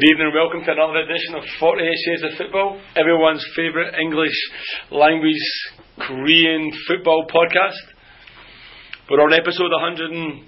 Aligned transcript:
Good 0.00 0.16
evening 0.16 0.32
and 0.32 0.34
welcome 0.34 0.64
to 0.64 0.72
another 0.72 1.04
edition 1.04 1.36
of 1.36 1.44
48 1.60 1.84
Shades 1.84 2.24
of 2.24 2.32
Football, 2.40 2.80
everyone's 2.96 3.44
favourite 3.54 3.92
English 4.00 4.32
language 4.88 5.44
Korean 6.00 6.72
football 6.88 7.28
podcast. 7.28 7.84
We're 9.10 9.20
on 9.20 9.36
episode 9.36 9.68
116. 9.68 10.40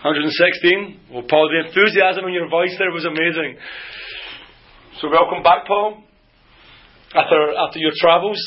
116. 0.00 1.12
Well, 1.12 1.28
Paul, 1.28 1.52
the 1.52 1.68
enthusiasm 1.68 2.24
in 2.24 2.32
your 2.32 2.48
voice 2.48 2.72
there 2.80 2.88
was 2.88 3.04
amazing. 3.04 3.60
So, 5.04 5.12
welcome 5.12 5.42
back, 5.44 5.68
Paul, 5.68 6.00
after, 7.12 7.52
after 7.60 7.84
your 7.84 7.92
travels. 8.00 8.40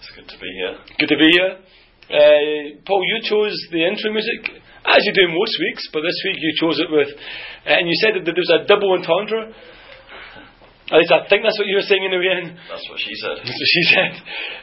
It's 0.00 0.16
good 0.16 0.32
to 0.32 0.38
be 0.40 0.48
here. 0.64 0.80
Good 0.96 1.12
to 1.12 1.18
be 1.20 1.28
here. 1.28 1.52
Uh, 2.08 2.80
Paul, 2.88 3.04
you 3.04 3.20
chose 3.20 3.52
the 3.68 3.84
intro 3.84 4.16
music, 4.16 4.64
as 4.96 5.04
you 5.04 5.12
do 5.12 5.28
most 5.28 5.54
weeks, 5.68 5.84
but 5.92 6.00
this 6.00 6.16
week 6.24 6.38
you 6.40 6.52
chose 6.60 6.80
it 6.80 6.90
with 6.90 7.08
and 7.66 7.88
you 7.88 7.96
said 8.00 8.16
that 8.16 8.24
there 8.24 8.36
was 8.36 8.52
a 8.52 8.64
double 8.64 8.96
entendre. 8.96 9.52
At 10.88 11.04
least 11.04 11.12
I 11.12 11.28
think 11.28 11.44
that's 11.44 11.60
what 11.60 11.68
you 11.68 11.76
were 11.76 11.84
saying 11.84 12.00
in 12.00 12.16
the 12.16 12.24
end. 12.24 12.56
That's 12.64 12.88
what 12.88 12.96
she 12.96 13.12
said. 13.20 13.36
That's 13.44 13.52
what 13.52 13.72
she 13.76 13.84
said. 13.92 14.12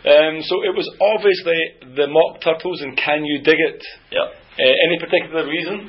Um, 0.09 0.33
so 0.41 0.66
it 0.66 0.73
was 0.73 0.89
obviously 0.97 1.94
the 1.94 2.09
mock 2.09 2.41
turtles 2.41 2.81
and 2.81 2.97
can 2.97 3.22
you 3.22 3.45
dig 3.45 3.61
it? 3.61 3.81
Yeah. 4.09 4.33
Uh, 4.58 4.75
any 4.89 4.97
particular 4.97 5.45
reason? 5.45 5.85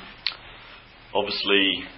Obviously, 1.16 1.88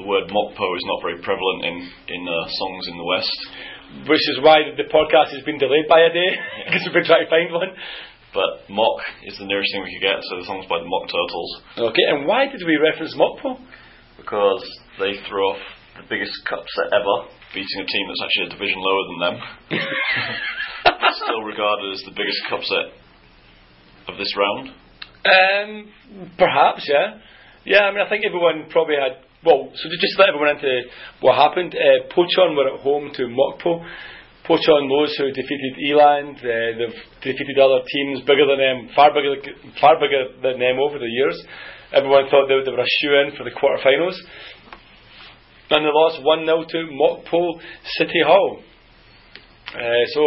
the 0.00 0.08
word 0.08 0.32
mokpo 0.32 0.66
is 0.72 0.86
not 0.88 1.04
very 1.04 1.20
prevalent 1.20 1.68
in 1.68 1.76
in 2.16 2.22
uh, 2.24 2.48
songs 2.48 2.88
in 2.88 2.96
the 2.96 3.04
West. 3.04 3.38
Which 4.08 4.24
is 4.32 4.40
why 4.40 4.72
the 4.72 4.88
podcast 4.88 5.36
has 5.36 5.44
been 5.44 5.60
delayed 5.60 5.84
by 5.84 6.00
a 6.00 6.12
day 6.12 6.32
because 6.64 6.80
we've 6.88 6.96
been 6.96 7.04
trying 7.04 7.28
to 7.28 7.30
find 7.30 7.52
one. 7.52 7.76
But 8.32 8.68
mock 8.72 9.00
is 9.24 9.36
the 9.36 9.44
nearest 9.44 9.68
thing 9.72 9.84
we 9.84 9.92
could 10.00 10.08
get, 10.08 10.18
so 10.24 10.40
the 10.40 10.46
song's 10.48 10.64
by 10.64 10.80
the 10.80 10.88
Mock 10.88 11.04
Turtles. 11.04 11.50
Okay, 11.92 12.06
and 12.16 12.26
why 12.26 12.48
did 12.48 12.64
we 12.64 12.80
reference 12.80 13.14
mokpo? 13.14 13.60
because 14.22 14.62
they 14.98 15.18
threw 15.28 15.42
off 15.50 15.58
the 15.98 16.06
biggest 16.08 16.32
cup 16.48 16.62
set 16.62 16.94
ever, 16.94 17.28
beating 17.52 17.82
a 17.82 17.86
team 17.86 18.04
that's 18.08 18.22
actually 18.22 18.46
a 18.46 18.54
division 18.54 18.78
lower 18.78 19.04
than 19.10 19.18
them. 19.20 19.36
Still 21.12 21.42
regarded 21.42 21.92
as 21.92 22.02
the 22.06 22.16
biggest 22.16 22.40
cup 22.48 22.62
set 22.62 22.86
of 24.08 24.16
this 24.16 24.32
round. 24.38 24.72
Um, 25.26 25.92
perhaps, 26.38 26.88
yeah. 26.88 27.20
Yeah, 27.64 27.84
I 27.84 27.90
mean, 27.90 28.00
I 28.00 28.08
think 28.08 28.24
everyone 28.24 28.70
probably 28.70 28.96
had. 28.96 29.22
Well, 29.44 29.70
so 29.74 29.88
to 29.90 29.96
just 30.00 30.18
let 30.18 30.30
everyone 30.30 30.56
into 30.56 30.88
what 31.20 31.36
happened, 31.36 31.74
uh, 31.74 32.08
Pocheon 32.14 32.56
were 32.56 32.74
at 32.74 32.80
home 32.80 33.10
to 33.14 33.22
Mokpo. 33.26 33.84
Pocheon 34.46 34.88
knows 34.88 35.14
who 35.18 35.30
defeated 35.30 35.78
Eland. 35.86 36.38
Uh, 36.38 36.78
they've 36.78 36.98
defeated 37.22 37.58
other 37.58 37.82
teams 37.86 38.20
bigger 38.26 38.46
than 38.46 38.58
them, 38.58 38.88
far 38.94 39.14
bigger, 39.14 39.36
far 39.80 40.00
bigger 40.00 40.34
than 40.42 40.58
them 40.58 40.78
over 40.82 40.98
the 40.98 41.06
years. 41.06 41.38
Everyone 41.94 42.24
thought 42.28 42.48
they, 42.48 42.58
they 42.64 42.70
were 42.70 42.82
a 42.82 42.94
shoe 43.00 43.14
in 43.22 43.36
for 43.36 43.44
the 43.44 43.54
quarterfinals. 43.54 44.16
And 45.70 45.86
they 45.86 45.90
lost 45.92 46.22
1 46.22 46.44
0 46.44 46.64
to 46.68 46.78
Mokpo 46.90 47.60
City 47.96 48.20
Hall. 48.26 48.62
Uh, 49.74 50.04
so 50.12 50.20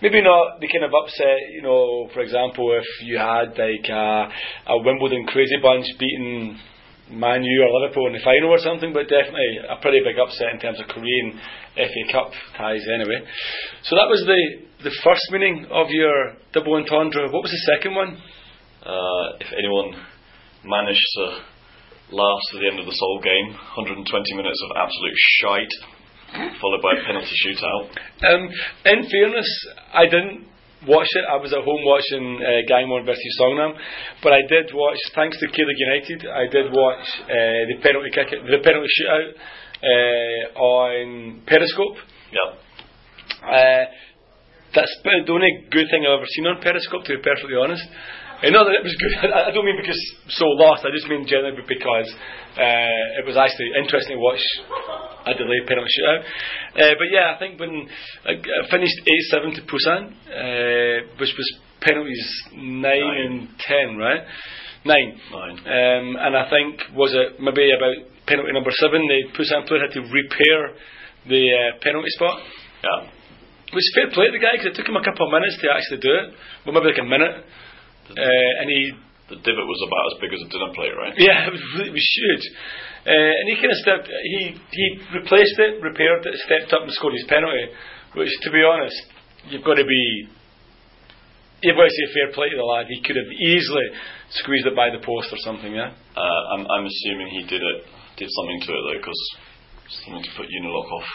maybe 0.00 0.22
not 0.22 0.60
the 0.60 0.68
kind 0.68 0.84
of 0.84 0.92
upset, 0.94 1.36
you 1.52 1.62
know. 1.62 2.08
For 2.14 2.20
example, 2.20 2.72
if 2.78 2.86
you 3.04 3.18
had 3.18 3.50
like 3.50 3.88
a, 3.90 4.28
a 4.68 4.82
Wimbledon 4.82 5.26
crazy 5.26 5.56
bunch 5.60 5.84
beating 5.98 6.58
Man 7.10 7.44
U 7.44 7.62
or 7.62 7.80
Liverpool 7.80 8.08
in 8.08 8.14
the 8.14 8.24
final 8.24 8.50
or 8.50 8.58
something, 8.58 8.92
but 8.92 9.08
definitely 9.08 9.62
a 9.68 9.76
pretty 9.80 10.00
big 10.02 10.18
upset 10.18 10.50
in 10.52 10.58
terms 10.58 10.80
of 10.80 10.88
Korean 10.88 11.38
FA 11.76 12.02
Cup 12.10 12.32
ties 12.56 12.82
anyway. 12.92 13.22
So 13.84 13.94
that 13.94 14.10
was 14.10 14.24
the 14.26 14.66
the 14.82 14.94
first 15.04 15.22
meaning 15.30 15.66
of 15.70 15.86
your 15.90 16.34
double 16.52 16.74
entendre. 16.74 17.30
What 17.30 17.42
was 17.42 17.54
the 17.54 17.64
second 17.74 17.94
one? 17.94 18.18
Uh, 18.82 19.38
if 19.40 19.50
anyone 19.54 19.94
managed 20.64 21.06
to 21.18 21.42
last 22.10 22.44
to 22.52 22.58
the 22.58 22.68
end 22.70 22.78
of 22.78 22.86
the 22.86 22.94
Seoul 22.94 23.20
game. 23.22 23.54
120 23.54 24.06
minutes 24.34 24.60
of 24.62 24.76
absolute 24.78 25.18
shite, 25.42 25.74
followed 26.60 26.82
by 26.82 26.94
a 26.94 27.04
penalty 27.04 27.34
shootout. 27.42 27.90
Um, 28.22 28.48
in 28.84 29.10
fairness, 29.10 29.50
I 29.92 30.04
didn't 30.06 30.46
watch 30.84 31.08
it. 31.16 31.24
I 31.24 31.36
was 31.36 31.52
at 31.52 31.64
home 31.64 31.82
watching 31.84 32.36
uh, 32.42 32.60
Gangwon 32.68 33.06
versus 33.06 33.38
Songnam, 33.40 33.72
but 34.22 34.32
I 34.32 34.42
did 34.48 34.74
watch. 34.74 34.98
Thanks 35.14 35.38
to 35.40 35.46
Gaelic 35.48 35.78
United, 35.78 36.28
I 36.28 36.44
did 36.52 36.72
watch 36.72 37.04
uh, 37.24 37.64
the 37.72 37.76
penalty 37.82 38.10
kick, 38.12 38.28
the 38.30 38.60
penalty 38.60 38.88
shootout 39.00 39.32
uh, 39.82 40.58
on 40.60 41.42
Periscope. 41.46 41.96
Yeah. 42.32 42.60
Uh, 43.46 43.84
that's 44.74 44.92
the 45.02 45.32
only 45.32 45.64
good 45.70 45.86
thing 45.90 46.04
I've 46.04 46.18
ever 46.18 46.28
seen 46.28 46.46
on 46.46 46.60
Periscope, 46.60 47.04
to 47.04 47.16
be 47.16 47.22
perfectly 47.22 47.56
honest. 47.56 47.86
I 48.44 48.50
know 48.52 48.68
that 48.68 48.76
it 48.76 48.84
was 48.84 48.96
good. 49.00 49.32
I 49.32 49.50
don't 49.50 49.64
mean 49.64 49.80
because 49.80 49.96
so 50.28 50.44
lost. 50.60 50.84
I 50.84 50.92
just 50.92 51.08
mean 51.08 51.24
generally 51.24 51.56
because 51.56 52.08
uh, 52.56 53.20
it 53.20 53.24
was 53.24 53.36
actually 53.36 53.72
interesting 53.80 54.16
to 54.16 54.22
watch 54.22 54.44
a 55.24 55.32
delayed 55.32 55.64
penalty 55.64 55.88
shootout. 55.88 56.20
Uh, 56.76 56.94
but 57.00 57.08
yeah, 57.08 57.32
I 57.32 57.38
think 57.40 57.56
when 57.56 57.88
I 58.28 58.36
finished 58.68 58.98
eight 59.08 59.24
seven 59.32 59.56
to 59.56 59.62
Busan, 59.64 60.12
uh, 60.28 61.16
which 61.16 61.32
was 61.32 61.48
penalties 61.80 62.28
nine, 62.52 63.00
nine, 63.00 63.20
and 63.24 63.36
ten, 63.56 63.96
right? 63.96 64.20
Nine. 64.84 65.16
Nine. 65.32 65.56
Um, 65.64 66.06
and 66.20 66.36
I 66.36 66.44
think 66.52 66.92
was 66.92 67.16
it 67.16 67.40
maybe 67.40 67.72
about 67.72 68.04
penalty 68.26 68.52
number 68.52 68.70
seven, 68.76 69.00
the 69.00 69.32
Busan 69.32 69.64
player 69.64 69.88
had 69.88 69.96
to 69.96 70.04
repair 70.04 70.76
the 71.24 71.42
uh, 71.48 71.78
penalty 71.80 72.12
spot. 72.20 72.36
Yeah. 72.84 73.10
It 73.66 73.74
was 73.74 73.90
fair 73.98 74.06
play 74.14 74.30
to 74.30 74.32
the 74.32 74.38
guy 74.38 74.54
because 74.54 74.70
it 74.70 74.76
took 74.78 74.86
him 74.86 74.94
a 74.94 75.02
couple 75.02 75.26
of 75.26 75.34
minutes 75.34 75.58
to 75.58 75.66
actually 75.74 75.98
do 75.98 76.12
it. 76.14 76.26
Well, 76.62 76.74
maybe 76.76 76.94
like 76.94 77.02
a 77.02 77.08
minute. 77.08 77.42
Uh, 78.10 78.60
and 78.62 78.68
he 78.70 78.92
the 79.26 79.42
divot 79.42 79.66
was 79.66 79.82
about 79.82 80.06
as 80.14 80.16
big 80.22 80.30
as 80.30 80.42
a 80.42 80.48
dinner 80.54 80.70
plate, 80.70 80.94
right? 80.94 81.14
Yeah, 81.18 81.46
it 81.50 81.52
was, 81.52 81.64
it 81.82 81.90
was 81.90 82.06
huge. 82.06 82.44
Uh, 83.06 83.32
and 83.42 83.46
he 83.50 83.54
kind 83.58 83.74
of 83.74 83.80
stepped. 83.82 84.06
He 84.06 84.54
he 84.54 84.86
replaced 85.14 85.58
it, 85.58 85.82
repaired 85.82 86.26
it, 86.26 86.34
stepped 86.46 86.70
up 86.74 86.86
and 86.86 86.92
scored 86.94 87.14
his 87.14 87.26
penalty. 87.26 87.74
Which, 88.14 88.30
to 88.46 88.50
be 88.50 88.62
honest, 88.62 88.96
you've 89.50 89.66
got 89.66 89.78
to 89.78 89.86
be. 89.86 90.30
You've 91.64 91.74
got 91.74 91.88
to 91.88 91.94
say 91.94 92.06
fair 92.12 92.30
play 92.36 92.52
to 92.52 92.56
the 92.56 92.68
lad. 92.68 92.86
He 92.86 93.02
could 93.02 93.16
have 93.16 93.30
easily 93.32 93.86
squeezed 94.30 94.68
it 94.68 94.76
by 94.76 94.92
the 94.92 95.02
post 95.02 95.32
or 95.32 95.40
something. 95.42 95.74
Yeah. 95.74 95.90
Uh, 96.14 96.42
I'm 96.54 96.62
I'm 96.68 96.86
assuming 96.86 97.34
he 97.34 97.42
did 97.50 97.62
it, 97.62 97.78
did 98.18 98.30
something 98.30 98.60
to 98.62 98.70
it 98.70 98.82
though, 98.86 98.98
because 99.02 99.22
something 100.06 100.22
to 100.22 100.32
put 100.38 100.46
Yun 100.50 100.70
Il-lok 100.70 100.90
off. 100.90 101.08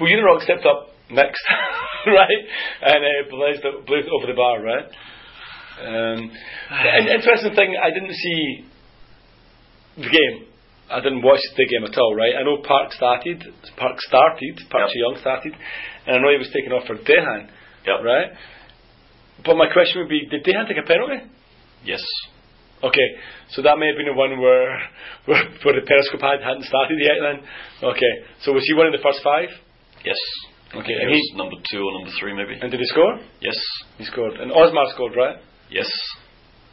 Well, 0.00 0.08
Yun 0.10 0.20
Il-lok 0.20 0.42
stepped 0.42 0.66
up 0.66 0.92
next, 1.08 1.40
right, 2.06 2.42
and 2.82 3.00
uh, 3.00 3.30
blazed, 3.30 3.62
blazed 3.86 4.08
over 4.12 4.26
the 4.26 4.36
bar, 4.36 4.60
right. 4.60 4.88
Um, 5.76 6.30
an 6.70 7.08
interesting 7.08 7.54
thing, 7.54 7.76
I 7.76 7.90
didn't 7.90 8.14
see 8.14 8.64
the 9.96 10.08
game. 10.08 10.46
I 10.90 11.00
didn't 11.00 11.22
watch 11.22 11.40
the 11.56 11.66
game 11.66 11.84
at 11.84 11.98
all, 11.98 12.14
right? 12.14 12.32
I 12.38 12.42
know 12.44 12.62
Park 12.62 12.92
started, 12.92 13.42
Park 13.76 14.00
started, 14.00 14.60
Park 14.70 14.88
yep. 14.94 15.02
Young 15.02 15.16
started, 15.20 15.52
and 16.06 16.16
I 16.16 16.18
know 16.20 16.30
he 16.30 16.38
was 16.38 16.50
taken 16.54 16.72
off 16.72 16.86
for 16.86 16.96
Dejan, 16.96 17.50
yep. 17.84 18.00
right? 18.04 18.30
But 19.44 19.56
my 19.56 19.66
question 19.72 20.00
would 20.00 20.08
be, 20.08 20.24
did 20.30 20.44
Dejan 20.44 20.68
take 20.68 20.78
a 20.78 20.86
penalty? 20.86 21.26
Yes. 21.84 22.00
Okay, 22.84 23.08
so 23.50 23.62
that 23.62 23.78
may 23.78 23.88
have 23.88 23.96
been 23.96 24.06
the 24.06 24.18
one 24.18 24.38
where 24.40 24.78
where, 25.26 25.42
where 25.64 25.74
the 25.80 25.86
Periscope 25.86 26.20
had, 26.20 26.44
hadn't 26.44 26.64
started 26.64 26.96
yet 27.00 27.18
then. 27.20 27.42
Okay, 27.82 28.12
so 28.42 28.52
was 28.52 28.62
he 28.64 28.74
one 28.74 28.86
of 28.86 28.92
the 28.92 29.02
first 29.02 29.20
five? 29.24 29.48
Yes. 30.04 30.20
Okay, 30.74 30.92
and 30.92 31.08
he 31.08 31.16
was 31.16 31.32
number 31.36 31.56
two 31.72 31.82
or 31.82 31.92
number 31.98 32.12
three 32.20 32.36
maybe. 32.36 32.58
And 32.60 32.70
did 32.70 32.80
he 32.80 32.86
score? 32.86 33.18
Yes. 33.40 33.56
He 33.98 34.04
scored. 34.04 34.34
And 34.34 34.52
Osmar 34.52 34.92
scored, 34.92 35.16
right? 35.16 35.36
Yes. 35.70 35.88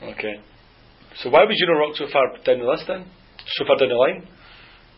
Okay. 0.01 0.35
So 1.17 1.29
why 1.29 1.43
was 1.45 1.55
Yun 1.57 1.69
Il-lok 1.75 1.95
so 1.97 2.07
far 2.11 2.37
down 2.43 2.59
the 2.59 2.69
list 2.69 2.85
then? 2.87 3.05
So 3.57 3.65
far 3.65 3.77
down 3.77 3.89
the 3.89 3.95
line? 3.95 4.27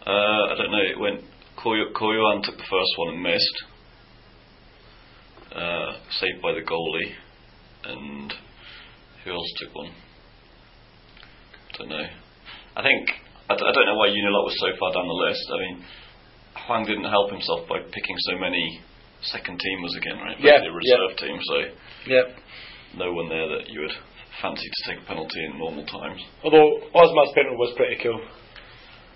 Uh, 0.05 0.51
I 0.51 0.55
don't 0.57 0.71
know. 0.71 0.83
It 0.83 0.99
went. 0.99 1.21
Go 1.63 1.73
Yo-han 1.73 2.43
took 2.43 2.57
the 2.57 2.69
first 2.69 2.93
one 2.97 3.15
and 3.15 3.23
missed. 3.23 3.57
Uh, 5.55 5.97
saved 6.19 6.41
by 6.41 6.53
the 6.53 6.61
goalie. 6.61 7.15
And 7.85 8.33
who 9.23 9.31
else 9.31 9.51
took 9.57 9.73
one? 9.75 9.91
I 11.73 11.77
don't 11.77 11.89
know. 11.89 12.07
I 12.75 12.81
think. 12.83 13.09
I 13.49 13.55
d- 13.55 13.65
I 13.65 13.71
don't 13.71 13.85
know 13.85 13.97
why 13.97 14.07
Yun 14.07 14.27
Il-lok 14.27 14.45
was 14.45 14.59
so 14.59 14.67
far 14.79 14.93
down 14.93 15.07
the 15.07 15.21
list. 15.25 15.45
I 15.51 15.57
mean, 15.59 15.85
Hwang 16.67 16.85
didn't 16.85 17.09
help 17.09 17.31
himself 17.31 17.67
by 17.69 17.79
picking 17.79 18.17
so 18.29 18.37
many 18.37 18.81
second 19.21 19.59
teamers 19.59 19.95
again, 19.97 20.17
right? 20.19 20.37
Yeah. 20.39 20.61
The 20.61 20.71
reserve 20.71 21.11
yeah. 21.17 21.27
team, 21.27 21.39
so. 21.43 21.57
Yep 22.07 22.27
no 22.97 23.13
one 23.13 23.29
there 23.29 23.47
that 23.47 23.69
you 23.69 23.81
would 23.81 23.95
fancy 24.41 24.67
to 24.67 24.79
take 24.91 24.99
a 25.03 25.05
penalty 25.07 25.39
in 25.45 25.57
normal 25.57 25.85
times. 25.85 26.19
Although 26.43 26.91
Osmar's 26.91 27.31
penalty 27.35 27.55
was 27.55 27.73
pretty 27.77 27.97
cool. 28.03 28.19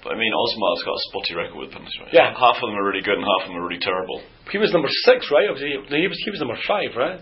But 0.04 0.14
I 0.14 0.16
mean, 0.16 0.32
Osmar's 0.32 0.84
got 0.88 0.96
a 0.96 1.04
spotty 1.12 1.34
record 1.36 1.60
with 1.60 1.72
penalties, 1.72 2.00
right? 2.00 2.14
Yeah. 2.14 2.32
Half 2.32 2.64
of 2.64 2.72
them 2.72 2.80
are 2.80 2.88
really 2.88 3.04
good 3.04 3.20
and 3.20 3.28
half 3.28 3.48
of 3.48 3.52
them 3.52 3.60
are 3.60 3.68
really 3.68 3.84
terrible. 3.84 4.24
He 4.48 4.58
was 4.58 4.72
number 4.72 4.88
six, 5.04 5.28
right? 5.28 5.52
Obviously, 5.52 5.76
he 5.76 6.08
was, 6.08 6.20
he 6.24 6.32
was 6.32 6.40
number 6.40 6.58
five, 6.64 6.96
right? 6.96 7.20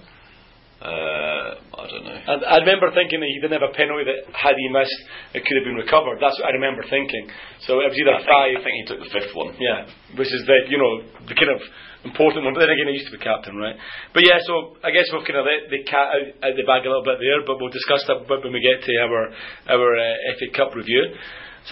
Uh, 0.77 1.57
I 1.57 1.83
don't 1.89 2.05
know. 2.05 2.21
And 2.21 2.39
I 2.45 2.61
remember 2.61 2.93
thinking 2.93 3.17
that 3.17 3.31
he 3.33 3.41
didn't 3.41 3.57
have 3.57 3.65
a 3.65 3.73
penalty 3.73 4.05
that 4.05 4.29
had 4.29 4.53
he 4.53 4.69
missed, 4.69 4.93
it 5.33 5.41
could 5.41 5.57
have 5.57 5.65
been 5.65 5.81
recovered. 5.81 6.21
That's 6.21 6.37
what 6.37 6.49
I 6.49 6.53
remember 6.53 6.85
thinking. 6.85 7.33
So 7.65 7.81
it 7.81 7.89
was 7.89 7.97
either 7.97 8.13
I 8.13 8.21
think, 8.21 8.29
five. 8.29 8.53
I 8.53 8.61
think 8.61 8.75
he 8.77 8.85
took 8.85 9.01
the 9.01 9.09
fifth 9.09 9.33
one. 9.33 9.57
Yeah, 9.57 9.89
which 10.13 10.29
is 10.29 10.45
the 10.45 10.69
you 10.69 10.77
know 10.77 11.01
the 11.25 11.33
kind 11.33 11.49
of 11.49 11.65
important 12.05 12.45
one. 12.45 12.53
But 12.53 12.69
then 12.69 12.77
again, 12.77 12.93
he 12.93 13.01
used 13.01 13.09
to 13.09 13.17
be 13.17 13.25
captain, 13.25 13.57
right? 13.57 13.73
But 14.13 14.21
yeah, 14.21 14.37
so 14.45 14.77
I 14.85 14.93
guess 14.93 15.09
we've 15.09 15.25
kind 15.25 15.41
of 15.41 15.49
let 15.49 15.65
the 15.73 15.81
cat 15.81 16.13
out, 16.13 16.27
out 16.45 16.53
the 16.53 16.65
bag 16.69 16.85
a 16.85 16.93
little 16.93 17.05
bit 17.05 17.17
there, 17.17 17.41
but 17.41 17.57
we'll 17.57 17.73
discuss 17.73 18.05
that 18.05 18.29
when 18.29 18.53
we 18.53 18.61
get 18.61 18.77
to 18.85 18.93
our 19.01 19.33
our 19.73 19.89
uh, 19.97 20.33
FA 20.37 20.47
Cup 20.53 20.77
review. 20.77 21.17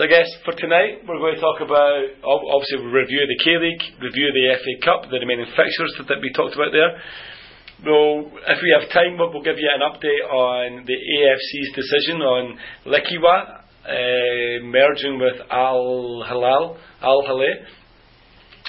So 0.01 0.03
I 0.03 0.09
guess 0.09 0.27
for 0.41 0.57
tonight 0.57 1.05
we're 1.05 1.21
going 1.21 1.37
to 1.37 1.43
talk 1.45 1.61
about 1.61 2.25
ob- 2.25 2.47
obviously 2.57 2.81
we'll 2.81 3.05
review 3.05 3.21
the 3.21 3.37
K 3.37 3.53
League, 3.61 4.01
review 4.01 4.33
the 4.33 4.57
FA 4.57 4.73
Cup, 4.81 5.13
the 5.13 5.21
remaining 5.21 5.45
fixtures 5.53 5.93
that, 6.01 6.09
that 6.09 6.19
we 6.25 6.33
talked 6.33 6.57
about 6.57 6.73
there. 6.73 6.97
We'll, 7.83 8.31
if 8.47 8.59
we 8.63 8.71
have 8.79 8.89
time, 8.89 9.17
we'll, 9.17 9.43
give 9.43 9.59
you 9.59 9.67
an 9.67 9.83
update 9.83 10.23
on 10.31 10.85
the 10.85 10.95
AFC's 10.95 11.75
decision 11.75 12.21
on 12.21 12.57
Lekhwiya 12.87 13.65
uh, 13.85 14.63
merging 14.63 15.19
with 15.19 15.35
Al 15.51 16.23
Hilal, 16.27 16.77
Al 17.01 17.21
Hilal. 17.27 17.55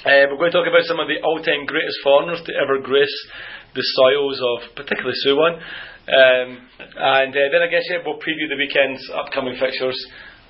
Uh, 0.05 0.27
we're 0.29 0.37
going 0.37 0.51
to 0.51 0.59
talk 0.59 0.67
about 0.67 0.85
some 0.85 0.99
of 0.99 1.07
the 1.07 1.23
all-time 1.23 1.67
greatest 1.67 1.99
foreigners 2.03 2.43
to 2.47 2.53
ever 2.61 2.83
grace 2.83 3.17
the 3.75 3.83
soils 3.95 4.41
of 4.43 4.75
particularly 4.75 5.17
Suwon. 5.25 5.55
Um, 5.55 6.69
and 6.99 7.31
uh, 7.31 7.47
then 7.53 7.63
I 7.63 7.71
guess 7.71 7.87
yeah, 7.89 7.99
we'll 8.05 8.19
preview 8.19 8.51
the 8.51 8.59
weekend's 8.59 9.03
upcoming 9.15 9.57
fixtures, 9.59 9.99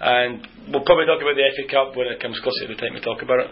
and 0.00 0.48
we'll 0.72 0.84
probably 0.84 1.06
talk 1.06 1.20
about 1.20 1.36
the 1.36 1.44
FA 1.56 1.68
Cup 1.70 1.96
when 1.96 2.08
it 2.08 2.20
comes 2.20 2.40
closer 2.40 2.66
to 2.66 2.74
the 2.74 2.80
time 2.80 2.94
to 2.94 3.00
talk 3.00 3.20
about 3.22 3.40
it. 3.40 3.50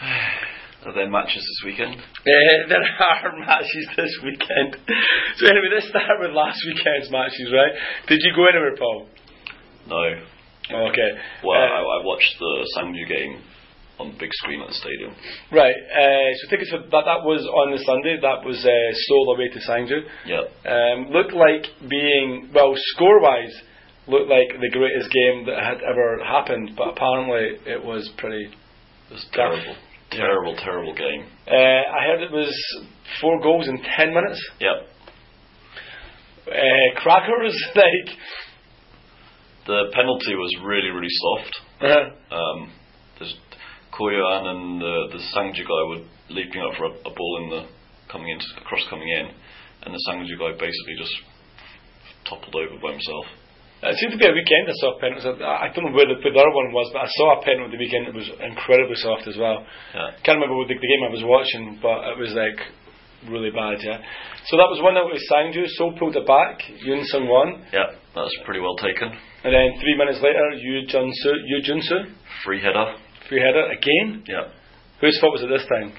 Are 0.88 0.94
there 0.94 1.10
matches 1.10 1.44
this 1.44 1.60
weekend? 1.68 1.96
Uh, 2.00 2.64
there 2.72 2.80
are 2.80 3.36
matches 3.44 3.84
this 3.96 4.12
weekend. 4.24 4.76
So 5.36 5.44
anyway, 5.46 5.68
let's 5.74 5.88
start 5.88 6.16
with 6.18 6.32
last 6.32 6.64
weekend's 6.66 7.10
matches, 7.12 7.52
right? 7.52 7.72
Did 8.08 8.20
you 8.24 8.32
go 8.34 8.46
anywhere, 8.48 8.74
Paul? 8.76 9.06
No. 9.86 10.00
Okay. 10.88 11.10
Well, 11.44 11.60
Uh, 11.60 11.64
I, 11.64 11.80
I 11.80 12.04
watched 12.04 12.34
the 12.38 12.52
Sangju 12.76 13.06
game 13.08 13.42
on 13.98 14.16
big 14.18 14.30
screen 14.32 14.62
at 14.62 14.68
the 14.68 14.74
stadium. 14.74 15.12
right. 15.52 15.74
Uh, 15.74 16.30
so 16.40 16.48
tickets 16.50 16.70
for 16.70 16.78
that 16.78 17.04
that 17.04 17.20
was 17.26 17.42
on 17.44 17.72
the 17.76 17.82
Sunday. 17.84 18.16
That 18.20 18.44
was 18.46 18.64
uh, 18.64 18.94
Seoul 18.94 19.34
away 19.34 19.48
to 19.48 19.60
Sangju. 19.60 20.00
Yep. 20.24 20.44
Um, 20.64 21.10
looked 21.12 21.32
like 21.34 21.66
being 21.88 22.48
well 22.54 22.72
score 22.94 23.20
wise. 23.20 23.52
Looked 24.06 24.30
like 24.30 24.48
the 24.60 24.70
greatest 24.72 25.12
game 25.12 25.44
that 25.46 25.58
had 25.62 25.78
ever 25.84 26.24
happened, 26.24 26.72
but 26.78 26.88
apparently 26.96 27.58
it 27.66 27.84
was 27.84 28.08
pretty. 28.16 28.44
It 29.10 29.12
was 29.12 29.26
terrible. 29.32 29.74
Terrible, 30.10 30.56
terrible 30.56 30.94
game. 30.94 31.26
Uh, 31.46 31.52
I 31.54 32.04
heard 32.06 32.22
it 32.22 32.32
was 32.32 32.52
four 33.20 33.40
goals 33.42 33.68
in 33.68 33.78
ten 33.96 34.14
minutes. 34.14 34.40
Yep. 34.60 34.88
Uh, 36.48 37.00
crackers, 37.00 37.56
like. 37.76 38.16
The 39.66 39.90
penalty 39.92 40.34
was 40.34 40.56
really, 40.64 40.88
really 40.88 41.12
soft. 41.12 41.60
Uh, 41.82 42.34
Um, 42.34 42.72
there's 43.18 43.36
Go 43.96 44.08
Yo-han 44.08 44.46
and 44.46 44.80
the, 44.80 45.08
the 45.12 45.18
Sangju 45.36 45.60
guy 45.66 45.82
were 45.88 46.04
leaping 46.30 46.62
up 46.62 46.74
for 46.78 46.86
a, 46.86 46.90
a 46.90 47.12
ball 47.14 47.40
in 47.42 47.50
the 47.50 47.66
coming 48.10 48.28
in, 48.30 48.38
a 48.38 48.64
cross 48.64 48.80
coming 48.88 49.08
in, 49.08 49.26
and 49.82 49.94
the 49.94 50.00
Sangju 50.08 50.38
guy 50.38 50.52
basically 50.52 50.96
just 50.96 51.12
toppled 52.24 52.54
over 52.56 52.80
by 52.80 52.92
himself. 52.92 53.26
Uh, 53.78 53.94
it 53.94 53.96
seemed 54.02 54.10
to 54.10 54.18
be 54.18 54.26
a 54.26 54.34
weekend 54.34 54.66
I 54.66 54.74
saw 54.82 54.98
penalties. 54.98 55.26
I 55.26 55.38
uh, 55.38 55.64
I 55.64 55.66
don't 55.70 55.86
know 55.86 55.94
where 55.94 56.10
the, 56.10 56.18
where 56.18 56.34
the 56.34 56.42
other 56.42 56.50
one 56.54 56.74
was, 56.74 56.90
but 56.90 57.06
I 57.06 57.10
saw 57.14 57.38
a 57.38 57.44
penalty 57.46 57.78
the 57.78 57.82
weekend 57.82 58.10
that 58.10 58.14
was 58.16 58.26
incredibly 58.42 58.98
soft 58.98 59.30
as 59.30 59.38
well. 59.38 59.62
Yeah. 59.94 60.18
Can't 60.26 60.42
remember 60.42 60.58
what 60.58 60.66
the, 60.66 60.74
the 60.74 60.82
game 60.90 61.02
I 61.06 61.14
was 61.14 61.22
watching, 61.22 61.78
but 61.78 62.10
it 62.10 62.18
was 62.18 62.34
like 62.34 62.58
really 63.30 63.54
bad, 63.54 63.78
yeah. 63.82 64.02
So 64.50 64.58
that 64.58 64.66
was 64.70 64.82
one 64.82 64.98
that 64.98 65.06
was 65.06 65.22
Sangju. 65.30 65.62
Seoul 65.78 65.94
pulled 65.94 66.18
it 66.18 66.26
back. 66.26 66.58
Yun 66.82 67.06
Seung-won, 67.06 67.70
Yeah, 67.70 67.94
that 68.18 68.24
was 68.26 68.34
pretty 68.42 68.58
well 68.58 68.74
taken. 68.82 69.14
and 69.14 69.50
then 69.54 69.78
three 69.78 69.94
minutes 69.94 70.18
later, 70.26 70.42
Yu 70.58 70.86
Junsu, 70.90 71.32
Yu 71.46 71.58
Junsu, 71.62 72.14
Free 72.42 72.58
header. 72.62 72.98
free 73.30 73.38
header 73.42 73.70
again. 73.74 74.26
Yeah. 74.26 74.50
Whose 75.02 75.14
fault 75.22 75.38
was 75.38 75.42
it 75.46 75.50
this 75.54 75.66
time? 75.70 75.94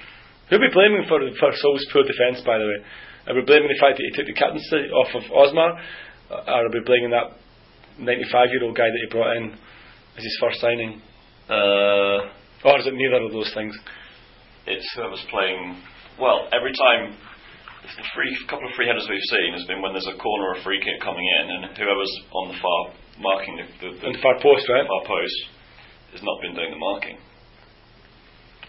Who'll 0.51 0.59
be 0.59 0.71
blaming 0.75 1.07
for 1.07 1.23
for 1.39 1.51
Seoul's 1.55 1.87
poor 1.95 2.03
defence? 2.03 2.43
By 2.43 2.59
the 2.59 2.67
way, 2.67 2.79
are 3.31 3.35
we 3.39 3.47
blaming 3.47 3.71
the 3.71 3.79
fact 3.79 3.95
that 3.99 4.03
he 4.03 4.11
took 4.19 4.27
the 4.27 4.35
captaincy 4.35 4.91
off 4.91 5.11
of 5.15 5.23
Osmar, 5.31 5.79
are 6.31 6.67
we 6.71 6.83
blaming 6.83 7.11
that 7.15 7.39
95-year-old 7.99 8.75
guy 8.75 8.87
that 8.89 9.01
he 9.03 9.09
brought 9.11 9.35
in 9.37 9.51
as 10.17 10.23
his 10.23 10.37
first 10.41 10.59
signing? 10.61 11.01
Uh, 11.49 12.29
Or 12.65 12.77
is 12.79 12.87
it 12.87 12.93
neither 12.93 13.23
of 13.25 13.31
those 13.31 13.51
things? 13.53 13.75
it's 14.67 14.85
whoever's 14.95 15.25
playing. 15.31 15.81
Well, 16.19 16.45
every 16.53 16.73
time 16.75 17.15
the 17.81 18.05
free 18.13 18.29
couple 18.47 18.67
of 18.69 18.73
free 18.75 18.85
headers 18.85 19.07
we've 19.09 19.29
seen 19.33 19.53
has 19.57 19.65
been 19.65 19.81
when 19.81 19.93
there's 19.93 20.05
a 20.05 20.17
corner 20.21 20.53
or 20.53 20.55
a 20.59 20.63
free 20.63 20.77
kick 20.77 21.01
coming 21.01 21.25
in, 21.41 21.45
and 21.49 21.73
whoever's 21.77 22.13
on 22.31 22.53
the 22.53 22.57
far 22.61 22.79
marking 23.17 23.57
the, 23.57 23.65
the, 23.81 23.89
the 23.97 24.07
the 24.13 24.21
far 24.21 24.37
post, 24.43 24.67
right? 24.69 24.85
far 24.85 25.03
post 25.09 25.37
has 26.13 26.21
not 26.21 26.37
been 26.45 26.53
doing 26.53 26.69
the 26.69 26.77
marking. 26.77 27.17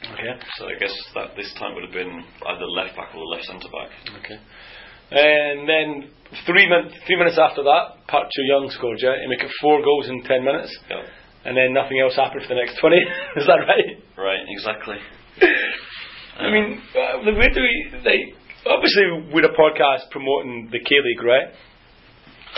Okay. 0.01 0.33
So 0.57 0.65
I 0.73 0.79
guess 0.81 0.95
that 1.15 1.37
this 1.37 1.53
time 1.61 1.75
would 1.75 1.85
have 1.85 1.93
been 1.93 2.09
either 2.49 2.67
left 2.81 2.97
back 2.97 3.13
or 3.15 3.21
left 3.29 3.45
centre 3.45 3.69
back. 3.69 3.91
Okay. 4.25 4.39
And 5.11 5.69
then 5.69 6.11
three, 6.47 6.69
min- 6.69 6.91
three 7.07 7.17
minutes 7.19 7.39
after 7.39 7.63
that, 7.65 8.07
Park 8.07 8.29
Chu 8.31 8.43
Young 8.47 8.71
scored, 8.71 8.99
yeah? 9.03 9.19
He 9.21 9.27
make 9.27 9.43
it 9.43 9.51
four 9.61 9.83
goals 9.83 10.09
in 10.09 10.23
ten 10.23 10.45
minutes, 10.45 10.71
Yeah. 10.89 11.03
and 11.45 11.57
then 11.57 11.73
nothing 11.75 11.99
else 11.99 12.15
happened 12.15 12.43
for 12.43 12.55
the 12.55 12.61
next 12.63 12.79
20. 12.79 12.97
Is 13.43 13.47
that 13.47 13.59
right? 13.67 13.99
Right. 14.17 14.45
Exactly. 14.47 14.97
I 16.39 16.51
mean, 16.51 16.81
uh, 16.95 17.25
the 17.25 17.35
way 17.35 17.49
do 17.53 17.61
we, 17.61 17.75
like, 18.07 18.25
obviously 18.67 19.35
we're 19.35 19.51
a 19.51 19.57
podcast 19.57 20.09
promoting 20.11 20.69
the 20.71 20.79
K 20.79 20.91
League, 21.03 21.23
right? 21.27 21.49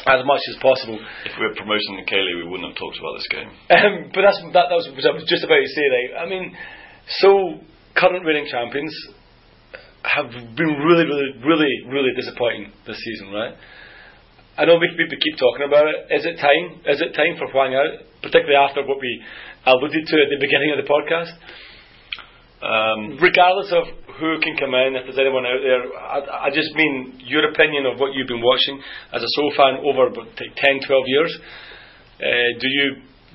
As 0.07 0.25
much 0.25 0.41
as 0.51 0.57
possible. 0.61 0.99
If 1.25 1.33
we 1.39 1.47
were 1.47 1.55
promoting 1.55 2.01
the 2.01 2.07
K 2.09 2.17
League, 2.17 2.45
we 2.45 2.49
wouldn't 2.51 2.69
have 2.69 2.79
talked 2.79 2.99
about 2.99 3.15
this 3.17 3.29
game. 3.29 3.49
Um, 3.71 4.11
but 4.15 4.23
that's 4.23 4.41
that, 4.53 4.67
that 4.73 4.77
was 4.77 4.89
what 4.89 5.05
I 5.05 5.13
was 5.15 5.25
just 5.29 5.45
about 5.45 5.61
to 5.61 5.69
say. 5.69 5.85
Like, 5.89 6.09
I 6.21 6.25
mean, 6.29 6.57
so 7.21 7.61
current 7.95 8.25
reigning 8.25 8.49
champions 8.51 8.93
have 10.05 10.31
been 10.31 10.73
really, 10.83 11.05
really, 11.07 11.31
really, 11.45 11.73
really 11.89 12.13
disappointing 12.17 12.73
this 12.87 12.99
season, 12.99 13.33
right? 13.33 13.55
I 14.59 14.65
know 14.67 14.77
we, 14.77 14.89
keep 14.93 15.37
talking 15.39 15.65
about 15.67 15.89
it. 15.89 16.13
Is 16.13 16.27
it 16.27 16.37
time? 16.37 16.85
Is 16.85 17.01
it 17.01 17.17
time 17.17 17.41
for 17.41 17.49
Hwang 17.53 17.75
out? 17.75 18.05
Particularly 18.21 18.61
after 18.61 18.85
what 18.85 19.01
we 19.01 19.23
alluded 19.65 20.05
to 20.07 20.17
at 20.21 20.29
the 20.29 20.41
beginning 20.41 20.77
of 20.77 20.79
the 20.85 20.89
podcast. 20.89 21.33
Um, 22.63 23.19
Regardless 23.19 23.73
of 23.73 23.85
who 24.21 24.39
can 24.39 24.55
come 24.61 24.75
in, 24.75 24.95
if 24.95 25.09
there's 25.09 25.19
anyone 25.19 25.43
out 25.49 25.59
there, 25.65 25.83
I, 25.99 26.47
I 26.47 26.49
just 26.53 26.71
mean 26.77 27.19
your 27.25 27.49
opinion 27.51 27.87
of 27.87 27.99
what 27.99 28.15
you've 28.15 28.29
been 28.29 28.45
watching 28.45 28.79
as 29.11 29.23
a 29.23 29.31
Seoul 29.35 29.53
fan 29.57 29.83
over 29.83 30.13
about 30.13 30.37
t- 30.37 30.53
10, 30.55 30.87
12 30.87 31.05
years. 31.07 31.33
Uh, 32.21 32.51
do 32.61 32.69
you 32.69 32.87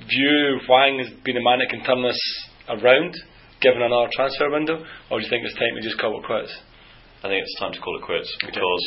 view 0.08 0.60
Hwang 0.66 1.00
as 1.00 1.12
being 1.24 1.36
a 1.36 1.42
man 1.42 1.58
that 1.58 1.68
can 1.68 1.84
turn 1.84 2.02
this 2.02 2.20
around, 2.68 3.12
given 3.60 3.82
another 3.82 4.08
transfer 4.14 4.50
window, 4.50 4.82
or 5.10 5.18
do 5.18 5.22
you 5.24 5.30
think 5.30 5.44
it's 5.44 5.56
time 5.58 5.74
to 5.74 5.82
just 5.82 5.98
call 5.98 6.14
it 6.18 6.24
quits? 6.26 6.52
I 7.22 7.28
think 7.28 7.42
it's 7.42 7.58
time 7.58 7.74
to 7.74 7.80
call 7.82 7.98
it 7.98 8.04
quits 8.06 8.30
because 8.46 8.84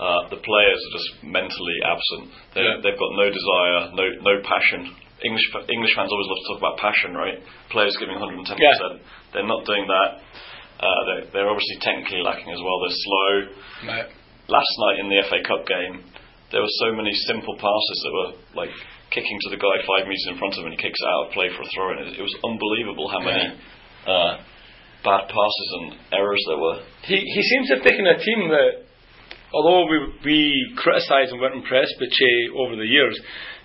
uh, 0.00 0.22
the 0.32 0.40
players 0.40 0.80
are 0.80 0.94
just 0.96 1.10
mentally 1.26 1.78
absent. 1.84 2.24
They, 2.56 2.64
Yeah. 2.64 2.80
They've 2.80 2.96
got 2.96 3.12
no 3.18 3.26
desire, 3.28 3.80
no 3.92 4.04
no 4.24 4.34
passion. 4.46 4.94
English 5.18 5.46
English 5.68 5.92
fans 5.98 6.08
always 6.14 6.30
love 6.30 6.38
to 6.38 6.46
talk 6.54 6.60
about 6.62 6.76
passion, 6.78 7.10
right? 7.12 7.38
Players 7.74 7.92
giving 7.98 8.16
110 8.16 8.54
percent. 8.54 9.02
They're 9.34 9.50
not 9.50 9.66
doing 9.66 9.84
that. 9.90 10.10
Uh, 10.78 11.00
they're, 11.10 11.24
they're 11.34 11.50
obviously 11.50 11.74
technically 11.82 12.22
lacking 12.22 12.54
as 12.54 12.62
well. 12.62 12.76
They're 12.86 13.02
slow. 13.02 13.30
Right. 13.90 14.08
Last 14.46 14.72
night 14.86 14.96
in 15.02 15.10
the 15.10 15.18
FA 15.26 15.42
Cup 15.42 15.66
game, 15.66 16.06
there 16.54 16.62
were 16.62 16.74
so 16.86 16.94
many 16.94 17.10
simple 17.26 17.58
passes 17.58 17.98
that 18.06 18.12
were 18.14 18.30
like 18.54 18.72
kicking 19.10 19.38
to 19.42 19.48
the 19.50 19.60
guy 19.60 19.74
five 19.84 20.06
metres 20.06 20.28
in 20.30 20.38
front 20.38 20.54
of 20.54 20.62
him 20.62 20.70
and 20.70 20.76
he 20.78 20.80
kicks 20.80 20.96
it 21.02 21.08
out 21.10 21.28
of 21.28 21.34
play 21.34 21.50
for 21.52 21.66
a 21.66 21.68
throw 21.74 21.92
in. 21.92 22.06
It, 22.06 22.22
it 22.22 22.24
was 22.24 22.32
unbelievable 22.46 23.10
how 23.10 23.20
many 23.20 23.58
uh, 24.06 24.36
bad 25.04 25.28
passes 25.28 25.68
and 25.80 25.86
errors 26.12 26.42
there 26.48 26.58
were. 26.58 26.78
He, 27.04 27.16
he 27.16 27.42
seems 27.42 27.68
to 27.68 27.74
have 27.76 27.84
taken 27.84 28.06
a 28.06 28.18
team 28.18 28.48
that, 28.50 28.84
although 29.52 29.86
we, 29.86 29.98
we 30.24 30.38
criticised 30.76 31.32
and 31.32 31.40
weren't 31.40 31.56
impressed 31.56 31.94
with 32.00 32.10
Choi 32.10 32.58
over 32.58 32.76
the 32.76 32.86
years, 32.86 33.18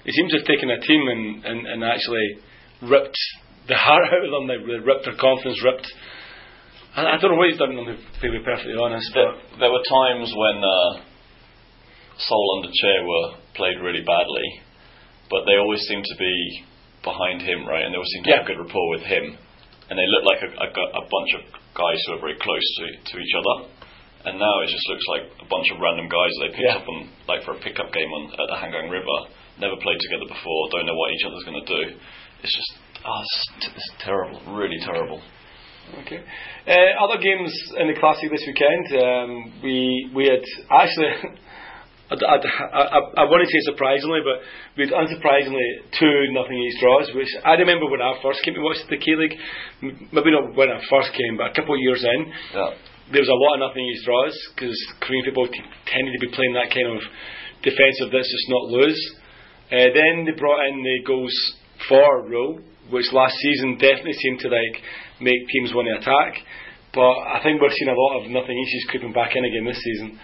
he 0.05 0.11
seems 0.11 0.31
to 0.31 0.37
have 0.39 0.47
taken 0.47 0.69
a 0.69 0.79
team 0.79 1.03
and, 1.07 1.45
and, 1.45 1.67
and 1.67 1.83
actually 1.83 2.37
ripped 2.81 3.17
the 3.67 3.75
heart 3.75 4.03
out 4.11 4.25
of 4.25 4.31
them, 4.31 4.47
like, 4.47 4.85
ripped 4.85 5.05
their 5.05 5.15
confidence, 5.15 5.59
ripped. 5.63 5.87
I, 6.95 7.15
I 7.15 7.17
don't 7.17 7.31
know 7.31 7.37
what 7.37 7.49
he's 7.49 7.59
done, 7.59 7.75
to 7.75 7.85
be 8.21 8.43
perfectly 8.43 8.75
honest, 8.79 9.09
There, 9.13 9.31
but 9.31 9.59
there 9.59 9.71
were 9.71 9.83
times 9.83 10.29
when 10.35 10.57
uh, 10.63 10.91
Seoul 12.19 12.61
under 12.61 12.69
Choi 12.69 12.97
were 13.07 13.27
played 13.55 13.79
really 13.81 14.03
badly, 14.05 14.61
but 15.29 15.45
they 15.45 15.57
always 15.57 15.81
seemed 15.87 16.05
to 16.05 16.17
be 16.19 16.65
behind 17.03 17.41
him, 17.41 17.65
right? 17.67 17.83
And 17.83 17.91
they 17.93 17.97
always 17.97 18.11
seemed 18.13 18.25
to 18.25 18.31
have 18.37 18.45
Yeah. 18.47 18.55
good 18.55 18.61
rapport 18.63 18.89
with 18.91 19.01
him, 19.01 19.37
and 19.89 19.95
they 19.99 20.07
look 20.15 20.23
like 20.27 20.41
a, 20.45 20.49
a, 20.53 20.69
a 20.69 21.03
bunch 21.07 21.31
of 21.39 21.41
guys 21.75 21.99
who 22.07 22.17
are 22.17 22.21
very 22.23 22.37
close 22.39 22.67
to, 22.79 22.85
to 23.11 23.13
each 23.19 23.35
other. 23.35 23.55
And 24.23 24.39
now 24.39 24.55
it 24.63 24.71
just 24.71 24.87
looks 24.87 25.03
like 25.11 25.25
a 25.43 25.47
bunch 25.51 25.67
of 25.75 25.83
random 25.83 26.07
guys 26.07 26.31
they 26.39 26.51
picked 26.55 26.63
Yeah. 26.63 26.79
up 26.79 26.87
on, 26.87 27.11
like 27.27 27.43
for 27.43 27.53
a 27.55 27.59
pickup 27.59 27.91
game 27.91 28.07
on 28.07 28.31
at 28.31 28.47
the 28.47 28.57
Hangang 28.57 28.87
River. 28.87 29.17
Never 29.59 29.75
played 29.83 29.99
together 29.99 30.25
before, 30.31 30.59
don't 30.71 30.87
know 30.87 30.95
what 30.95 31.11
each 31.11 31.25
other's 31.27 31.43
going 31.43 31.59
to 31.59 31.67
do. 31.67 31.81
It's 32.41 32.55
just, 32.55 32.71
oh, 33.03 33.19
it's, 33.19 33.37
t- 33.67 33.75
it's 33.75 33.91
terrible, 33.99 34.39
really 34.55 34.79
terrible. 34.79 35.21
Okay. 36.07 36.23
Uh, 36.65 37.03
other 37.03 37.19
games 37.19 37.51
in 37.77 37.91
the 37.91 37.99
classic 37.99 38.31
this 38.31 38.41
weekend, 38.47 38.85
um, 39.03 39.29
we 39.61 40.09
we 40.15 40.23
had 40.31 40.41
actually. 40.71 41.35
I, 42.11 42.15
I, 42.19 42.35
I, 42.37 42.99
I 43.21 43.23
want 43.25 43.41
to 43.41 43.49
say 43.49 43.61
surprisingly, 43.71 44.19
but 44.21 44.43
we 44.75 44.85
had 44.85 44.93
unsurprisingly 44.93 45.87
two 45.97 46.15
nothing 46.35 46.59
each 46.59 46.79
draws, 46.79 47.09
which 47.15 47.31
I 47.45 47.55
remember 47.55 47.87
when 47.89 48.01
I 48.01 48.19
first 48.21 48.43
came 48.43 48.53
to 48.55 48.61
watch 48.61 48.77
the 48.89 48.97
K 48.99 49.15
League. 49.15 49.35
Maybe 50.11 50.29
not 50.31 50.53
when 50.55 50.69
I 50.69 50.79
first 50.91 51.15
came, 51.15 51.37
but 51.39 51.51
a 51.51 51.53
couple 51.55 51.73
of 51.75 51.81
years 51.81 52.03
in, 52.03 52.19
Yeah. 52.53 52.75
there 53.11 53.23
was 53.23 53.31
a 53.31 53.39
lot 53.39 53.55
of 53.57 53.59
nothing 53.71 53.85
each 53.87 54.03
draws 54.05 54.35
because 54.53 54.75
Korean 54.99 55.25
football 55.25 55.47
t- 55.47 55.63
tended 55.89 56.11
to 56.13 56.21
be 56.27 56.29
playing 56.35 56.53
that 56.53 56.69
kind 56.69 56.91
of 56.91 57.01
defensive 57.63 58.11
let's 58.11 58.29
just 58.29 58.49
not 58.51 58.63
lose. 58.69 58.99
Uh, 59.71 59.89
then 59.95 60.27
they 60.27 60.35
brought 60.37 60.59
in 60.69 60.83
the 60.83 60.97
goals 61.07 61.33
for 61.87 62.27
Rowe, 62.29 62.59
which 62.91 63.07
last 63.15 63.33
season 63.39 63.79
definitely 63.79 64.13
seemed 64.19 64.39
to 64.43 64.49
like 64.51 64.75
make 65.23 65.39
teams 65.49 65.73
want 65.73 65.87
to 65.87 65.97
attack. 66.03 66.43
But 66.93 67.09
I 67.31 67.39
think 67.41 67.57
we're 67.63 67.73
seeing 67.73 67.89
a 67.89 67.97
lot 67.97 68.21
of 68.21 68.29
nothing 68.29 68.53
issues 68.53 68.85
creeping 68.91 69.13
back 69.13 69.33
in 69.35 69.41
again 69.45 69.65
this 69.65 69.81
season. 69.81 70.19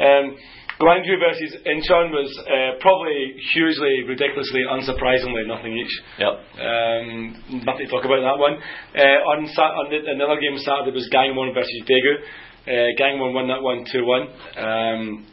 Um, 0.00 0.36
Gwangju 0.82 1.14
versus 1.22 1.54
Incheon 1.62 2.10
was 2.10 2.26
uh, 2.42 2.74
probably 2.82 3.38
hugely, 3.54 4.02
ridiculously, 4.02 4.66
unsurprisingly 4.66 5.46
nothing 5.46 5.78
each. 5.78 5.94
Yep. 6.18 6.34
Um, 6.58 7.62
nothing 7.62 7.86
to 7.86 7.90
talk 7.94 8.02
about 8.04 8.18
that 8.26 8.34
one. 8.42 8.58
Uh, 8.90 9.18
on, 9.30 9.46
Sat- 9.54 9.78
on 9.78 9.86
the, 9.94 10.02
another 10.10 10.42
game 10.42 10.58
Saturday 10.58 10.90
was 10.90 11.06
Gangwon 11.14 11.54
versus 11.54 11.70
Daegu. 11.86 12.14
Uh, 12.66 12.90
Gangwon 12.98 13.30
won 13.32 13.46
that 13.46 13.62
one 13.62 13.86
2 13.86 14.02
1. 14.04 14.22
Um, 14.58 15.26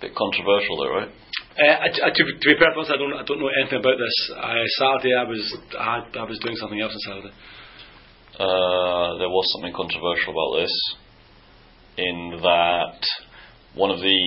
Bit 0.00 0.14
controversial 0.16 0.76
though, 0.80 0.92
right? 0.92 1.08
uh, 1.08 1.76
I, 1.84 1.88
I, 1.88 2.08
to, 2.12 2.22
be- 2.24 2.36
to 2.40 2.46
be 2.52 2.56
perfectly 2.56 2.84
honest, 2.84 2.92
I 2.92 2.96
don't, 2.96 3.12
I 3.16 3.24
don't 3.24 3.40
know 3.40 3.52
anything 3.60 3.80
about 3.80 3.96
this. 4.00 4.16
Uh, 4.32 4.64
Saturday, 4.80 5.12
I 5.16 5.24
was 5.24 5.44
I, 5.78 5.94
I 6.20 6.24
was 6.24 6.38
doing 6.40 6.56
something 6.56 6.80
else 6.80 6.92
on 6.92 7.00
Saturday. 7.04 7.34
Uh, 8.36 9.16
there 9.20 9.32
was 9.32 9.44
something 9.56 9.72
controversial 9.72 10.32
about 10.36 10.60
this, 10.60 10.74
in 11.96 12.36
that 12.42 13.00
one 13.74 13.90
of 13.90 14.00
the 14.00 14.20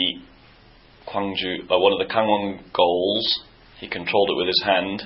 Kwangju, 1.11 1.69
uh, 1.71 1.79
one 1.79 1.93
of 1.93 1.99
the 1.99 2.11
Kangwon 2.13 2.71
goals, 2.73 3.25
he 3.79 3.87
controlled 3.87 4.29
it 4.31 4.37
with 4.37 4.47
his 4.47 4.61
hand. 4.65 5.03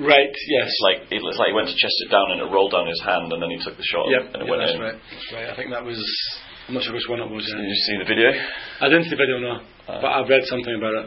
Right. 0.00 0.32
Yes. 0.48 0.64
It's 0.72 0.80
like 0.80 1.12
it 1.12 1.20
looks 1.20 1.36
like 1.36 1.48
he 1.52 1.54
went 1.54 1.68
to 1.68 1.76
chest 1.76 1.92
it 2.08 2.10
down 2.10 2.32
and 2.32 2.40
it 2.40 2.48
rolled 2.48 2.72
down 2.72 2.88
his 2.88 3.00
hand, 3.04 3.32
and 3.32 3.42
then 3.42 3.50
he 3.52 3.60
took 3.60 3.76
the 3.76 3.84
shot 3.84 4.08
Yep, 4.08 4.32
and 4.32 4.38
it 4.42 4.44
yeah, 4.46 4.50
went 4.50 4.62
that's 4.64 4.74
in. 4.74 4.80
right. 4.80 4.96
That's 4.96 5.28
right. 5.32 5.48
I 5.52 5.54
think 5.56 5.68
that 5.76 5.84
was. 5.84 6.00
I'm 6.68 6.74
not 6.74 6.84
sure 6.84 6.94
which 6.94 7.04
one 7.08 7.20
it 7.20 7.28
was. 7.28 7.44
Did 7.44 7.60
Yeah. 7.60 7.68
you 7.68 7.74
see 7.84 7.96
the 8.00 8.08
video? 8.08 8.28
I 8.80 8.88
didn't 8.88 9.04
see 9.04 9.10
the 9.12 9.20
video, 9.20 9.36
no, 9.44 9.60
Uh. 9.88 10.00
but 10.00 10.08
I've 10.08 10.28
read 10.28 10.44
something 10.48 10.72
about 10.72 10.94
it. 11.04 11.06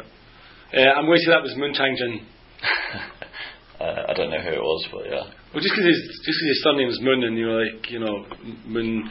Uh, 0.77 0.93
I'm 0.93 1.05
going 1.09 1.17
to 1.17 1.23
say 1.25 1.31
that 1.33 1.41
was 1.41 1.55
Moon 1.57 1.73
Chang 1.73 1.95
Jin. 1.97 2.21
uh, 3.81 4.05
I 4.09 4.13
don't 4.13 4.29
know 4.29 4.41
who 4.45 4.53
it 4.53 4.61
was, 4.61 4.81
but 4.93 5.05
yeah. 5.09 5.25
Well, 5.53 5.61
just 5.61 5.73
because 5.73 5.85
his 5.89 5.99
just 6.21 6.37
'cause 6.37 6.49
his 6.53 6.61
surname 6.63 6.89
is 6.89 6.99
Moon, 7.01 7.23
and 7.23 7.33
you're 7.37 7.57
like, 7.65 7.89
you 7.89 7.97
know, 7.99 8.25
Moon 8.65 9.09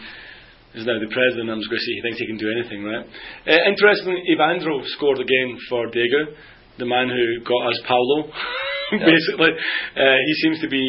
is 0.75 0.87
now 0.87 0.97
the 0.97 1.13
president. 1.13 1.53
I'm 1.53 1.61
just 1.61 1.69
going 1.69 1.81
to 1.81 1.87
say 1.87 1.95
he 1.97 2.03
thinks 2.03 2.19
he 2.19 2.27
can 2.27 2.41
do 2.41 2.49
anything, 2.49 2.81
right? 2.85 3.05
Uh, 3.45 3.63
interestingly, 3.69 4.25
Evandro 4.33 4.81
scored 4.97 5.21
again 5.21 5.59
for 5.69 5.89
Daegu, 5.93 6.33
the 6.79 6.89
man 6.89 7.09
who 7.09 7.45
got 7.45 7.69
us 7.69 7.79
Paulo. 7.87 8.33
Basically, 8.93 9.53
uh, 9.53 10.19
he 10.21 10.35
seems 10.45 10.61
to 10.61 10.69
be 10.69 10.85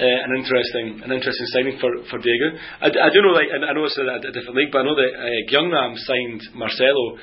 uh, 0.00 0.20
an 0.26 0.32
interesting 0.34 1.02
an 1.04 1.12
interesting 1.12 1.46
signing 1.54 1.78
for 1.78 1.90
for 2.10 2.18
Daegu. 2.18 2.48
I, 2.82 2.88
I 2.88 3.08
do 3.10 3.22
know, 3.22 3.34
like, 3.34 3.50
and 3.52 3.64
I 3.66 3.72
know 3.74 3.84
it's 3.84 3.98
a, 3.98 4.06
a 4.06 4.32
different 4.32 4.56
league, 4.56 4.72
but 4.72 4.82
I 4.82 4.84
know 4.86 4.96
that 4.98 5.12
uh, 5.14 5.40
Gyeongnam 5.50 5.94
signed 6.06 6.42
Marcelo 6.54 7.18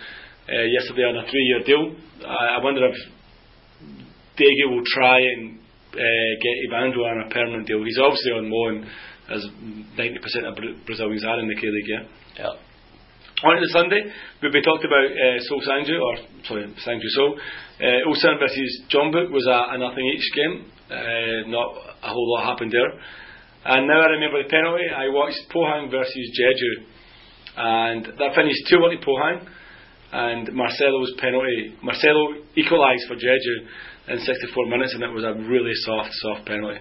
uh, 0.48 0.68
yesterday 0.68 1.04
on 1.04 1.18
a 1.18 1.26
three-year 1.28 1.64
deal. 1.64 1.96
I, 2.24 2.60
I 2.60 2.64
wonder 2.64 2.88
if 2.88 2.96
Daegu 4.38 4.76
will 4.76 4.86
try 4.86 5.20
and 5.20 5.60
uh, 5.92 6.32
get 6.44 6.56
Evandro 6.70 7.04
on 7.04 7.26
a 7.26 7.30
permanent 7.34 7.68
deal. 7.68 7.84
He's 7.84 8.00
obviously 8.00 8.32
on 8.32 8.52
loan, 8.52 8.88
as 9.30 9.46
90% 9.98 10.48
of 10.48 10.56
Brazilians 10.86 11.26
are 11.26 11.40
in 11.40 11.48
the 11.48 11.56
K 11.56 11.68
League, 11.68 11.88
yeah. 11.88 12.04
Yeah. 12.40 12.54
On 13.44 13.54
to 13.54 13.70
Sunday, 13.70 14.02
we 14.42 14.50
we 14.50 14.62
talked 14.66 14.84
about 14.84 15.06
uh, 15.06 15.38
Seoul 15.46 15.62
Sangju, 15.62 15.94
or 16.02 16.18
sorry, 16.46 16.74
Sangju 16.82 17.10
Seoul. 17.14 17.38
Uh, 17.80 18.10
Ulsan 18.10 18.40
versus 18.40 18.82
Jeonbuk 18.90 19.30
was 19.30 19.46
a, 19.46 19.76
a 19.76 19.78
nothing 19.78 20.06
each 20.10 20.26
game. 20.34 20.66
Uh, 20.90 21.46
not 21.46 21.70
a 22.02 22.10
whole 22.10 22.34
lot 22.34 22.50
happened 22.50 22.72
there. 22.74 23.00
And 23.66 23.86
now 23.86 24.02
I 24.02 24.08
remember 24.18 24.42
the 24.42 24.50
penalty. 24.50 24.90
I 24.90 25.10
watched 25.10 25.38
Pohang 25.54 25.92
versus 25.92 26.26
Jeju, 26.34 26.88
and 27.58 28.06
that 28.18 28.34
finished 28.34 28.66
2 28.70 28.80
1 28.80 28.90
to 28.90 29.06
Pohang. 29.06 29.46
And 30.10 30.54
Marcelo's 30.54 31.14
penalty, 31.20 31.76
Marcelo 31.84 32.42
equalised 32.56 33.06
for 33.08 33.18
Jeju 33.18 34.14
in 34.14 34.20
64 34.20 34.66
minutes, 34.66 34.96
and 34.96 35.04
it 35.04 35.14
was 35.14 35.26
a 35.26 35.34
really 35.46 35.76
soft, 35.86 36.10
soft 36.14 36.48
penalty. 36.48 36.80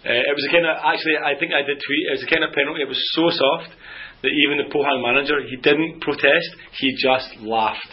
Uh, 0.00 0.16
it 0.16 0.32
was 0.32 0.44
a 0.48 0.52
kind 0.52 0.64
of 0.64 0.80
actually, 0.80 1.16
I 1.20 1.36
think 1.36 1.52
I 1.52 1.60
did 1.60 1.76
tweet. 1.76 2.04
It 2.08 2.14
was 2.16 2.24
a 2.24 2.30
kind 2.30 2.44
of 2.44 2.56
penalty. 2.56 2.80
It 2.80 2.88
was 2.88 3.00
so 3.12 3.28
soft 3.28 3.76
that 4.22 4.32
even 4.32 4.60
the 4.64 4.68
Pohang 4.72 5.04
manager 5.04 5.40
he 5.44 5.56
didn't 5.60 6.00
protest. 6.00 6.48
He 6.80 6.96
just 6.96 7.36
laughed. 7.44 7.92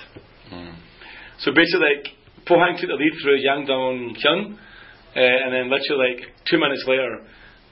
So 1.44 1.52
basically, 1.52 1.84
like 1.84 2.06
Pohang 2.48 2.80
took 2.80 2.88
the 2.88 2.96
lead 2.96 3.14
through 3.22 3.44
Yang 3.44 3.68
Dong 3.68 4.16
Hyun, 4.16 4.56
uh, 4.56 5.20
and 5.20 5.50
then 5.52 5.68
literally 5.68 6.16
like 6.16 6.32
two 6.48 6.58
minutes 6.58 6.84
later, 6.88 7.28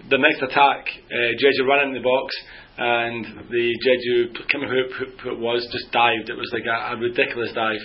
the 0.10 0.20
next 0.20 0.44
attack, 0.44 0.92
uh, 1.08 1.32
Jeju 1.40 1.64
ran 1.64 1.88
in 1.90 1.94
the 1.96 2.04
box, 2.04 2.36
and 2.78 3.48
the 3.50 3.66
Jeju 3.88 4.36
can't 4.52 4.68
who, 4.68 5.32
it 5.32 5.40
was 5.40 5.64
just 5.72 5.92
dived. 5.92 6.30
It 6.30 6.36
was 6.36 6.52
like 6.52 6.68
a, 6.68 6.94
a 6.94 7.00
ridiculous 7.00 7.52
dive. 7.56 7.82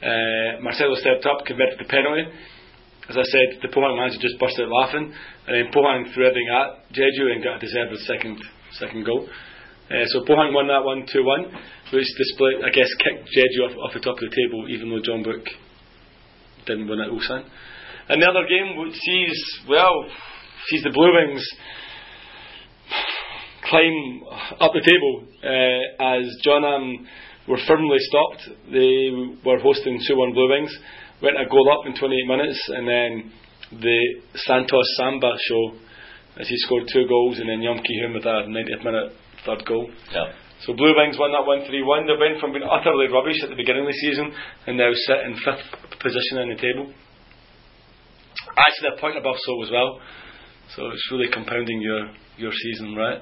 Uh, 0.00 0.60
Marcelo 0.64 0.94
stepped 0.96 1.26
up, 1.26 1.44
converted 1.46 1.78
the 1.78 1.84
penalty. 1.84 2.24
As 3.08 3.16
I 3.16 3.22
said, 3.22 3.60
the 3.60 3.68
Pohang 3.68 3.96
manager 3.96 4.16
just 4.20 4.40
busted 4.40 4.64
out 4.64 4.72
laughing, 4.72 5.12
and 5.46 5.56
then 5.56 5.72
Pohang 5.72 6.12
threw 6.14 6.26
everything 6.26 6.48
at 6.48 6.88
Jeju 6.92 7.32
and 7.32 7.44
got 7.44 7.56
a 7.56 7.60
deserved 7.60 7.96
second 8.06 8.40
second 8.78 9.04
goal. 9.04 9.28
Uh, 9.90 10.04
so 10.06 10.24
Pohang 10.24 10.54
won 10.54 10.66
that 10.68 10.82
one 10.82 11.04
2 11.04 11.22
1, 11.22 11.44
which 11.92 12.08
displayed, 12.16 12.64
I 12.64 12.70
guess, 12.70 12.88
kicked 13.04 13.28
Jeju 13.28 13.68
off, 13.68 13.76
off 13.76 13.92
the 13.92 14.00
top 14.00 14.16
of 14.16 14.24
the 14.24 14.32
table, 14.32 14.64
even 14.70 14.88
though 14.88 15.04
Jeonbuk 15.04 15.44
didn't 16.66 16.88
win 16.88 17.00
at 17.00 17.10
Ulsan. 17.10 17.44
And 18.08 18.22
the 18.22 18.26
other 18.26 18.48
game 18.48 18.80
which 18.80 18.94
sees, 18.94 19.36
well, 19.68 20.06
sees 20.68 20.82
the 20.82 20.90
Blue 20.90 21.12
Wings 21.12 21.46
climb 23.68 24.22
up 24.60 24.72
the 24.72 24.80
table 24.80 25.28
uh, 25.44 26.16
as 26.16 26.24
Jeonnam 26.42 27.06
were 27.46 27.60
firmly 27.68 27.98
stopped. 28.00 28.48
They 28.72 29.10
were 29.44 29.58
hosting 29.58 30.00
2 30.08 30.16
1 30.16 30.32
Blue 30.32 30.48
Wings, 30.48 30.74
went 31.22 31.36
a 31.36 31.44
goal 31.48 31.70
up 31.78 31.86
in 31.86 31.94
28 31.94 32.26
minutes, 32.26 32.60
and 32.68 32.88
then 32.88 33.32
the 33.70 33.98
Santos 34.34 34.86
Samba 34.96 35.32
show 35.48 35.72
as 36.38 36.48
he 36.48 36.56
scored 36.58 36.84
two 36.92 37.06
goals, 37.06 37.38
and 37.38 37.48
then 37.48 37.62
Yom 37.62 37.78
Ki 37.78 38.00
Hoon 38.02 38.14
with 38.14 38.26
a 38.26 38.44
90th 38.50 38.84
minute 38.84 39.12
third 39.46 39.64
goal. 39.66 39.88
Yeah. 40.12 40.32
So 40.66 40.72
Blue 40.72 40.94
Wings 40.96 41.16
won 41.18 41.32
that 41.32 41.46
1 41.46 41.66
3 41.66 41.82
1. 41.82 42.06
They 42.06 42.16
went 42.18 42.40
from 42.40 42.52
being 42.52 42.64
utterly 42.64 43.06
rubbish 43.12 43.42
at 43.42 43.50
the 43.50 43.56
beginning 43.58 43.84
of 43.84 43.92
the 43.92 44.00
season 44.00 44.32
and 44.66 44.76
now 44.76 44.90
sit 45.06 45.20
in 45.26 45.34
fifth 45.36 46.00
position 46.00 46.40
in 46.40 46.48
the 46.56 46.60
table. 46.60 46.92
Actually, 48.56 48.96
a 48.96 49.00
point 49.00 49.18
above 49.18 49.36
so 49.44 49.62
as 49.62 49.70
well. 49.70 50.00
So 50.76 50.88
it's 50.88 51.06
really 51.12 51.28
compounding 51.30 51.82
your, 51.82 52.08
your 52.38 52.52
season, 52.52 52.94
right? 52.94 53.20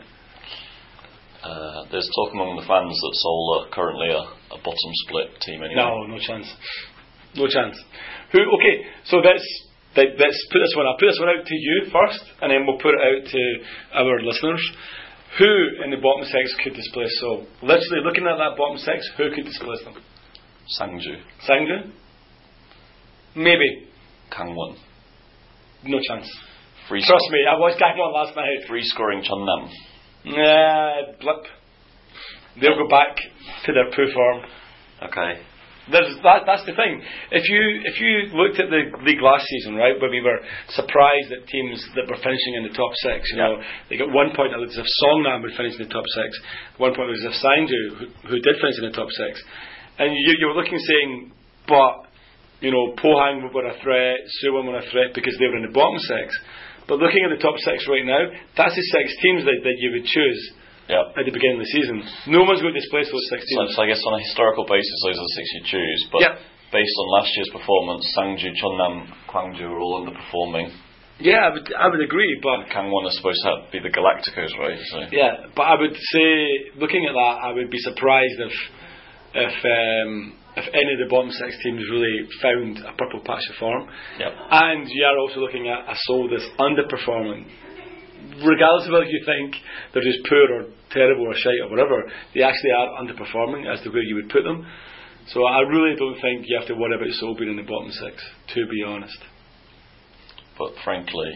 Uh, 1.42 1.82
there's 1.90 2.08
talk 2.14 2.30
among 2.32 2.54
the 2.54 2.62
fans 2.62 2.94
that 2.94 3.14
Seoul 3.18 3.58
are 3.58 3.74
currently 3.74 4.14
a, 4.14 4.22
a 4.54 4.58
bottom 4.62 4.92
split 5.06 5.34
team 5.42 5.58
anyway. 5.66 5.82
No, 5.82 6.06
no 6.06 6.18
chance. 6.22 6.46
No 7.34 7.48
chance. 7.48 7.74
Who? 8.30 8.38
Okay, 8.38 8.86
so 9.04 9.16
let's 9.16 9.42
let- 9.96 10.18
let's 10.18 10.46
put 10.50 10.58
this 10.60 10.74
one. 10.76 10.86
I'll 10.86 10.96
put 10.98 11.06
this 11.08 11.20
one 11.20 11.28
out 11.28 11.44
to 11.46 11.54
you 11.54 11.86
first, 11.92 12.24
and 12.40 12.50
then 12.52 12.66
we'll 12.66 12.78
put 12.78 12.94
it 12.94 13.00
out 13.00 13.26
to 13.30 13.42
our 13.94 14.20
listeners. 14.20 14.62
Who 15.38 15.82
in 15.84 15.90
the 15.90 15.96
bottom 15.96 16.24
six 16.24 16.54
could 16.62 16.74
displace 16.74 17.08
Seoul? 17.20 17.46
Literally 17.62 18.02
looking 18.04 18.26
at 18.26 18.36
that 18.36 18.56
bottom 18.56 18.76
six, 18.78 19.08
who 19.16 19.30
could 19.34 19.44
displace 19.46 19.82
them? 19.84 19.94
Sangju, 20.78 21.16
Sangju? 21.48 21.90
Maybe. 23.34 23.88
Kangwon. 24.30 24.76
No 25.84 25.98
chance. 26.08 26.28
Free, 26.88 27.02
Trust 27.02 27.30
me, 27.30 27.38
I 27.48 27.58
watched 27.58 27.80
Gangwon 27.80 28.12
last 28.12 28.36
night. 28.36 28.66
free 28.68 28.82
scoring 28.82 29.22
Cheonnam. 29.22 29.70
Nah, 30.24 31.12
blip. 31.20 31.46
They'll 32.60 32.76
go 32.76 32.88
back 32.88 33.16
to 33.64 33.72
their 33.72 33.90
poo 33.90 34.12
form. 34.12 34.42
Okay. 35.04 35.40
There's, 35.90 36.14
that, 36.22 36.46
that's 36.46 36.62
the 36.62 36.78
thing. 36.78 37.02
If 37.34 37.42
you 37.50 37.62
if 37.82 37.98
you 37.98 38.30
looked 38.38 38.62
at 38.62 38.70
the 38.70 38.94
league 39.02 39.18
last 39.18 39.42
season, 39.50 39.74
right, 39.74 39.98
where 39.98 40.14
we 40.14 40.22
were 40.22 40.38
surprised 40.70 41.34
at 41.34 41.42
teams 41.50 41.82
that 41.98 42.06
were 42.06 42.22
finishing 42.22 42.54
in 42.54 42.70
the 42.70 42.74
top 42.74 42.94
six, 43.02 43.26
you 43.34 43.38
know, 43.42 43.58
they 43.90 43.98
got 43.98 44.14
one 44.14 44.30
point. 44.30 44.54
As 44.54 44.78
if 44.78 44.86
Songnam 45.02 45.42
would 45.42 45.58
finish 45.58 45.74
in 45.74 45.82
the 45.82 45.90
top 45.90 46.06
six. 46.14 46.30
One 46.78 46.94
point 46.94 47.10
was 47.10 47.18
as 47.26 47.34
if 47.34 47.36
Sangju, 47.42 47.82
who, 47.98 48.04
who 48.30 48.38
did 48.38 48.62
finish 48.62 48.78
in 48.78 48.86
the 48.86 48.94
top 48.94 49.10
six, 49.10 49.42
and 49.98 50.14
you, 50.14 50.38
you 50.38 50.46
were 50.46 50.54
looking 50.54 50.78
saying, 50.78 51.34
but 51.66 52.06
you 52.62 52.70
know, 52.70 52.94
Pohang 52.94 53.50
were 53.50 53.66
a 53.66 53.74
threat, 53.82 54.22
Suwon 54.38 54.70
were 54.70 54.78
a 54.78 54.86
threat 54.86 55.10
because 55.18 55.34
they 55.42 55.50
were 55.50 55.58
in 55.58 55.66
the 55.66 55.74
bottom 55.74 55.98
six. 55.98 56.30
But 56.86 57.02
looking 57.02 57.26
at 57.26 57.34
the 57.34 57.42
top 57.42 57.58
six 57.58 57.90
right 57.90 58.06
now, 58.06 58.30
that's 58.54 58.74
the 58.74 58.86
six 58.86 59.18
teams 59.18 59.42
that, 59.42 59.66
that 59.66 59.76
you 59.82 59.98
would 59.98 60.06
choose 60.06 60.40
Yeah. 60.90 61.14
at 61.16 61.24
the 61.24 61.30
beginning 61.34 61.58
of 61.60 61.64
the 61.66 61.72
season. 61.72 62.02
No 62.32 62.42
one's 62.42 62.60
going 62.60 62.74
to 62.74 62.80
displace 62.80 63.06
those 63.10 63.26
six 63.30 63.44
So, 63.46 63.62
teams. 63.62 63.76
so 63.76 63.82
I 63.82 63.86
guess 63.86 64.02
on 64.02 64.14
a 64.18 64.22
historical 64.22 64.64
basis, 64.66 64.96
those 65.06 65.16
are 65.16 65.26
the 65.26 65.34
six 65.38 65.46
you 65.54 65.62
choose. 65.78 66.00
But 66.10 66.20
Yeah. 66.26 66.34
based 66.74 66.96
on 66.98 67.06
last 67.22 67.30
year's 67.36 67.50
performance, 67.54 68.02
Sangju, 68.18 68.50
Cheonnam, 68.60 68.94
Kwangju 69.30 69.62
are 69.70 69.78
all 69.80 70.02
underperforming. 70.04 70.72
Yeah, 71.20 71.46
I 71.46 71.50
would, 71.54 71.72
I 71.72 71.86
would 71.88 72.00
agree, 72.02 72.40
but 72.42 72.66
Kangwon 72.74 73.06
are 73.06 73.14
supposed 73.14 73.38
to 73.44 73.48
have, 73.62 73.70
be 73.70 73.78
the 73.78 73.90
Galacticos, 73.94 74.58
right? 74.58 74.78
So 74.90 75.06
Yeah, 75.12 75.46
but 75.54 75.62
I 75.62 75.74
would 75.78 75.94
say, 75.94 76.72
looking 76.76 77.06
at 77.06 77.12
that, 77.14 77.34
I 77.46 77.52
would 77.52 77.70
be 77.70 77.78
surprised 77.78 78.40
if 78.40 78.52
if 79.34 79.54
um, 79.64 80.34
if 80.56 80.66
any 80.74 80.92
of 80.92 80.98
the 80.98 81.08
bottom 81.08 81.30
six 81.30 81.56
teams 81.62 81.80
really 81.90 82.28
found 82.42 82.78
a 82.84 82.92
purple 82.92 83.20
patch 83.24 83.40
of 83.48 83.56
form. 83.56 83.88
yeah. 84.18 84.28
And 84.50 84.84
you 84.88 85.04
are 85.06 85.16
also 85.18 85.40
looking 85.40 85.68
at 85.68 85.88
a 85.88 85.94
Seoul 86.04 86.28
that's 86.28 86.44
underperforming. 86.58 87.46
Regardless 88.40 88.86
of 88.88 88.92
whether 88.96 89.04
you 89.10 89.20
think 89.26 89.54
they're 89.92 90.02
just 90.02 90.24
poor 90.28 90.48
or 90.56 90.62
terrible 90.90 91.28
or 91.28 91.34
shite 91.36 91.60
or 91.64 91.68
whatever, 91.68 92.00
they 92.34 92.42
actually 92.42 92.72
are 92.72 92.96
underperforming 93.02 93.68
as 93.68 93.80
to 93.84 93.90
where 93.90 94.02
you 94.02 94.14
would 94.16 94.30
put 94.30 94.44
them. 94.44 94.64
So 95.28 95.44
I 95.44 95.60
really 95.68 95.94
don't 95.96 96.18
think 96.20 96.46
you 96.48 96.56
have 96.58 96.66
to 96.68 96.74
worry 96.74 96.96
about 96.96 97.12
Seoul 97.14 97.36
being 97.36 97.50
in 97.50 97.56
the 97.56 97.68
bottom 97.68 97.90
six, 97.92 98.22
to 98.54 98.66
be 98.66 98.82
honest. 98.82 99.18
but 100.58 100.72
frankly, 100.84 101.30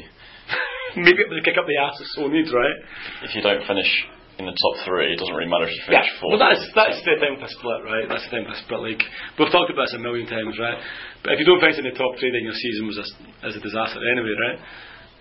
Maybe 0.97 1.21
it 1.21 1.29
was 1.29 1.39
a 1.43 1.45
kick 1.45 1.59
up 1.59 1.67
the 1.69 1.77
ass 1.77 2.01
of 2.17 2.33
needs, 2.33 2.53
right? 2.55 2.77
if 3.23 3.35
you 3.35 3.43
don't 3.43 3.61
finish 3.67 3.91
in 4.39 4.47
the 4.47 4.53
top 4.57 4.75
three, 4.85 5.13
it 5.13 5.19
doesn't 5.19 5.35
really 5.35 5.49
matter 5.51 5.65
if 5.69 5.75
you 5.75 5.83
Yeah, 5.93 6.01
finish 6.03 6.13
fourth. 6.21 6.31
well, 6.37 6.43
that's 6.43 6.65
that's 6.75 7.01
the 7.05 7.17
thing 7.21 7.37
for 7.41 7.49
split, 7.49 7.85
right? 7.85 8.05
That's 8.09 8.25
the 8.25 8.33
thing 8.33 8.45
for 8.49 8.57
split 8.65 8.81
league. 8.81 9.03
We've 9.39 9.53
talked 9.53 9.69
about 9.71 9.87
this 9.93 9.97
a 9.97 10.03
million 10.03 10.27
times, 10.27 10.57
right? 10.59 10.79
But 11.25 11.37
if 11.37 11.41
you 11.41 11.47
don't 11.47 11.61
finish 11.61 11.77
in 11.79 11.85
the 11.89 11.97
top 11.97 12.17
three, 12.21 12.33
then 12.33 12.45
your 12.49 12.57
season 12.57 12.87
was 12.89 12.99
a, 13.01 13.07
is 13.49 13.57
a 13.57 13.63
disaster 13.63 14.01
anyway, 14.03 14.35
right? 14.41 14.59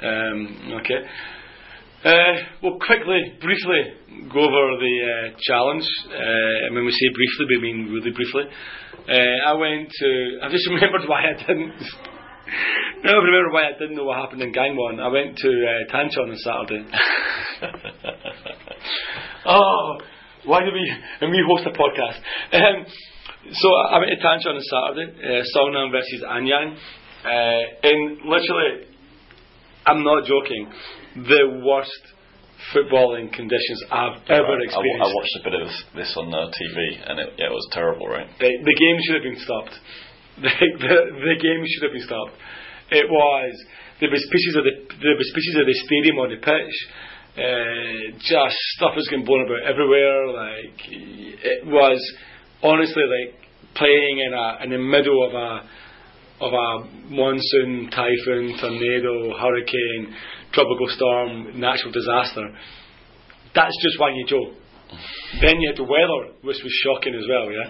Um, 0.05 0.37
okay. 0.83 0.99
Uh, 2.05 2.33
we'll 2.61 2.77
quickly, 2.77 3.33
briefly 3.41 3.81
go 4.31 4.41
over 4.41 4.77
the 4.77 4.95
uh, 5.01 5.37
challenge. 5.41 5.87
Uh, 6.05 6.65
and 6.67 6.75
when 6.75 6.85
we 6.85 6.91
say 6.91 7.09
briefly, 7.13 7.45
we 7.49 7.61
mean 7.61 7.91
really 7.91 8.11
briefly. 8.11 8.43
Uh, 9.09 9.49
I 9.49 9.53
went 9.53 9.89
to. 9.89 10.39
I 10.43 10.49
just 10.49 10.69
remembered 10.69 11.09
why 11.09 11.23
I 11.25 11.33
didn't. 11.33 11.73
I 13.05 13.11
remember 13.11 13.51
why 13.51 13.69
I 13.69 13.73
didn't 13.79 13.95
know 13.95 14.05
what 14.05 14.17
happened 14.17 14.43
in 14.43 14.53
Gangwon. 14.53 14.99
I 15.01 15.07
went 15.07 15.35
to 15.37 15.49
uh, 15.49 15.91
Tanchon 15.91 16.29
on 16.29 16.37
Saturday. 16.37 16.85
Oh, 19.47 19.97
why 20.45 20.61
do 20.61 20.71
we 20.73 20.93
and 21.21 21.31
we 21.31 21.43
host 21.47 21.67
a 21.67 21.71
podcast? 21.71 22.17
Um, 22.53 22.85
so 23.51 23.69
I 23.91 23.99
went 23.99 24.11
to 24.11 24.17
Tanchon 24.17 24.55
on 24.55 24.61
Saturday, 24.61 25.13
uh, 25.21 25.43
Songnam 25.55 25.91
versus 25.91 26.23
Anyang, 26.27 26.75
uh, 27.25 27.61
and 27.83 28.17
literally, 28.25 28.87
I'm 29.85 30.03
not 30.03 30.25
joking, 30.25 30.67
the 31.15 31.61
worst 31.63 32.03
footballing 32.73 33.31
conditions 33.31 33.83
I've 33.91 34.19
I, 34.27 34.39
ever 34.39 34.55
I, 34.55 34.59
I 34.59 34.63
experienced. 34.63 35.15
watched 35.15 35.37
a 35.39 35.43
bit 35.43 35.55
of 35.61 35.69
this 35.95 36.11
on 36.17 36.33
uh, 36.33 36.47
TV, 36.51 36.77
and 37.09 37.19
it, 37.19 37.29
yeah, 37.37 37.47
it 37.47 37.55
was 37.55 37.67
terrible, 37.71 38.07
right? 38.07 38.27
the, 38.39 38.49
the 38.63 38.75
game 38.75 38.97
should 39.03 39.15
have 39.15 39.23
been 39.23 39.41
stopped. 39.43 39.75
The, 40.35 40.51
the, 40.51 40.97
the 41.15 41.37
game 41.39 41.63
should 41.63 41.83
have 41.87 41.93
been 41.95 42.03
stopped. 42.03 42.35
It 42.91 43.07
was 43.07 43.55
there 44.01 44.11
was 44.11 44.19
pieces 44.29 44.55
of 44.59 44.63
the 44.67 44.75
there 44.99 45.15
was 45.15 45.31
pieces 45.33 45.55
of 45.55 45.65
the 45.65 45.77
stadium 45.87 46.19
on 46.19 46.27
the 46.27 46.43
pitch. 46.43 46.75
Uh, 47.39 48.19
just 48.19 48.55
stuff 48.75 48.91
was 48.99 49.07
getting 49.07 49.23
blown 49.23 49.47
about 49.47 49.63
everywhere. 49.63 50.27
Like 50.27 50.75
it 50.91 51.65
was 51.65 52.03
honestly 52.61 53.03
like 53.07 53.47
playing 53.75 54.19
in 54.27 54.33
a 54.35 54.63
in 54.63 54.69
the 54.71 54.77
middle 54.77 55.23
of 55.23 55.33
a 55.33 55.63
of 56.43 56.51
a 56.51 56.67
monsoon, 57.07 57.89
typhoon, 57.95 58.59
tornado, 58.59 59.39
hurricane, 59.39 60.13
tropical 60.55 60.87
storm, 60.89 61.59
natural 61.59 61.91
disaster. 61.91 62.55
That's 63.53 63.75
just 63.83 63.99
Hwang 63.99 64.15
Ui-jo. 64.23 64.55
Then 65.41 65.59
you 65.59 65.69
had 65.69 65.77
the 65.77 65.83
weather, 65.83 66.39
which 66.41 66.57
was 66.63 66.73
shocking 66.83 67.13
as 67.13 67.27
well. 67.27 67.51
Yeah. 67.51 67.69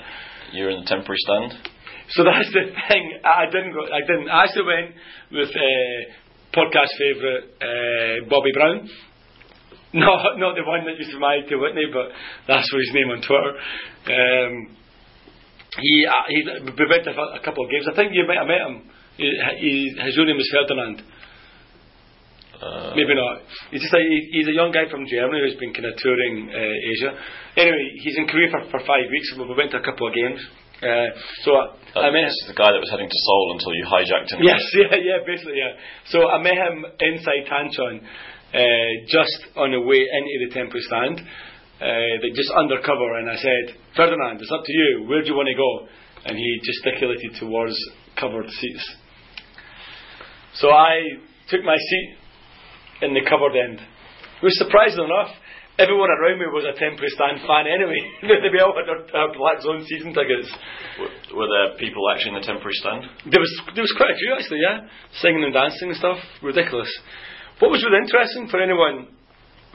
You're 0.54 0.70
in 0.70 0.82
the 0.82 0.88
temporary 0.88 1.18
stand. 1.20 1.58
So 2.10 2.24
that's 2.24 2.51
the 2.54 2.70
thing. 2.88 3.04
I 3.25 3.50
didn't 3.50 3.74
go. 3.74 3.82
I 3.89 4.01
didn't. 4.06 4.30
I 4.30 4.44
actually 4.46 4.70
went 4.70 4.89
with 5.32 5.50
uh, 5.50 6.00
podcast 6.54 6.94
favourite 7.01 7.46
uh, 7.58 8.30
Bobby 8.30 8.51
Brown. 8.54 8.89
Not 9.96 10.36
not 10.38 10.60
the 10.60 10.67
one 10.67 10.84
that 10.84 11.00
used 11.00 11.12
to 11.15 11.19
married 11.24 11.48
to 11.48 11.56
Whitney, 11.56 11.88
but 11.88 12.12
that's 12.52 12.67
his 12.67 12.91
name 12.91 13.15
on 13.15 13.24
Twitter. 13.24 13.56
Um, 14.12 14.76
he 15.80 15.93
uh, 16.04 16.28
he 16.28 16.39
we 16.67 16.86
went 16.91 17.08
to 17.08 17.15
a 17.15 17.39
couple 17.39 17.63
of 17.63 17.71
games. 17.71 17.88
I 17.88 17.95
think 17.95 18.12
you 18.12 18.28
might 18.28 18.43
have 18.43 18.52
met 18.52 18.60
him. 18.60 18.91
He, 19.15 19.32
he, 19.56 19.95
his 20.04 20.17
real 20.17 20.28
name 20.28 20.36
was 20.36 20.52
Ferdinand. 20.52 21.00
Uh, 22.65 22.97
Maybe 22.97 23.13
not. 23.13 23.45
He's 23.69 23.86
just 23.86 23.93
like 23.93 24.10
he, 24.10 24.41
he's 24.41 24.49
a 24.49 24.58
young 24.58 24.73
guy 24.73 24.89
from 24.89 25.06
Germany 25.06 25.38
who's 25.45 25.60
been 25.62 25.69
kind 25.69 25.86
of 25.86 25.93
touring 26.01 26.49
uh, 26.49 26.89
Asia. 26.89 27.12
Anyway, 27.62 27.86
he's 28.01 28.17
in 28.17 28.25
Korea 28.25 28.49
for, 28.49 28.65
for 28.73 28.80
five 28.89 29.06
weeks. 29.13 29.30
and 29.38 29.45
We 29.45 29.54
went 29.54 29.69
to 29.78 29.80
a 29.80 29.86
couple 29.86 30.10
of 30.10 30.13
games. 30.17 30.41
Uh, 30.82 31.13
so 31.45 31.54
I, 31.93 32.10
I 32.10 32.12
met. 32.12 32.25
This 32.25 32.41
is 32.41 32.49
the 32.49 32.58
guy 32.58 32.73
that 32.73 32.82
was 32.82 32.89
heading 32.89 33.08
to 33.08 33.19
Seoul 33.21 33.45
until 33.54 33.71
you 33.78 33.86
hijacked 33.86 34.34
him. 34.34 34.41
Yes, 34.41 34.65
yeah, 34.82 34.97
yeah, 34.97 35.19
basically, 35.21 35.62
yeah. 35.62 35.78
So 36.10 36.25
I 36.25 36.41
met 36.41 36.58
him 36.58 36.84
inside 36.99 37.45
Tanchon, 37.45 38.01
uh, 38.01 38.91
just 39.08 39.56
on 39.56 39.71
the 39.71 39.80
way 39.80 40.01
into 40.01 40.36
the 40.47 40.51
temple 40.51 40.82
stand, 40.82 41.21
uh, 41.21 42.13
they 42.23 42.32
just 42.34 42.51
undercover, 42.56 43.19
and 43.19 43.30
I 43.30 43.36
said, 43.36 43.78
Ferdinand, 43.95 44.41
it's 44.41 44.51
up 44.51 44.63
to 44.63 44.73
you. 44.73 45.06
Where 45.08 45.21
do 45.21 45.28
you 45.28 45.36
want 45.36 45.47
to 45.51 45.60
go? 45.60 45.71
And 46.25 46.38
he 46.38 46.49
gesticulated 46.63 47.36
towards 47.39 47.75
covered 48.19 48.49
seats. 48.49 48.86
So 50.56 50.71
I 50.71 51.19
took 51.49 51.63
my 51.63 51.75
seat 51.75 52.15
in 53.01 53.13
the 53.13 53.23
covered 53.27 53.55
end. 53.55 53.79
It 53.79 54.43
was 54.43 54.58
surprising 54.60 55.03
enough. 55.03 55.31
Everyone 55.75 56.08
around 56.08 56.39
me 56.39 56.47
was 56.47 56.63
a 56.63 56.71
temporary 56.71 57.12
stand 57.12 57.43
fan 57.43 57.67
anyway. 57.67 57.99
they 58.23 58.63
all 58.63 58.71
had 58.71 58.88
their, 58.88 59.36
black 59.36 59.60
zone 59.60 59.84
season 59.84 60.15
tickets. 60.15 60.47
Were, 60.95 61.43
were 61.43 61.49
there 61.51 61.75
people 61.75 62.08
actually 62.08 62.39
in 62.39 62.39
the 62.39 62.47
temporary 62.47 62.79
stand? 62.79 63.03
There 63.27 63.43
was 63.43 63.51
there 63.75 63.84
was 63.84 63.91
quite 63.99 64.15
a 64.15 64.19
few 64.19 64.31
actually, 64.39 64.63
yeah, 64.63 64.88
singing 65.19 65.43
and 65.43 65.51
dancing 65.51 65.91
and 65.91 65.99
stuff. 65.99 66.19
Ridiculous. 66.39 66.88
What 67.60 67.75
was 67.75 67.84
really 67.84 68.08
interesting 68.08 68.47
for 68.47 68.63
anyone 68.63 69.12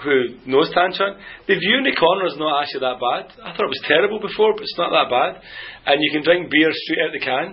who 0.00 0.40
knows 0.48 0.72
Tanchon, 0.72 1.20
the 1.46 1.56
view 1.60 1.76
in 1.80 1.84
the 1.84 1.96
corner 1.96 2.26
is 2.26 2.36
not 2.40 2.64
actually 2.64 2.84
that 2.88 3.00
bad. 3.00 3.24
I 3.44 3.52
thought 3.52 3.68
it 3.68 3.76
was 3.76 3.84
terrible 3.84 4.20
before, 4.20 4.56
but 4.56 4.64
it's 4.64 4.80
not 4.80 4.92
that 4.92 5.12
bad. 5.12 5.44
And 5.86 6.00
you 6.00 6.10
can 6.12 6.24
drink 6.24 6.48
beer 6.48 6.72
straight 6.72 7.04
out 7.04 7.12
the 7.12 7.20
can, 7.20 7.46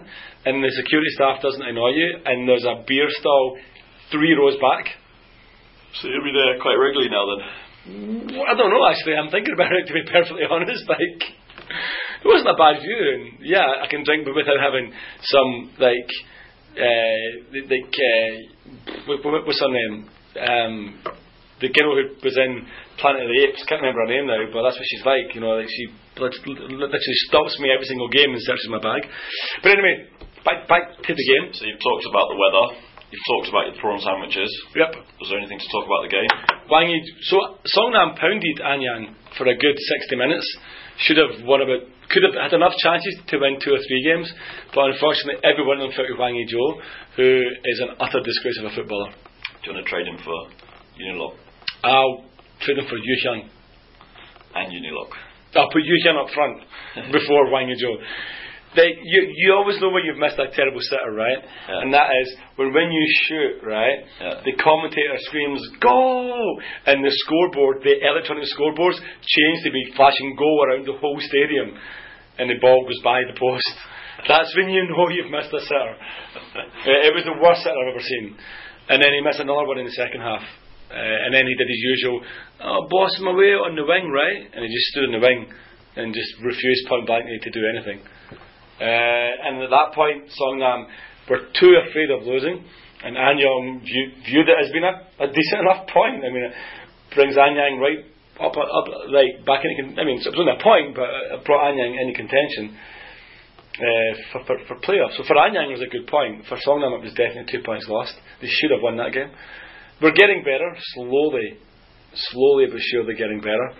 and 0.47 0.63
the 0.63 0.71
security 0.71 1.11
staff 1.15 1.43
doesn't 1.43 1.63
annoy 1.63 1.91
you. 1.95 2.09
And 2.23 2.47
there's 2.47 2.63
a 2.63 2.83
beer 2.87 3.07
stall 3.19 3.59
three 4.11 4.33
rows 4.35 4.55
back. 4.59 4.95
So 6.01 6.07
you'll 6.07 6.23
be 6.23 6.35
there 6.35 6.61
quite 6.61 6.77
regularly 6.77 7.09
now 7.09 7.25
then. 7.25 7.41
I 7.87 8.53
don't 8.53 8.69
know 8.69 8.85
actually. 8.85 9.15
I'm 9.15 9.31
thinking 9.31 9.55
about 9.55 9.71
it 9.73 9.87
to 9.87 9.93
be 9.93 10.03
perfectly 10.11 10.45
honest. 10.45 10.85
Like 10.85 11.21
it 12.21 12.27
wasn't 12.27 12.53
a 12.53 12.59
bad 12.59 12.81
view, 12.81 13.01
and 13.13 13.23
yeah, 13.41 13.81
I 13.81 13.87
can 13.87 14.03
drink 14.03 14.27
without 14.27 14.59
having 14.59 14.91
some 15.23 15.71
like 15.79 16.09
uh, 16.77 17.25
like 17.53 17.93
uh, 17.97 18.29
what, 19.07 19.45
what's 19.45 19.61
her 19.61 19.73
name? 19.73 19.95
Um, 20.37 20.73
the 21.57 21.73
girl 21.73 21.97
who 21.97 22.13
was 22.21 22.37
in 22.37 22.69
Planet 23.01 23.25
of 23.25 23.29
the 23.33 23.39
Apes. 23.49 23.65
Can't 23.65 23.81
remember 23.81 24.05
her 24.05 24.13
name 24.13 24.29
now, 24.29 24.37
but 24.53 24.61
that's 24.61 24.77
what 24.77 24.85
she's 24.85 25.05
like. 25.05 25.33
You 25.33 25.41
know, 25.41 25.57
like 25.57 25.69
she 25.69 25.89
literally 26.21 27.19
stops 27.29 27.57
me 27.57 27.73
every 27.73 27.89
single 27.89 28.09
game 28.09 28.29
and 28.29 28.41
searches 28.45 28.69
my 28.69 28.81
bag. 28.81 29.09
But 29.65 29.73
anyway, 29.73 30.13
back 30.45 30.69
back 30.69 31.01
to 31.01 31.11
the 31.13 31.25
game. 31.25 31.49
So 31.57 31.65
you've 31.65 31.81
talked 31.81 32.05
about 32.05 32.29
the 32.29 32.37
weather. 32.37 32.86
You've 33.07 33.23
talked 33.23 33.47
about 33.47 33.71
your 33.71 33.77
prawn 33.79 34.03
sandwiches. 34.03 34.51
Yep. 34.75 34.91
Was 35.23 35.29
there 35.31 35.39
anything 35.39 35.59
to 35.59 35.69
talk 35.71 35.87
about 35.87 36.03
the 36.03 36.11
game? 36.11 36.27
Wang 36.67 36.91
Yi, 36.91 36.99
so 37.31 37.55
Songnam 37.71 38.19
pounded 38.19 38.59
Anyang 38.59 39.15
for 39.39 39.47
a 39.47 39.55
good 39.55 39.77
60 39.79 40.15
minutes. 40.19 40.43
Should 40.99 41.15
have 41.15 41.45
won 41.47 41.61
about, 41.61 41.87
could 42.11 42.23
have 42.27 42.35
had 42.35 42.51
enough 42.51 42.75
chances 42.83 43.15
to 43.31 43.37
win 43.39 43.63
two 43.63 43.71
or 43.71 43.79
three 43.79 44.03
games, 44.03 44.27
but 44.75 44.91
unfortunately 44.91 45.39
every 45.45 45.63
one 45.63 45.79
of 45.79 45.87
them 45.87 45.95
felt 45.95 46.09
with 46.09 46.17
Hwang 46.19 46.35
Ui-jo, 46.35 46.81
who 47.15 47.29
is 47.63 47.79
an 47.79 47.95
utter 48.01 48.19
disgrace 48.19 48.59
of 48.59 48.73
a 48.73 48.75
footballer. 48.75 49.13
Do 49.63 49.71
you 49.71 49.73
want 49.77 49.85
to 49.85 49.89
trade 49.89 50.07
him 50.07 50.17
for 50.25 50.35
Yun 50.99 51.15
Il-lok 51.15 51.35
I'll 51.85 52.25
trade 52.59 52.79
him 52.81 52.87
for 52.89 52.97
Yu 52.97 53.15
Hyun. 53.23 53.47
and 54.55 54.73
Yun 54.73 54.83
Il-lok? 54.83 55.11
I'll 55.55 55.69
put 55.71 55.85
Yu 55.85 55.95
Hyun 56.03 56.17
up 56.19 56.29
front 56.33 56.59
before 57.13 57.47
Hwang 57.53 57.69
Ui-jo. 57.69 58.03
They, 58.77 58.93
you, 59.01 59.33
you 59.33 59.57
always 59.57 59.81
know 59.81 59.89
when 59.89 60.05
you've 60.05 60.21
missed 60.21 60.37
a 60.37 60.53
terrible 60.53 60.79
sitter, 60.85 61.09
right? 61.09 61.41
Yeah. 61.41 61.81
And 61.81 61.89
that 61.97 62.13
is 62.21 62.37
when 62.61 62.69
when 62.77 62.93
you 62.93 63.05
shoot, 63.25 63.65
right? 63.65 64.05
Yeah. 64.21 64.45
The 64.45 64.53
commentator 64.61 65.17
screams 65.25 65.65
"Go!" 65.81 66.61
and 66.85 67.01
the 67.01 67.09
scoreboard, 67.25 67.81
the 67.81 67.97
electronic 68.05 68.45
scoreboards, 68.53 69.01
change 69.25 69.57
to 69.65 69.71
be 69.73 69.97
flashing 69.97 70.37
"Go" 70.37 70.51
around 70.69 70.85
the 70.85 70.93
whole 70.93 71.17
stadium, 71.17 71.73
and 72.37 72.53
the 72.53 72.61
ball 72.61 72.85
goes 72.85 73.01
by 73.03 73.25
the 73.25 73.33
post. 73.33 73.65
That's 74.29 74.53
when 74.55 74.69
you 74.69 74.85
know 74.85 75.09
you've 75.09 75.33
missed 75.33 75.53
a 75.53 75.61
sitter. 75.61 75.95
Uh, 76.57 77.05
it 77.05 77.13
was 77.13 77.25
the 77.25 77.37
worst 77.37 77.61
sitter 77.61 77.75
I've 77.75 77.93
ever 77.93 78.01
seen. 78.01 78.37
And 78.89 79.01
then 79.01 79.11
he 79.13 79.21
missed 79.21 79.41
another 79.41 79.67
one 79.67 79.77
in 79.77 79.85
the 79.85 79.97
second 79.97 80.21
half. 80.21 80.41
Uh, 80.89 80.95
and 80.95 81.33
then 81.33 81.45
he 81.45 81.53
did 81.53 81.67
his 81.67 81.83
usual, 81.99 82.21
oh, 82.63 82.87
boss 82.89 83.11
him 83.19 83.27
away 83.27 83.51
on 83.53 83.75
the 83.75 83.83
wing, 83.83 84.09
right? 84.09 84.47
And 84.55 84.63
he 84.63 84.69
just 84.71 84.87
stood 84.95 85.05
in 85.11 85.13
the 85.19 85.19
wing 85.19 85.51
and 85.97 86.13
just 86.13 86.31
refused 86.41 86.87
point 86.87 87.05
blankly 87.05 87.37
to 87.41 87.51
do 87.51 87.61
anything. 87.75 87.99
Uh, 88.79 89.47
and 89.47 89.63
at 89.63 89.69
that 89.69 89.93
point, 89.95 90.29
Songnam 90.39 90.85
were 91.29 91.49
too 91.59 91.73
afraid 91.89 92.11
of 92.11 92.23
losing, 92.23 92.63
and 93.03 93.15
Anyang 93.17 93.81
view, 93.81 94.11
viewed 94.25 94.49
it 94.49 94.57
as 94.57 94.71
being 94.71 94.85
a, 94.85 95.23
a 95.23 95.27
decent 95.27 95.61
enough 95.61 95.87
point. 95.89 96.21
I 96.23 96.29
mean, 96.29 96.45
it 96.45 96.53
brings 97.15 97.35
Anyang 97.35 97.79
right 97.81 98.05
up, 98.39 98.53
up, 98.53 98.87
like 99.09 99.45
back 99.45 99.65
in. 99.65 99.73
con- 99.77 99.99
I 99.99 100.05
mean, 100.05 100.21
it 100.21 100.29
was 100.29 100.37
only 100.37 100.53
a 100.53 100.61
point, 100.61 100.95
but 100.95 101.09
it 101.09 101.45
brought 101.45 101.73
Anyang 101.73 101.97
into 101.97 102.13
contention 102.13 102.77
uh, 103.81 104.11
for, 104.31 104.45
for, 104.45 104.55
for 104.67 104.75
playoffs. 104.85 105.17
So 105.17 105.23
for 105.25 105.35
Anyang, 105.35 105.69
it 105.69 105.81
was 105.81 105.85
a 105.85 105.89
good 105.89 106.07
point. 106.07 106.45
For 106.45 106.57
Songnam, 106.61 106.97
it 106.97 107.03
was 107.03 107.13
definitely 107.17 107.49
two 107.51 107.65
points 107.65 107.85
lost. 107.89 108.13
They 108.41 108.49
should 108.49 108.71
have 108.71 108.81
won 108.81 108.97
that 108.97 109.13
game. 109.13 109.29
We're 110.01 110.13
getting 110.13 110.45
better 110.45 110.77
slowly, 110.93 111.57
slowly 112.13 112.65
but 112.69 112.79
surely 112.93 113.15
getting 113.15 113.41
better. 113.41 113.73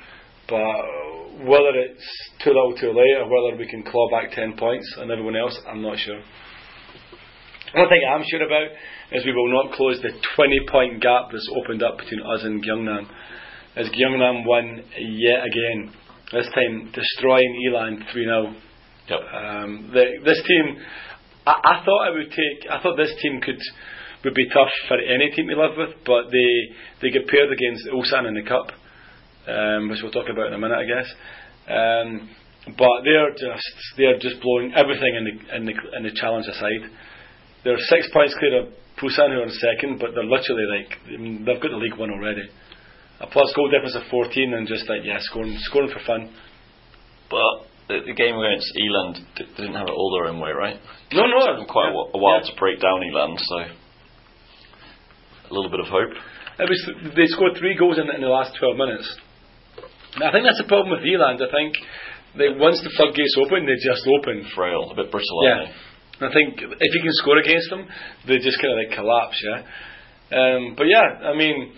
But 0.50 1.46
whether 1.46 1.76
it's 1.76 2.08
too 2.44 2.50
little, 2.52 2.76
too 2.80 2.90
late, 2.90 3.18
or 3.20 3.28
whether 3.28 3.58
we 3.58 3.68
can 3.68 3.84
claw 3.84 4.10
back 4.10 4.32
ten 4.32 4.56
points 4.58 4.88
and 4.98 5.12
everyone 5.12 5.36
else, 5.36 5.60
I'm 5.68 5.82
not 5.82 5.98
sure. 6.00 6.22
One 7.74 7.90
thing 7.90 8.02
I'm 8.10 8.24
sure 8.30 8.44
about 8.46 8.70
is 9.12 9.26
we 9.26 9.34
will 9.34 9.52
not 9.52 9.74
close 9.74 10.02
the 10.02 10.12
20 10.36 10.60
point 10.72 11.02
gap 11.02 11.30
that's 11.32 11.50
opened 11.62 11.84
up 11.84 11.98
between 11.98 12.22
us 12.22 12.44
and 12.44 12.64
Gyeongnam. 12.64 13.08
As 13.76 13.90
Gyeongnam 13.90 14.46
won 14.46 14.84
yet 14.98 15.44
again, 15.46 15.94
this 16.32 16.48
time 16.56 16.92
destroying 16.94 17.54
Eland 17.68 18.06
3 18.12 18.26
0. 18.26 18.56
Yep. 19.10 19.20
Um, 19.20 19.90
the, 19.94 20.06
this 20.26 20.42
team, 20.48 20.78
I, 21.46 21.52
I 21.52 21.86
thought 21.86 22.08
it 22.10 22.18
would 22.18 22.32
take. 22.32 22.72
I 22.72 22.82
thought 22.82 22.98
this 22.98 23.14
team 23.22 23.40
could 23.42 23.60
would 24.26 24.34
be 24.34 24.48
tough 24.50 24.72
for 24.88 24.98
any 24.98 25.30
team 25.32 25.48
to 25.48 25.56
live 25.56 25.78
with, 25.78 25.96
but 26.06 26.32
they 26.32 26.76
they 27.02 27.12
get 27.12 27.28
paired 27.28 27.52
against 27.52 27.88
Ulsan 27.88 28.28
in 28.28 28.34
the 28.34 28.44
cup, 28.48 28.68
um, 29.48 29.90
which 29.90 30.00
we'll 30.04 30.12
talk 30.12 30.30
about 30.30 30.48
in 30.48 30.54
a 30.54 30.58
minute, 30.60 30.78
I 30.78 30.86
guess. 30.86 31.10
Um, 31.68 32.30
but 32.78 33.04
they're 33.04 33.32
just 33.32 33.72
they're 33.98 34.20
just 34.20 34.42
blowing 34.42 34.74
everything 34.76 35.14
in 35.16 35.24
the 35.24 35.56
in 35.56 35.66
the 35.66 35.76
in 35.98 36.04
the 36.04 36.12
challenge 36.16 36.46
aside. 36.48 36.92
They're 37.64 37.80
six 37.90 38.08
points 38.14 38.36
clear 38.40 38.62
of 38.64 38.68
Busan 39.00 39.32
who 39.32 39.40
are 39.40 39.44
in 39.44 39.52
second, 39.52 40.00
but 40.00 40.12
they're 40.16 40.28
literally 40.28 40.66
like 40.68 40.98
I 41.08 41.18
mean 41.18 41.46
they've 41.46 41.62
got 41.62 41.72
the 41.72 41.78
league 41.80 41.98
one 41.98 42.12
already. 42.12 42.44
A 43.20 43.28
plus 43.28 43.52
goal 43.56 43.70
difference 43.72 43.96
of 43.96 44.04
14 44.12 44.54
and 44.54 44.68
just 44.68 44.88
like 44.90 45.02
yeah 45.04 45.18
scoring 45.22 45.56
scoring 45.64 45.90
for 45.92 46.04
fun. 46.06 46.30
But 47.30 47.68
the, 47.88 48.04
the 48.06 48.14
game 48.14 48.36
against 48.36 48.68
Eland 48.76 49.16
d- 49.36 49.48
didn't 49.58 49.74
have 49.76 49.88
it 49.88 49.96
all 49.96 50.12
their 50.20 50.28
own 50.32 50.40
way, 50.40 50.52
right? 50.52 50.76
No, 51.14 51.26
no, 51.26 51.40
It 51.56 51.60
took 51.60 51.68
quite 51.72 51.88
a, 51.90 51.96
a 51.96 52.20
while 52.20 52.40
Yeah. 52.44 52.52
to 52.52 52.60
break 52.60 52.80
down 52.80 53.00
Eland, 53.04 53.40
so 53.40 53.58
a 55.50 55.54
little 55.54 55.72
bit 55.72 55.80
of 55.80 55.88
hope. 55.88 56.12
It 56.60 56.68
was 56.70 56.82
they 57.16 57.26
scored 57.28 57.56
three 57.58 57.76
goals 57.78 57.98
in, 57.98 58.10
in 58.14 58.22
the 58.22 58.28
last 58.28 58.56
12 58.60 58.76
minutes. 58.78 59.08
And 60.17 60.25
I 60.25 60.32
think 60.34 60.45
that's 60.45 60.58
the 60.58 60.67
problem 60.67 60.89
with 60.97 61.06
Eland. 61.06 61.41
I 61.41 61.49
think 61.53 61.77
they 62.38 62.49
once 62.58 62.82
the 62.82 62.89
floodgates 62.97 63.38
open, 63.38 63.65
they 63.65 63.77
just 63.77 64.01
open. 64.19 64.45
Frail, 64.56 64.89
a 64.91 64.95
bit 64.95 65.12
brittle, 65.12 65.45
Yeah. 65.45 65.69
I 66.19 66.34
think 66.34 66.58
if 66.58 66.91
you 66.95 67.01
can 67.06 67.13
score 67.21 67.38
against 67.38 67.69
them, 67.69 67.86
they 68.27 68.38
just 68.41 68.58
kind 68.60 68.73
of 68.73 68.80
like 68.82 68.97
collapse, 68.97 69.38
yeah. 69.45 69.62
Um, 70.34 70.73
but 70.75 70.88
yeah, 70.89 71.30
I 71.30 71.38
mean, 71.38 71.73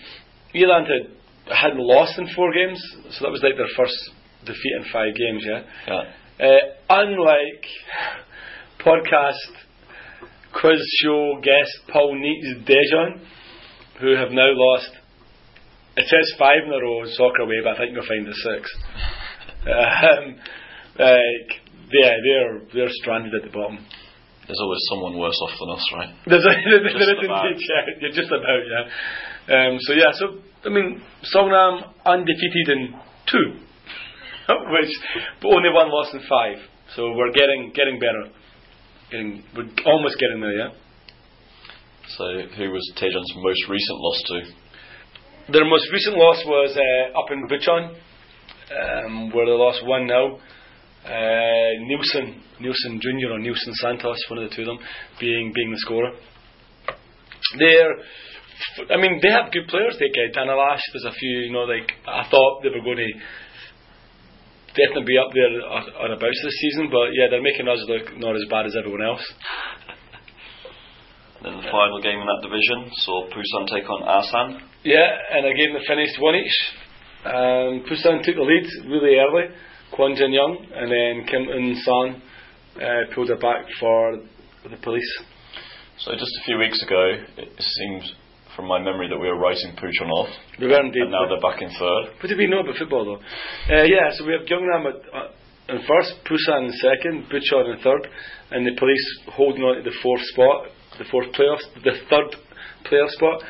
Eland 0.56 0.88
had 0.88 1.12
hadn't 1.52 1.82
lost 1.84 2.18
in 2.18 2.28
four 2.36 2.54
games, 2.54 2.80
so 3.12 3.26
that 3.26 3.32
was 3.32 3.44
like 3.44 3.58
their 3.58 3.68
first 3.76 3.98
defeat 4.46 4.74
in 4.80 4.86
five 4.94 5.14
games, 5.16 5.44
yeah. 5.46 5.62
Yeah. 5.88 6.48
Uh, 6.48 6.64
unlike 6.90 7.66
podcast 8.80 9.52
quiz 10.54 10.80
show 11.04 11.42
guest 11.44 11.92
Paul 11.92 12.16
Neats 12.16 12.64
Daejeon, 12.70 13.20
who 14.00 14.16
have 14.16 14.32
now 14.32 14.50
lost. 14.54 14.90
It 16.00 16.08
says 16.08 16.32
five 16.40 16.64
in 16.64 16.72
a 16.72 16.80
row 16.80 17.04
soccer 17.12 17.44
away, 17.44 17.60
but 17.62 17.76
I 17.76 17.78
think 17.78 17.92
you'll 17.92 18.08
find 18.08 18.24
it 18.24 18.40
six. 18.40 18.72
Um, 19.68 20.40
like, 20.96 21.50
yeah, 21.92 22.16
they're 22.24 22.60
they're 22.74 22.94
stranded 23.04 23.36
at 23.36 23.44
the 23.44 23.52
bottom. 23.52 23.84
There's 24.48 24.64
always 24.64 24.80
someone 24.90 25.20
worse 25.20 25.36
off 25.44 25.60
than 25.60 25.70
us, 25.76 25.86
right? 25.94 26.12
There's 26.32 26.46
a, 26.48 26.54
there 26.72 26.88
Just 26.88 27.04
is 27.04 27.20
about. 27.20 27.46
indeed, 27.46 27.68
yeah, 27.68 27.84
you're 28.00 28.16
just 28.16 28.32
about, 28.32 28.64
yeah. 28.64 28.88
Um, 29.52 29.78
so 29.84 29.92
yeah, 29.92 30.16
so 30.16 30.40
I 30.64 30.70
mean, 30.70 31.04
Songnam 31.36 31.84
undefeated 32.06 32.70
in 32.80 32.96
two, 33.28 33.60
which 34.72 34.94
but 35.42 35.50
only 35.52 35.70
one 35.70 35.92
loss 35.92 36.14
in 36.14 36.22
five. 36.30 36.64
So 36.96 37.12
we're 37.12 37.36
getting 37.36 37.74
getting 37.76 38.00
better, 38.00 38.32
getting 39.12 39.44
we're 39.52 39.68
almost 39.86 40.18
getting 40.18 40.40
there, 40.40 40.56
yeah. 40.56 40.72
So 42.16 42.24
who 42.56 42.72
was 42.72 42.88
Taejon's 42.96 43.34
most 43.36 43.68
recent 43.68 44.00
loss 44.00 44.24
to? 44.28 44.69
Their 45.52 45.66
most 45.66 45.90
recent 45.92 46.16
loss 46.16 46.44
was 46.46 46.78
uh, 46.78 47.18
up 47.18 47.32
in 47.32 47.48
Bucheon, 47.48 47.96
um, 48.70 49.32
where 49.34 49.46
they 49.46 49.52
lost 49.52 49.82
one 49.84 50.08
0 50.08 50.38
uh, 50.38 51.72
Nielsen, 51.90 52.44
Nielsen 52.60 53.00
Junior 53.02 53.32
or 53.32 53.40
Nielsen 53.40 53.74
Santos, 53.74 54.18
one 54.30 54.44
of 54.44 54.50
the 54.50 54.56
two 54.56 54.62
of 54.62 54.68
them, 54.68 54.80
being 55.20 55.52
being 55.56 55.72
the 55.72 55.80
scorer. 55.80 56.12
They're, 57.58 57.98
I 58.94 59.02
mean, 59.02 59.20
they 59.24 59.32
have 59.32 59.52
good 59.52 59.68
players. 59.70 59.98
Like 59.98 60.14
uh, 60.14 60.30
Danalash, 60.38 60.86
there's 60.94 61.08
a 61.08 61.18
few. 61.18 61.50
You 61.50 61.52
know, 61.52 61.66
like 61.66 61.94
I 62.06 62.30
thought 62.30 62.62
they 62.62 62.70
were 62.70 62.86
going 62.86 63.02
to 63.02 63.12
definitely 64.78 65.10
be 65.10 65.18
up 65.18 65.34
there 65.34 65.50
or, 65.66 65.82
or 65.98 66.14
about 66.14 66.30
this 66.30 66.58
season, 66.62 66.90
but 66.92 67.10
yeah, 67.18 67.26
they're 67.32 67.42
making 67.42 67.68
us 67.68 67.82
look 67.88 68.18
not 68.20 68.36
as 68.36 68.46
bad 68.50 68.68
as 68.68 68.76
everyone 68.78 69.02
else. 69.02 69.26
Then 71.44 71.56
the 71.56 71.68
final 71.72 72.02
game 72.02 72.20
in 72.20 72.28
that 72.28 72.44
division 72.44 72.92
saw 73.06 73.28
Busan 73.32 73.68
take 73.72 73.88
on 73.90 74.04
Asan. 74.04 74.62
Yeah, 74.84 75.08
and 75.32 75.46
a 75.46 75.54
game 75.56 75.74
that 75.74 75.84
finished 75.88 76.20
one 76.20 76.36
each. 76.36 76.58
Um, 77.26 77.84
Busan 77.88 78.24
took 78.24 78.36
the 78.36 78.44
lead 78.44 78.68
really 78.92 79.16
early, 79.16 79.48
Kwon 79.96 80.16
Jin 80.18 80.32
Young, 80.34 80.58
and 80.76 80.92
then 80.92 81.26
Kim 81.28 81.48
Un 81.48 81.76
San 81.84 82.22
uh, 82.84 83.14
pulled 83.16 83.30
it 83.30 83.40
back 83.42 83.66
for 83.80 84.20
the 84.70 84.78
police. 84.84 85.12
So 86.00 86.12
just 86.14 86.32
a 86.42 86.44
few 86.46 86.58
weeks 86.58 86.82
ago, 86.84 87.24
it 87.38 87.52
seems 87.60 88.14
from 88.56 88.68
my 88.68 88.80
memory 88.80 89.08
that 89.08 89.18
we 89.18 89.28
were 89.28 89.38
writing 89.40 89.76
Puchon 89.80 90.10
off, 90.12 90.30
We 90.60 90.68
were 90.68 90.80
indeed. 90.80 91.04
and 91.04 91.12
now 91.12 91.28
they're 91.28 91.40
back 91.40 91.62
in 91.62 91.70
third. 91.70 92.20
What 92.20 92.28
do 92.30 92.36
we 92.38 92.48
know 92.48 92.60
about 92.62 92.76
football 92.76 93.06
though? 93.06 93.22
Uh, 93.74 93.84
yeah, 93.84 94.12
so 94.12 94.26
we 94.26 94.34
have 94.34 94.44
Gyeongnam 94.48 94.88
at, 94.88 94.96
uh, 95.16 95.76
in 95.76 95.80
first, 95.88 96.16
Busan 96.28 96.68
in 96.68 96.74
second, 96.74 97.26
Bucheon 97.32 97.76
in 97.76 97.80
third, 97.84 98.08
and 98.52 98.66
the 98.68 98.76
police 98.80 99.20
holding 99.32 99.64
on 99.64 99.76
to 99.78 99.84
the 99.84 99.96
fourth 100.04 100.22
spot, 100.34 100.68
the 101.00 101.06
fourth 101.10 101.28
playoff, 101.34 101.60
the 101.84 101.96
third 102.12 102.36
playoff 102.86 103.10
spot, 103.18 103.42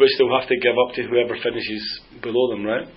which 0.00 0.10
they'll 0.18 0.32
have 0.40 0.48
to 0.48 0.56
give 0.58 0.74
up 0.88 0.94
to 0.96 1.02
whoever 1.06 1.36
finishes 1.38 1.84
below 2.22 2.50
them, 2.50 2.64
right? 2.64 2.88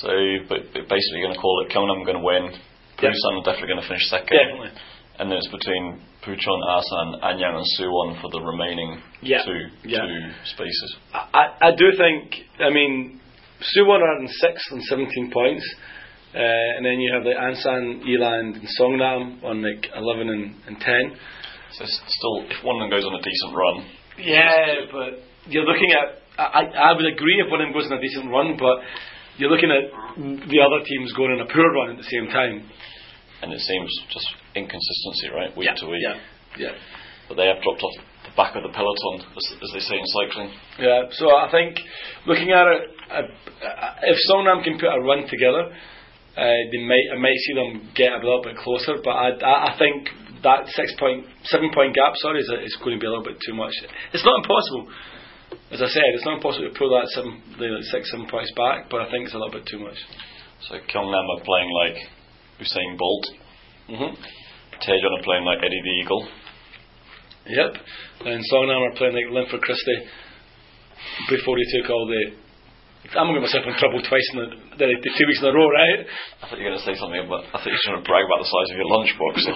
So, 0.00 0.08
but, 0.48 0.72
but 0.72 0.88
basically, 0.88 1.20
you're 1.20 1.28
going 1.28 1.34
to 1.38 1.40
call 1.42 1.62
it 1.66 1.70
Gyeongnam 1.74 2.06
going 2.06 2.18
to 2.18 2.24
win. 2.24 2.54
Busan 2.98 3.38
are 3.38 3.44
definitely 3.44 3.68
going 3.76 3.82
to 3.82 3.88
finish 3.88 4.06
second. 4.08 4.32
Definitely. 4.32 4.72
And 5.18 5.30
then 5.30 5.38
it's 5.38 5.48
between 5.52 6.00
Puchon, 6.24 6.60
Asan, 6.68 7.20
Anyang, 7.22 7.56
and 7.56 7.66
Suwon 7.78 8.20
for 8.20 8.30
the 8.32 8.40
remaining 8.40 9.00
two 9.20 9.28
Yeah. 9.88 10.00
two 10.00 10.32
spaces. 10.44 10.96
I, 11.12 11.56
I 11.60 11.70
do 11.76 11.86
think, 11.96 12.34
I 12.60 12.70
mean, 12.70 13.20
Suwon 13.76 14.00
are 14.00 14.18
in 14.20 14.28
sixth 14.28 14.72
and 14.72 14.82
17 14.82 15.30
points. 15.32 15.64
Uh, 16.34 16.40
and 16.76 16.84
then 16.84 17.00
you 17.00 17.14
have 17.14 17.24
like 17.24 17.36
Ansan, 17.36 18.02
Eland, 18.04 18.56
and 18.56 18.68
Songnam 18.78 19.42
on 19.44 19.62
like 19.62 19.86
11 19.96 20.28
and, 20.28 20.54
and 20.66 20.78
10. 20.80 21.16
So 21.72 21.84
still, 21.86 22.36
if 22.50 22.62
one 22.64 22.76
of 22.78 22.86
them 22.86 22.90
goes 22.90 23.04
on 23.04 23.14
a 23.14 23.22
decent 23.22 23.52
run, 23.54 23.76
Yeah, 24.18 24.86
but 24.92 25.20
you're 25.50 25.66
looking 25.66 25.90
at. 25.92 26.22
I, 26.38 26.68
I 26.68 26.92
would 26.92 27.06
agree 27.06 27.40
if 27.40 27.50
one 27.50 27.60
of 27.60 27.66
them 27.66 27.72
goes 27.74 27.86
on 27.90 27.96
a 27.96 28.00
decent 28.00 28.28
run, 28.30 28.56
but 28.60 28.76
you're 29.40 29.50
looking 29.50 29.72
at 29.72 29.88
the 30.20 30.58
other 30.60 30.80
teams 30.84 31.12
going 31.16 31.32
on 31.32 31.40
a 31.40 31.48
poor 31.48 31.64
run 31.72 31.90
at 31.92 31.96
the 31.96 32.08
same 32.08 32.28
time. 32.28 32.64
and 33.42 33.52
it 33.52 33.60
seems 33.60 33.88
just 34.12 34.28
inconsistency, 34.54 35.28
right, 35.34 35.52
week 35.56 35.68
to 35.76 35.86
week. 35.88 36.00
Yeah, 36.04 36.16
yeah, 36.56 36.74
But 37.28 37.36
they 37.36 37.46
have 37.48 37.60
dropped 37.64 37.82
off 37.82 37.96
the 38.24 38.32
back 38.36 38.56
of 38.56 38.62
the 38.64 38.72
peloton, 38.72 39.24
as, 39.32 39.44
as 39.64 39.70
they 39.72 39.80
say 39.80 39.96
in 39.96 40.06
cycling. 40.12 40.50
yeah. 40.80 41.08
So 41.12 41.32
I 41.36 41.48
think 41.50 41.80
looking 42.26 42.52
at 42.52 42.66
it, 42.68 42.82
uh, 43.08 43.14
uh, 43.64 43.94
if 44.04 44.16
Songnam 44.28 44.64
can 44.64 44.76
put 44.78 44.92
a 44.92 45.00
run 45.00 45.24
together, 45.28 45.72
uh, 46.36 46.60
they 46.72 46.80
might. 46.84 47.06
I 47.14 47.18
might 47.18 47.40
see 47.48 47.54
them 47.56 47.88
get 47.96 48.12
a 48.12 48.20
little 48.20 48.42
bit 48.44 48.56
closer. 48.60 49.00
But 49.02 49.16
I, 49.16 49.28
I, 49.40 49.72
I 49.72 49.78
think 49.78 50.08
that 50.42 50.68
six 50.74 50.92
point, 50.98 51.24
seven 51.44 51.70
point 51.72 51.94
gap, 51.94 52.14
sorry, 52.16 52.40
is, 52.40 52.50
is 52.64 52.76
going 52.82 52.96
to 52.96 53.00
be 53.00 53.06
a 53.06 53.10
little 53.10 53.24
bit 53.24 53.38
too 53.44 53.54
much. 53.54 53.72
It's 54.12 54.24
not 54.24 54.42
impossible. 54.42 54.88
As 55.70 55.82
I 55.82 55.88
said, 55.88 56.04
it's 56.14 56.24
not 56.24 56.42
impossible 56.42 56.68
to 56.70 56.78
pull 56.78 56.90
that 56.90 57.08
seven, 57.14 57.42
the 57.58 57.82
six, 57.90 58.10
seven 58.10 58.26
points 58.26 58.50
back, 58.56 58.90
but 58.90 59.00
I 59.00 59.10
think 59.10 59.26
it's 59.26 59.34
a 59.34 59.38
little 59.38 59.52
bit 59.52 59.66
too 59.66 59.78
much. 59.78 59.98
So 60.68 60.74
Gyeongnam 60.76 61.26
are 61.26 61.44
playing 61.44 61.70
like 61.84 61.96
Usain 62.60 62.98
Bolt, 62.98 63.26
hmm 63.86 64.14
Taejon 64.76 65.18
are 65.18 65.24
playing 65.24 65.44
like 65.44 65.58
Eddie 65.64 65.82
the 65.82 65.94
Eagle. 66.02 66.28
Yep. 67.48 67.72
And 68.26 68.42
Songnam 68.52 68.90
are 68.90 68.96
playing 68.96 69.14
like 69.14 69.32
Linford 69.32 69.62
Christie 69.62 70.04
before 71.30 71.56
he 71.56 71.64
took 71.80 71.90
all 71.90 72.06
the. 72.06 72.45
I'm 73.14 73.30
going 73.30 73.38
to 73.38 73.44
get 73.44 73.48
myself 73.52 73.66
in 73.70 73.76
trouble 73.78 74.02
twice 74.02 74.28
in 74.34 74.36
the, 74.42 74.48
the, 74.80 74.86
the 74.98 75.12
two 75.14 75.26
weeks 75.30 75.38
in 75.44 75.50
a 75.50 75.54
row, 75.54 75.70
right? 75.70 76.02
I 76.42 76.50
thought 76.50 76.58
you 76.58 76.66
were 76.66 76.74
going 76.74 76.82
to 76.82 76.88
say 76.88 76.98
something 76.98 77.22
about, 77.22 77.46
I 77.54 77.62
thought 77.62 77.70
you 77.70 77.78
were 77.78 77.92
going 77.94 78.02
to 78.02 78.08
brag 78.08 78.24
about 78.26 78.40
the 78.42 78.50
size 78.50 78.68
of 78.72 78.76
your 78.80 78.90
lunchbox. 78.90 79.34
So 79.42 79.52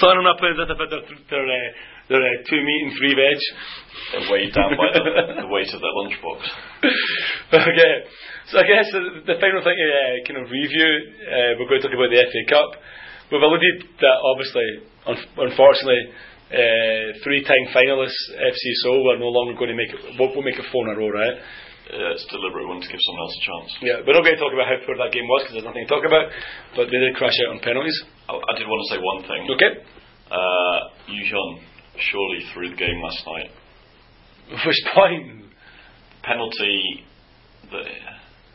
Songnam 0.00 0.24
are 0.26 0.40
playing 0.40 0.56
about 0.56 0.90
their, 0.90 1.04
their, 1.30 1.44
uh, 1.44 1.68
their 2.08 2.22
uh, 2.24 2.36
two 2.48 2.60
meat 2.64 2.82
and 2.88 2.92
three 2.96 3.14
veg. 3.14 3.38
They're 4.12 4.28
weighed 4.32 4.52
down 4.56 4.72
by 4.74 4.88
the, 4.90 5.02
the 5.44 5.48
weight 5.52 5.68
of 5.68 5.80
their 5.80 5.94
lunchbox. 6.00 6.40
okay. 7.52 7.94
So 8.50 8.60
I 8.60 8.64
guess 8.64 8.88
the, 8.92 9.24
the 9.24 9.36
final 9.40 9.60
thing 9.64 9.76
to 9.76 9.88
uh, 9.88 10.16
kind 10.24 10.38
of 10.42 10.50
review, 10.50 10.90
uh, 11.28 11.60
we're 11.60 11.68
going 11.68 11.80
to 11.80 11.88
talk 11.88 11.96
about 11.96 12.12
the 12.12 12.24
FA 12.24 12.42
Cup. 12.48 12.70
We've 13.32 13.40
alluded 13.40 13.88
that 14.00 14.16
obviously, 14.20 14.68
un- 15.08 15.28
unfortunately, 15.48 16.12
uh, 16.54 17.18
three-time 17.26 17.74
finalists 17.74 18.22
FC 18.30 18.64
Seoul 18.86 19.02
are 19.10 19.18
no 19.18 19.28
longer 19.28 19.58
going 19.58 19.74
to 19.74 19.78
make 19.78 19.90
it. 19.90 19.98
We'll, 20.18 20.30
we'll 20.30 20.46
make 20.46 20.58
it 20.58 20.66
four 20.70 20.86
in 20.86 20.94
a 20.94 20.98
row, 20.98 21.10
right? 21.10 21.36
Uh, 21.84 22.16
it's 22.16 22.24
deliberate 22.32 22.64
one 22.64 22.80
to 22.80 22.88
give 22.88 23.02
someone 23.02 23.22
else 23.28 23.36
a 23.36 23.44
chance. 23.44 23.70
Yeah, 23.84 23.96
we're 24.06 24.16
not 24.16 24.24
going 24.24 24.38
to 24.38 24.40
talk 24.40 24.56
about 24.56 24.70
how 24.70 24.80
poor 24.88 24.96
that 24.96 25.12
game 25.12 25.28
was 25.28 25.44
because 25.44 25.60
there's 25.60 25.68
nothing 25.68 25.84
to 25.84 25.90
talk 25.90 26.06
about. 26.06 26.32
But 26.72 26.88
they 26.88 26.96
did 26.96 27.12
crash 27.18 27.36
out 27.44 27.52
on 27.52 27.60
penalties. 27.60 27.98
I, 28.24 28.40
I 28.40 28.52
did 28.56 28.64
want 28.64 28.80
to 28.80 28.88
say 28.88 28.98
one 29.02 29.20
thing. 29.28 29.42
Okay. 29.52 29.72
Uh, 30.32 30.78
Yu 31.12 31.22
Hyun 31.28 31.50
surely 32.00 32.40
threw 32.54 32.72
the 32.72 32.80
game 32.80 32.98
last 33.04 33.20
night. 33.28 33.50
Which 34.64 34.80
point? 34.96 35.52
Penalty. 36.24 37.04
The, 37.68 37.82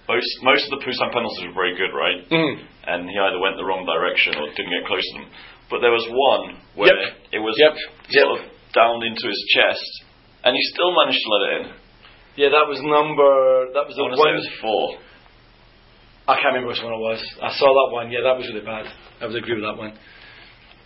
most 0.09 0.31
most 0.41 0.65
of 0.65 0.79
the 0.79 0.81
Busan 0.81 1.13
penalties 1.13 1.45
were 1.45 1.53
very 1.53 1.77
good, 1.77 1.93
right? 1.93 2.25
Mm. 2.33 2.53
And 2.89 3.09
he 3.09 3.13
either 3.13 3.37
went 3.37 3.61
the 3.61 3.65
wrong 3.65 3.85
direction 3.85 4.41
or 4.41 4.49
didn't 4.57 4.73
get 4.73 4.89
close 4.89 5.05
to 5.05 5.13
them. 5.21 5.29
But 5.69 5.81
there 5.81 5.91
was 5.93 6.05
one 6.09 6.57
where 6.75 6.89
Yep. 6.89 7.15
it 7.33 7.39
was 7.39 7.55
Yep. 7.57 7.73
sort 8.09 8.39
of 8.39 8.45
down 8.73 9.03
into 9.03 9.27
his 9.27 9.41
chest, 9.55 10.03
and 10.43 10.55
he 10.55 10.61
still 10.73 10.91
managed 10.91 11.21
to 11.21 11.29
let 11.29 11.41
it 11.41 11.61
in. 11.61 11.73
Yeah, 12.35 12.49
that 12.49 12.67
was 12.67 12.81
number. 12.81 13.73
That 13.73 13.85
was 13.87 13.95
the 13.95 14.03
want 14.03 14.13
to 14.13 14.17
say 14.17 14.23
one. 14.23 14.33
it 14.33 14.37
was 14.37 14.49
four. 14.61 14.85
I 16.29 16.35
can't 16.35 16.53
remember 16.53 16.69
which 16.69 16.81
one 16.83 16.93
it 16.93 17.01
was. 17.01 17.21
I 17.41 17.49
saw 17.57 17.65
that 17.65 17.89
one. 17.93 18.11
Yeah, 18.11 18.21
that 18.21 18.37
was 18.37 18.47
really 18.47 18.61
bad. 18.65 18.85
I 19.21 19.25
would 19.25 19.35
agree 19.35 19.55
with 19.55 19.65
that 19.65 19.77
one. 19.77 19.93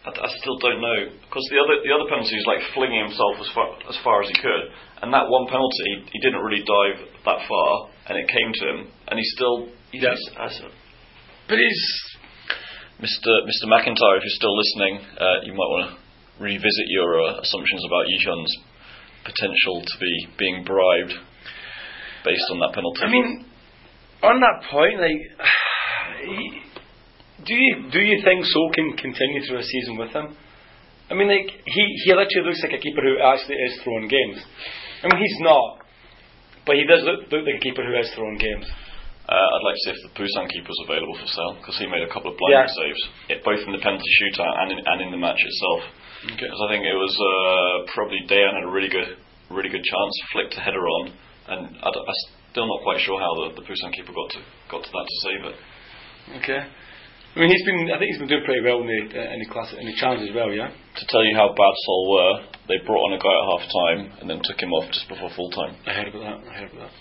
I, 0.06 0.10
I 0.10 0.28
still 0.39 0.58
don't 0.60 0.80
know 0.80 1.00
because 1.22 1.46
the 1.52 1.60
other 1.60 1.76
the 1.84 1.91
other 1.96 2.08
penalty 2.10 2.36
is 2.36 2.46
like 2.48 2.63
flinging 2.74 3.04
himself 3.08 3.36
as 3.39 3.50
far 3.52 3.67
as 3.88 3.98
far 4.04 4.24
as 4.24 4.28
he 4.32 4.36
could, 4.39 4.63
and 5.04 5.13
that 5.13 5.28
one 5.28 5.48
penalty 5.48 5.84
he, 5.84 5.96
he 6.15 6.19
didn't 6.19 6.41
really 6.43 6.63
dive 6.63 7.08
that 7.28 7.39
far, 7.48 7.69
and 8.08 8.17
it 8.17 8.28
came 8.28 8.52
to 8.52 8.63
him, 8.72 8.80
and 9.08 9.19
he 9.19 9.26
still 9.36 9.67
he 9.91 10.00
Yeah. 10.00 10.15
just 10.15 10.63
But 11.48 11.60
he's 11.60 11.84
Mr. 13.04 13.44
Mr. 13.44 13.68
McIntyre, 13.68 14.16
if 14.16 14.24
you're 14.24 14.39
still 14.39 14.56
listening, 14.56 15.04
uh, 15.20 15.44
you 15.44 15.52
might 15.52 15.72
want 15.76 15.92
to 15.92 16.00
revisit 16.39 16.88
your 16.88 17.20
uh, 17.20 17.44
assumptions 17.44 17.84
about 17.84 18.08
Yichun's 18.08 18.54
potential 19.28 19.84
to 19.84 19.96
be 20.00 20.13
being 20.39 20.63
bribed 20.63 21.12
based 22.24 22.48
on 22.52 22.60
that 22.63 22.72
penalty. 22.72 23.04
I 23.04 23.12
mean, 23.12 23.44
on 24.24 24.39
that 24.39 24.63
point, 24.72 25.04
like, 25.04 25.20
do 27.46 27.54
you 27.54 27.92
do 27.92 28.00
you 28.00 28.24
think 28.24 28.48
So 28.48 28.72
can 28.72 28.96
continue 28.96 29.44
through 29.48 29.60
a 29.60 29.68
season 29.68 30.00
with 30.00 30.16
him? 30.16 30.32
I 31.12 31.13
mean, 31.13 31.28
like 31.28 31.52
he 31.52 31.84
he 32.08 32.16
literally 32.16 32.48
looks 32.48 32.63
like 32.63 32.72
a 32.72 32.80
keeper 32.80 33.04
who 33.04 33.20
actually 33.20 33.60
is 33.68 33.84
throwing 33.84 34.08
games. 34.08 34.39
I 35.04 35.12
mean, 35.12 35.20
he's 35.20 35.39
not, 35.44 35.84
but 36.66 36.80
he 36.80 36.88
does 36.88 37.04
look, 37.04 37.28
look 37.28 37.44
like 37.44 37.60
a 37.60 37.63
keeper 37.63 37.84
who 37.84 37.92
is 38.00 38.08
throwing 38.16 38.39
games. 38.39 38.63
Uh, 39.24 39.40
I'd 39.40 39.64
like 39.64 39.76
to 39.80 39.84
see 39.88 39.94
if 39.96 40.02
the 40.04 40.12
Busan 40.20 40.46
keeper 40.52 40.68
was 40.68 40.82
available 40.84 41.16
for 41.16 41.28
sale 41.32 41.54
because 41.56 41.80
he 41.80 41.88
made 41.88 42.04
a 42.04 42.12
couple 42.12 42.28
of 42.32 42.36
blinding 42.36 42.68
Yeah. 42.68 42.76
saves, 42.76 43.02
it, 43.32 43.40
both 43.48 43.64
in 43.64 43.72
the 43.72 43.80
penalty 43.80 44.04
shootout 44.20 44.52
and 44.64 44.68
in, 44.76 44.80
and 44.84 44.98
in 45.00 45.10
the 45.16 45.22
match 45.22 45.40
itself. 45.40 45.82
Okay. 46.36 46.44
Because 46.44 46.60
I 46.60 46.68
think 46.76 46.84
it 46.84 46.96
was 47.00 47.14
uh, 47.16 47.88
probably 47.96 48.20
Dejan 48.28 48.52
had 48.52 48.68
a 48.68 48.72
really 48.72 48.92
good, 48.92 49.16
really 49.48 49.72
good 49.72 49.84
chance, 49.84 50.14
flicked 50.36 50.56
a 50.60 50.62
header 50.62 50.84
on, 50.84 51.04
and 51.56 51.62
I 51.80 51.88
d- 51.92 52.04
I'm 52.04 52.20
still 52.52 52.68
not 52.68 52.84
quite 52.84 53.00
sure 53.00 53.16
how 53.20 53.32
the, 53.48 53.60
the 53.60 53.64
Busan 53.64 53.96
keeper 53.96 54.12
got 54.12 54.30
to 54.36 54.42
got 54.72 54.82
to 54.84 54.92
that 54.92 55.06
to 55.08 55.16
save 55.24 55.42
it. 55.52 55.56
Okay. 56.44 56.62
I 57.34 57.36
mean, 57.40 57.50
he's 57.50 57.66
been. 57.66 57.90
I 57.90 57.98
think 57.98 58.12
he's 58.14 58.20
been 58.22 58.30
doing 58.30 58.46
pretty 58.46 58.62
well 58.62 58.84
in 58.84 58.88
the 58.92 59.02
uh, 59.10 59.34
in 59.34 59.40
the 59.42 59.50
class 59.50 59.72
in 59.74 59.88
the 59.88 59.96
challenge 59.98 60.22
as 60.30 60.36
well. 60.36 60.52
Yeah. 60.54 60.68
To 60.70 61.04
tell 61.10 61.24
you 61.26 61.34
how 61.36 61.50
bad 61.50 61.74
Seoul 61.88 62.04
were, 62.14 62.34
they 62.70 62.78
brought 62.86 63.10
on 63.10 63.18
a 63.18 63.22
guy 63.24 63.34
at 63.34 63.46
half 63.50 63.64
time 63.72 64.00
and 64.22 64.26
then 64.30 64.40
took 64.46 64.62
him 64.62 64.70
off 64.72 64.86
just 64.94 65.08
before 65.10 65.32
full 65.34 65.50
time. 65.50 65.74
I 65.88 65.92
heard 65.98 66.08
about 66.14 66.24
that. 66.24 66.40
I 66.46 66.54
heard 66.60 66.72
about 66.76 66.92
that. 66.92 66.96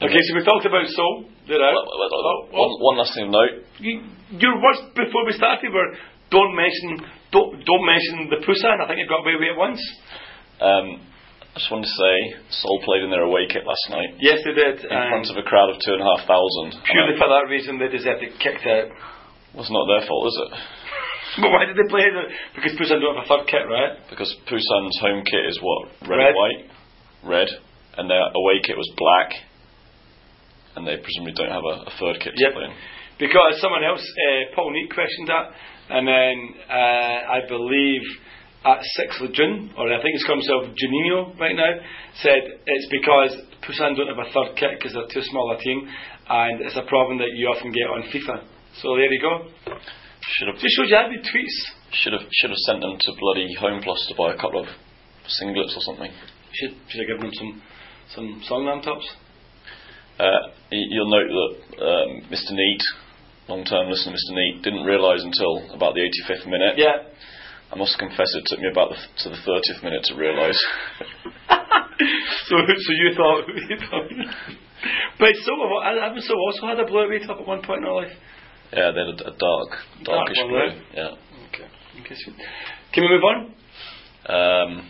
Okay, 0.00 0.16
so 0.16 0.30
we 0.36 0.42
talked 0.44 0.64
about 0.64 0.86
Seoul. 0.88 1.28
They're 1.46 1.60
out. 1.60 1.76
Oh, 1.76 1.92
oh. 1.92 2.38
One, 2.56 2.72
one 2.80 2.96
last 3.02 3.12
thing 3.14 3.28
note. 3.30 3.68
You, 3.78 4.00
your 4.38 4.56
words 4.62 4.80
before 4.96 5.26
we 5.28 5.32
started 5.36 5.68
were 5.72 5.92
don't 6.32 6.54
mention 6.56 7.04
don't 7.34 7.58
don't 7.66 7.84
mention 7.84 8.30
the 8.32 8.40
Busan. 8.40 8.80
I 8.80 8.86
think 8.88 9.02
you 9.02 9.08
got 9.10 9.20
away 9.26 9.36
with 9.36 9.50
it 9.52 9.58
once. 9.58 9.82
Um, 10.60 11.04
I 11.50 11.58
just 11.58 11.66
wanted 11.68 11.90
to 11.90 11.96
say, 11.98 12.14
Seoul 12.62 12.78
played 12.86 13.02
in 13.02 13.10
their 13.10 13.26
away 13.26 13.50
kit 13.50 13.66
last 13.66 13.82
night 13.90 14.14
Yes, 14.22 14.38
they 14.46 14.54
did. 14.54 14.86
in 14.86 14.88
front 15.10 15.26
of 15.28 15.36
a 15.36 15.42
crowd 15.42 15.74
of 15.74 15.82
two 15.82 15.92
and 15.98 16.00
a 16.00 16.06
half 16.06 16.22
thousand. 16.24 16.78
purely 16.86 17.18
for 17.18 17.26
that 17.26 17.50
reason, 17.50 17.76
they 17.82 17.90
deserved 17.90 18.22
it 18.22 18.38
kicked 18.38 18.62
out. 18.70 18.86
Well, 19.52 19.66
it's 19.66 19.74
not 19.74 19.84
their 19.90 20.06
fault, 20.06 20.30
is 20.30 20.38
it? 20.46 20.50
But 21.42 21.50
why 21.54 21.62
did 21.66 21.78
they 21.78 21.86
play 21.86 22.02
it? 22.10 22.14
Because 22.58 22.74
Busan 22.74 22.98
don't 23.02 23.14
have 23.14 23.22
a 23.22 23.28
third 23.30 23.46
kit, 23.46 23.62
right? 23.70 23.98
Because 24.10 24.30
Busan's 24.50 24.98
home 24.98 25.22
kit 25.22 25.46
is 25.46 25.58
what 25.62 25.90
red, 26.10 26.18
Red. 26.18 26.34
white, 26.34 26.62
red, 27.22 27.46
and 27.98 28.10
their 28.10 28.18
away 28.34 28.58
kit 28.66 28.74
was 28.76 28.90
black, 28.98 29.30
and 30.76 30.86
they 30.86 30.96
presumably 30.98 31.34
don't 31.34 31.50
have 31.50 31.64
a, 31.64 31.76
a 31.88 31.92
third 31.98 32.20
kit 32.22 32.34
Yep. 32.36 32.50
to 32.50 32.54
play 32.56 32.64
in. 32.70 32.74
Because 33.18 33.60
someone 33.60 33.84
else, 33.84 34.00
uh, 34.00 34.54
Paul 34.56 34.72
Neat, 34.72 34.88
questioned 34.94 35.28
that, 35.28 35.52
and 35.92 36.08
then 36.08 36.34
uh, 36.70 37.36
I 37.36 37.38
believe 37.48 38.00
at 38.64 38.80
6th 38.96 39.24
of 39.24 39.32
June, 39.32 39.72
or 39.76 39.88
I 39.92 40.00
think 40.00 40.14
it's 40.16 40.24
called 40.24 40.40
himself 40.40 40.72
Juninho 40.76 41.36
right 41.38 41.56
now, 41.56 41.72
said 42.22 42.40
it's 42.64 42.88
because 42.92 43.32
Busan 43.64 43.96
don't 43.96 44.08
have 44.08 44.20
a 44.20 44.30
third 44.32 44.56
kit 44.56 44.78
because 44.78 44.92
they're 44.92 45.08
too 45.12 45.24
small 45.28 45.52
a 45.52 45.58
team, 45.60 45.84
and 46.28 46.60
it's 46.64 46.76
a 46.76 46.84
problem 46.88 47.18
that 47.18 47.28
you 47.36 47.48
often 47.48 47.72
get 47.72 47.88
on 47.88 48.02
FIFA. 48.12 48.44
So 48.80 48.96
there 48.96 49.12
you 49.12 49.20
go. 49.20 49.48
Should 50.20 50.48
have 50.48 50.56
Just 50.60 50.76
shows 50.76 50.88
you 50.88 50.96
how 50.96 51.08
the 51.08 51.20
tweets. 51.20 51.56
should 51.92 52.12
have 52.12 52.22
should 52.30 52.50
have 52.50 52.62
sent 52.68 52.80
them 52.80 52.96
to 53.00 53.08
bloody 53.18 53.48
Home 53.60 53.80
Plus 53.82 53.98
to 54.08 54.14
buy 54.14 54.32
a 54.32 54.36
couple 54.36 54.60
of 54.60 54.68
singlets 55.40 55.74
or 55.76 55.82
something. 55.88 56.12
Should, 56.52 56.72
should 56.88 57.00
have 57.00 57.08
given 57.08 57.28
them 57.28 57.34
some 57.34 57.62
some 58.14 58.26
Songnam 58.48 58.82
tops. 58.84 59.06
Uh, 60.20 60.52
you'll 60.70 61.08
note 61.08 61.32
that 61.32 61.52
um, 61.80 62.10
Mr. 62.28 62.52
Neat, 62.52 62.82
long-term 63.48 63.88
listener 63.88 64.12
Mr. 64.12 64.36
Neat, 64.36 64.62
didn't 64.62 64.84
realise 64.84 65.24
until 65.24 65.72
about 65.72 65.94
the 65.94 66.00
85th 66.04 66.44
minute. 66.44 66.76
Yeah. 66.76 67.08
I 67.72 67.76
must 67.76 67.98
confess 67.98 68.28
it 68.34 68.44
took 68.46 68.60
me 68.60 68.68
about 68.70 68.90
the, 68.90 68.96
to 69.24 69.30
the 69.30 69.40
30th 69.40 69.82
minute 69.82 70.04
to 70.04 70.14
realise. 70.16 70.60
so 72.44 72.56
so 72.58 72.92
you 72.92 73.14
thought, 73.16 73.44
you 73.70 73.76
thought 73.88 74.10
but 75.18 75.28
so 75.44 75.52
I 75.80 75.94
haven't 76.04 76.22
so 76.22 76.34
also 76.34 76.66
had 76.66 76.80
a 76.80 76.86
blue 76.86 77.00
away 77.00 77.24
top 77.24 77.38
at 77.40 77.46
one 77.46 77.62
point 77.62 77.80
in 77.80 77.86
our 77.86 78.02
life. 78.02 78.12
yeah, 78.72 78.90
they 78.92 79.00
had 79.00 79.20
a, 79.20 79.28
a 79.28 79.36
dark, 79.36 79.70
darkish 80.04 80.38
one, 80.38 80.48
blue. 80.48 80.58
right? 80.58 80.76
Yeah. 80.94 81.14
Okay. 81.48 81.68
Okay. 82.00 82.16
Can 82.92 83.04
we 83.04 83.08
move 83.08 83.24
on? 83.24 83.54
Um, 84.26 84.88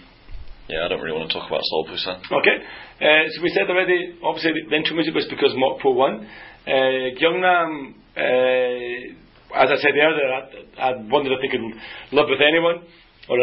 yeah, 0.71 0.87
I 0.87 0.89
don't 0.89 1.03
really 1.03 1.19
want 1.19 1.31
to 1.31 1.35
talk 1.35 1.51
about 1.51 1.67
Seoul 1.67 1.87
Busan. 1.91 2.23
Okay. 2.31 2.57
Uh, 3.03 3.27
so 3.35 3.43
we 3.43 3.51
said 3.51 3.67
already, 3.67 4.15
obviously 4.23 4.55
the 4.55 4.77
intro 4.77 4.95
music 4.95 5.15
was 5.15 5.27
because 5.27 5.51
Mokpo 5.59 5.95
won. 5.95 6.23
Uh, 6.63 7.11
Gyeongnam, 7.19 7.99
uh, 8.15 9.59
as 9.59 9.69
I 9.75 9.77
said 9.83 9.99
earlier, 9.99 10.31
I, 10.31 10.41
I 10.79 10.89
wondered 11.11 11.35
if 11.35 11.41
they 11.43 11.51
could 11.51 11.67
live 12.15 12.31
with 12.31 12.39
anyone. 12.39 12.87
Or, 13.27 13.37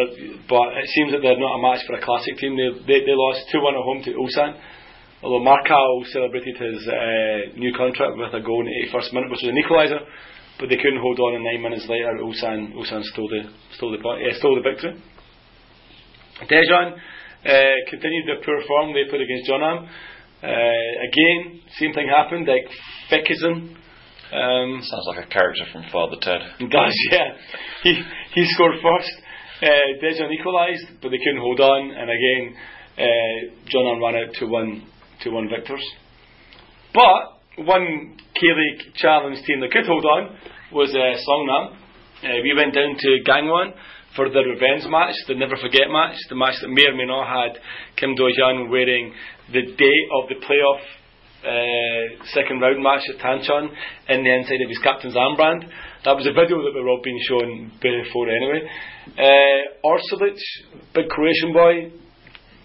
but 0.48 0.68
it 0.80 0.90
seems 0.96 1.12
that 1.12 1.20
they're 1.20 1.40
not 1.40 1.60
a 1.60 1.62
match 1.62 1.84
for 1.88 1.96
a 1.96 2.04
classic 2.04 2.40
team. 2.40 2.56
They, 2.56 2.72
they, 2.88 3.00
they 3.04 3.16
lost 3.16 3.52
2 3.52 3.60
1 3.60 3.76
at 3.76 3.84
home 3.84 4.02
to 4.08 4.12
Ulsan. 4.16 4.52
Although 5.24 5.44
Marcão 5.44 6.06
celebrated 6.14 6.56
his 6.56 6.88
uh, 6.88 7.58
new 7.58 7.74
contract 7.76 8.16
with 8.16 8.34
a 8.34 8.42
goal 8.46 8.62
in 8.62 8.68
the 8.68 8.88
81st 8.88 9.14
minute, 9.14 9.30
which 9.32 9.42
was 9.42 9.52
an 9.52 9.58
equaliser, 9.58 10.00
but 10.60 10.70
they 10.70 10.78
couldn't 10.78 11.02
hold 11.02 11.20
on, 11.20 11.36
and 11.36 11.44
nine 11.44 11.62
minutes 11.62 11.88
later, 11.90 12.14
Ulsan, 12.22 13.04
stole 13.04 13.28
the 13.28 13.50
stole 13.76 13.92
the 13.92 14.00
uh, 14.00 14.38
stole 14.38 14.56
the 14.56 14.62
victory. 14.62 14.94
Daejeon 16.46 16.98
continued 17.90 18.28
their 18.28 18.42
poor 18.44 18.62
form 18.68 18.94
they 18.94 19.10
put 19.10 19.22
against 19.22 19.50
Jeonnam. 19.50 19.88
Uh, 20.44 20.48
again, 21.10 21.62
same 21.80 21.94
thing 21.94 22.08
happened, 22.08 22.48
like 22.48 22.70
Fikism. 23.10 23.76
Um, 24.28 24.82
Sounds 24.84 25.08
like 25.08 25.26
a 25.26 25.30
character 25.30 25.64
from 25.72 25.84
Father 25.92 26.18
Ted. 26.22 26.42
does, 26.70 26.96
yeah. 27.12 27.38
He 27.84 28.02
he 28.34 28.46
scored 28.54 28.76
first. 28.82 29.12
Uh, 29.62 29.98
Daejeon 30.04 30.32
equalised, 30.40 31.02
but 31.02 31.10
they 31.10 31.18
couldn't 31.18 31.42
hold 31.42 31.60
on, 31.60 31.90
and 31.90 32.10
again, 32.10 32.56
uh, 32.98 33.70
Jeonnam 33.70 34.04
ran 34.04 34.16
out 34.16 34.34
to 34.36 34.46
one 34.46 34.86
to 35.24 35.30
one 35.32 35.50
victors. 35.50 35.84
But 36.94 37.66
one 37.66 38.18
K-League 38.36 38.94
challenge 38.96 39.44
team 39.46 39.62
that 39.62 39.72
could 39.72 39.86
hold 39.88 40.06
on 40.06 40.38
was 40.72 40.94
uh, 40.94 41.18
Songnam. 41.26 41.74
Uh, 42.24 42.42
we 42.44 42.54
went 42.56 42.74
down 42.74 42.96
to 42.98 43.18
Gangwon 43.26 43.74
for 44.18 44.28
the 44.34 44.42
revenge 44.42 44.90
match, 44.90 45.14
the 45.30 45.38
never 45.38 45.56
forget 45.56 45.88
match, 45.94 46.18
the 46.28 46.36
match 46.36 46.58
that 46.66 46.74
may 46.74 46.90
or 46.90 46.98
may 46.98 47.06
not 47.06 47.30
had 47.30 47.62
Kim 47.96 48.18
Do-hyun 48.18 48.68
wearing 48.68 49.14
the 49.54 49.62
day 49.78 49.98
of 50.18 50.28
the 50.28 50.42
playoff 50.42 50.82
uh, 51.46 52.26
second 52.34 52.60
round 52.60 52.82
match 52.82 53.06
at 53.14 53.22
Tanchon 53.22 53.70
in 54.10 54.26
the 54.26 54.34
inside 54.34 54.60
of 54.66 54.70
his 54.74 54.82
captain's 54.82 55.14
armband. 55.14 55.70
That 56.04 56.18
was 56.18 56.26
a 56.26 56.34
video 56.34 56.58
that 56.66 56.74
we're 56.74 56.90
all 56.90 57.00
being 57.06 57.22
shown 57.30 57.72
before 57.78 58.28
anyway. 58.28 58.66
Uh, 59.14 59.86
Orsulic, 59.86 60.42
big 60.98 61.08
Croatian 61.14 61.54
boy, 61.54 61.94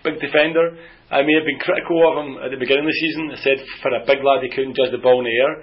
big 0.03 0.19
defender. 0.25 0.81
I 1.13 1.21
may 1.21 1.37
have 1.37 1.45
been 1.45 1.61
critical 1.61 2.01
of 2.09 2.25
him 2.25 2.31
at 2.41 2.49
the 2.49 2.57
beginning 2.57 2.89
of 2.89 2.91
the 2.91 3.01
season. 3.05 3.29
I 3.29 3.39
said 3.45 3.59
for 3.85 3.93
a 3.93 4.01
big 4.09 4.25
lad 4.25 4.41
he 4.41 4.49
couldn't 4.49 4.73
judge 4.73 4.91
the 4.91 5.05
ball 5.05 5.21
in 5.21 5.29
the 5.29 5.37
air. 5.37 5.55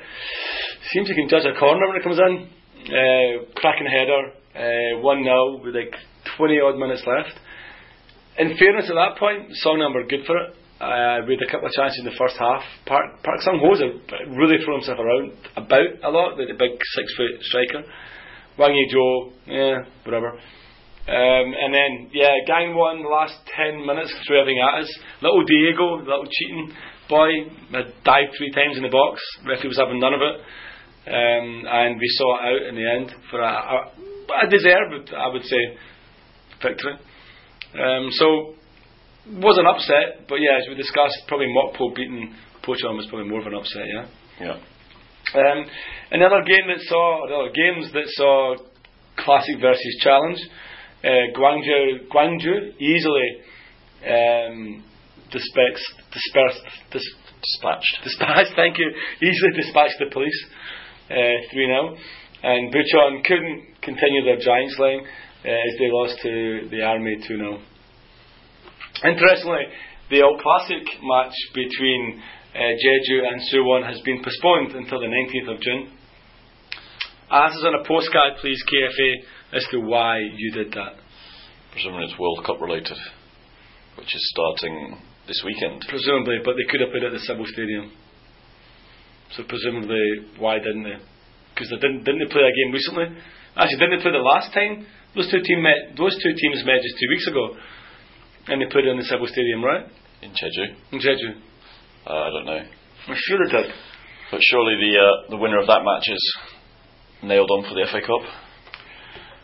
Seems 0.94 1.10
he 1.10 1.18
can 1.18 1.28
judge 1.28 1.50
a 1.50 1.58
corner 1.58 1.90
when 1.90 1.98
it 1.98 2.06
comes 2.06 2.22
in. 2.22 2.46
Uh, 2.86 3.50
cracking 3.58 3.90
header, 3.90 4.39
uh, 4.56 5.00
1 5.00 5.24
0 5.24 5.62
with 5.64 5.76
like 5.76 5.94
20 6.38 6.60
odd 6.62 6.78
minutes 6.78 7.04
left. 7.06 7.38
In 8.38 8.56
fairness, 8.58 8.90
at 8.90 8.96
that 8.96 9.20
point, 9.20 9.52
Songnam 9.66 9.94
were 9.94 10.08
good 10.08 10.26
for 10.26 10.38
it. 10.38 10.56
Uh, 10.80 11.28
we 11.28 11.36
had 11.36 11.44
a 11.44 11.52
couple 11.52 11.68
of 11.68 11.74
chances 11.76 12.00
in 12.00 12.06
the 12.06 12.16
first 12.18 12.40
half. 12.40 12.64
Park, 12.86 13.20
Park 13.22 13.42
Sung 13.42 13.60
Ho's 13.60 13.84
really 14.32 14.64
thrown 14.64 14.80
himself 14.80 14.98
around 14.98 15.36
about 15.60 15.92
a 16.04 16.10
lot, 16.10 16.38
the, 16.38 16.48
the 16.48 16.56
big 16.56 16.80
six 16.96 17.06
foot 17.20 17.36
striker. 17.44 17.84
Hwang 18.56 18.72
Ui-jo, 18.72 19.34
yeah, 19.46 19.84
whatever. 20.06 20.40
Um, 21.10 21.48
and 21.52 21.74
then, 21.74 22.12
yeah, 22.14 22.32
Gangwon 22.48 23.04
the 23.04 23.10
last 23.10 23.36
10 23.58 23.86
minutes, 23.86 24.14
threw 24.28 24.40
everything 24.40 24.62
at 24.62 24.84
us. 24.84 25.00
Little 25.22 25.44
Diego, 25.44 25.98
little 25.98 26.28
cheating 26.32 26.72
boy, 27.10 27.30
had 27.74 27.92
dived 28.06 28.38
three 28.38 28.52
times 28.52 28.78
in 28.78 28.84
the 28.84 28.94
box. 28.94 29.20
Referee 29.44 29.70
was 29.70 29.80
having 29.80 30.00
none 30.00 30.14
of 30.14 30.22
it. 30.22 30.36
Um, 31.10 31.66
and 31.66 31.98
we 32.00 32.08
saw 32.16 32.38
it 32.38 32.46
out 32.46 32.68
in 32.70 32.76
the 32.76 32.88
end 32.88 33.12
for 33.32 33.42
a, 33.42 33.52
a, 33.52 33.78
a 34.30 34.50
deserved, 34.50 35.14
I 35.16 35.28
would 35.28 35.44
say, 35.44 35.78
victory. 36.62 36.94
Um, 37.74 38.10
so, 38.12 38.56
was 39.42 39.58
an 39.58 39.68
upset, 39.68 40.28
but 40.28 40.36
yeah, 40.36 40.58
as 40.58 40.66
we 40.68 40.76
discussed, 40.76 41.18
probably 41.28 41.48
Mokpo 41.48 41.96
beating 41.96 42.34
Pocheon 42.64 42.98
was 42.98 43.06
probably 43.10 43.30
more 43.30 43.42
of 43.42 43.48
an 43.48 43.56
upset, 43.56 43.84
yeah. 43.86 44.06
Yeah. 44.42 44.58
Um, 45.36 45.66
another 46.12 46.42
game 46.44 46.66
that 46.68 46.82
saw, 46.82 47.26
other 47.26 47.52
games 47.54 47.92
that 47.94 48.08
saw 48.08 48.56
classic 49.18 49.62
versus 49.62 49.98
challenge. 50.02 50.40
Uh, 51.04 51.32
Gwangju, 51.38 52.08
Gwangju 52.10 52.80
easily 52.80 53.30
um, 54.08 54.84
dispersed, 55.32 55.94
dispersed, 56.12 56.62
dis, 56.92 57.04
Dispatched. 57.40 58.04
dispatched. 58.04 58.52
Thank 58.56 58.78
you. 58.78 58.92
Easily 59.22 59.52
dispatched 59.56 59.96
the 60.00 60.08
police 60.12 60.46
uh, 61.10 61.40
three 61.54 61.68
0 61.68 61.96
and 62.44 62.74
Buchon 62.74 63.24
couldn't 63.26 63.82
continue 63.82 64.24
their 64.24 64.40
giant 64.40 64.72
slaying. 64.72 65.06
as 65.46 65.74
they 65.80 65.90
lost 65.92 66.20
to 66.22 66.68
the 66.70 66.82
Army 66.84 67.16
2 67.28 67.38
0. 67.38 67.62
Interestingly, 69.06 69.64
the 70.10 70.22
All 70.22 70.38
Classic 70.42 70.84
match 71.02 71.34
between 71.54 72.22
uh, 72.56 72.60
Jeju 72.60 73.24
and 73.24 73.40
Suwon 73.48 73.88
has 73.88 74.02
been 74.02 74.22
postponed 74.24 74.76
until 74.76 75.00
the 75.00 75.08
19th 75.08 75.56
of 75.56 75.62
June. 75.62 75.92
Answers 77.32 77.64
on 77.64 77.76
a 77.76 77.88
postcard, 77.88 78.34
please, 78.42 78.62
KFA, 78.68 79.14
as 79.56 79.66
to 79.72 79.80
why 79.80 80.18
you 80.20 80.52
did 80.52 80.74
that. 80.74 80.98
Presumably 81.72 82.06
it's 82.06 82.20
World 82.20 82.44
Cup 82.46 82.60
related, 82.60 82.98
which 83.98 84.14
is 84.14 84.34
starting 84.34 84.98
this 85.28 85.42
weekend. 85.46 85.86
Presumably, 85.88 86.38
but 86.44 86.56
they 86.58 86.70
could 86.70 86.82
have 86.82 86.90
put 86.92 87.04
it 87.04 87.06
at 87.06 87.14
the 87.14 87.20
Civil 87.20 87.46
Stadium. 87.46 87.92
So 89.38 89.44
presumably, 89.48 90.26
why 90.40 90.58
didn't 90.58 90.84
they? 90.84 90.98
Because 91.60 91.76
they 91.76 91.84
didn't, 91.84 92.08
didn't 92.08 92.24
they 92.24 92.32
play 92.32 92.48
a 92.48 92.56
game 92.56 92.72
recently? 92.72 93.12
Actually, 93.60 93.80
didn't 93.84 94.00
they 94.00 94.04
play 94.08 94.16
the 94.16 94.24
last 94.24 94.56
time? 94.56 94.88
Those 95.12 95.28
two 95.28 95.44
team 95.44 95.60
met. 95.60 95.92
Those 96.00 96.16
two 96.16 96.32
teams 96.32 96.64
met 96.64 96.80
just 96.80 96.96
two 96.96 97.12
weeks 97.12 97.28
ago, 97.28 97.60
and 98.48 98.64
they 98.64 98.72
played 98.72 98.88
in 98.88 98.96
the 98.96 99.04
Civil 99.04 99.28
Stadium, 99.28 99.60
right? 99.60 99.84
In 100.24 100.32
Jeju? 100.32 100.96
In 100.96 101.04
Jeju. 101.04 101.36
Uh, 102.08 102.16
I 102.16 102.30
don't 102.32 102.48
know. 102.48 102.64
I'm 102.64 103.20
sure 103.28 103.44
they 103.44 103.52
did. 103.52 103.76
But 104.32 104.40
surely 104.40 104.80
the 104.80 104.92
uh, 104.96 105.36
the 105.36 105.38
winner 105.38 105.60
of 105.60 105.68
that 105.68 105.84
match 105.84 106.08
is 106.08 106.24
nailed 107.28 107.52
on 107.52 107.68
for 107.68 107.76
the 107.76 107.84
FA 107.92 108.00
Cup. 108.08 108.24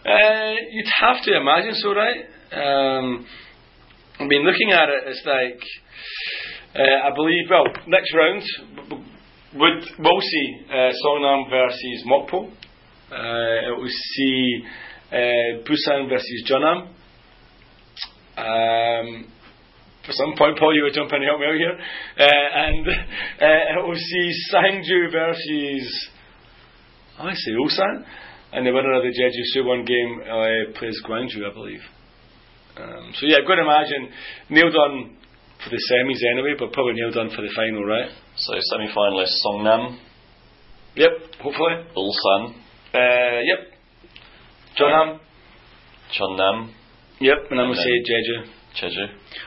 Uh, 0.07 0.55
you'd 0.71 0.93
have 1.03 1.19
to 1.23 1.35
imagine 1.35 1.75
so, 1.75 1.91
right? 1.91 2.23
Um, 2.55 3.27
I 4.19 4.23
mean, 4.23 4.47
looking 4.47 4.71
at 4.71 4.87
it, 4.87 5.03
it's 5.11 5.25
like 5.27 5.59
uh, 6.79 7.07
I 7.07 7.13
believe. 7.13 7.51
Well, 7.51 7.67
next 7.87 8.13
round 8.15 9.03
would 9.55 9.83
we'll 9.99 10.21
see 10.21 10.65
uh, 10.69 10.91
Songnam 11.05 11.49
versus 11.49 12.03
Mokpo. 12.05 12.51
Uh, 13.11 13.75
we'll 13.77 13.87
see 13.87 14.63
uh, 15.11 15.63
Busan 15.63 16.09
versus 16.09 16.43
Jeonnam. 16.45 16.89
Um, 18.37 19.31
for 20.05 20.11
some 20.11 20.35
point, 20.37 20.59
Paul, 20.59 20.75
you 20.75 20.83
were 20.83 20.91
jumping 20.91 21.21
to 21.21 21.25
help 21.25 21.39
me 21.39 21.47
out 21.47 21.55
here. 21.55 21.77
Uh, 22.19 22.47
and 22.53 22.87
uh, 22.87 23.87
we'll 23.87 23.97
see 23.97 24.31
Sangju 24.53 25.11
versus, 25.11 26.09
I 27.17 27.33
say 27.33 27.51
Ulsan. 27.51 28.05
And 28.53 28.65
the 28.65 28.71
winner 28.71 28.93
of 28.93 29.03
the 29.03 29.09
Jeju 29.09 29.43
Suwon 29.55 29.85
game 29.85 30.21
uh, 30.21 30.77
plays 30.79 31.01
Gwangju, 31.05 31.49
I 31.49 31.53
believe. 31.53 31.81
Um, 32.77 33.11
so 33.15 33.25
yeah, 33.25 33.39
good 33.45 33.59
imagine. 33.59 34.09
Nailed 34.49 34.75
on 34.75 35.17
for 35.63 35.69
the 35.71 35.81
semis 35.91 36.21
anyway, 36.31 36.53
but 36.57 36.71
probably 36.71 36.93
nailed 36.93 37.17
on 37.17 37.29
for 37.35 37.41
the 37.41 37.51
final, 37.55 37.83
right? 37.83 38.09
So 38.37 38.53
semi 38.59 38.87
finalists 38.93 39.39
Songnam. 39.45 39.97
Yep, 40.95 41.11
hopefully. 41.41 41.87
Ulsan. 41.95 42.55
Uh, 42.93 43.39
yep. 43.43 43.59
Jeonnam. 44.77 45.19
Cheonnam. 46.11 46.71
Yep, 47.19 47.37
and 47.51 47.61
I'm 47.61 47.71
to 47.71 47.75
say 47.75 47.91
Jeju. 48.03 48.47
Jeju. 48.75 49.05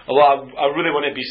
Although 0.08 0.22
I, 0.56 0.64
I 0.64 0.66
really 0.72 0.90
want 0.90 1.04
to 1.04 1.14
be 1.14 1.24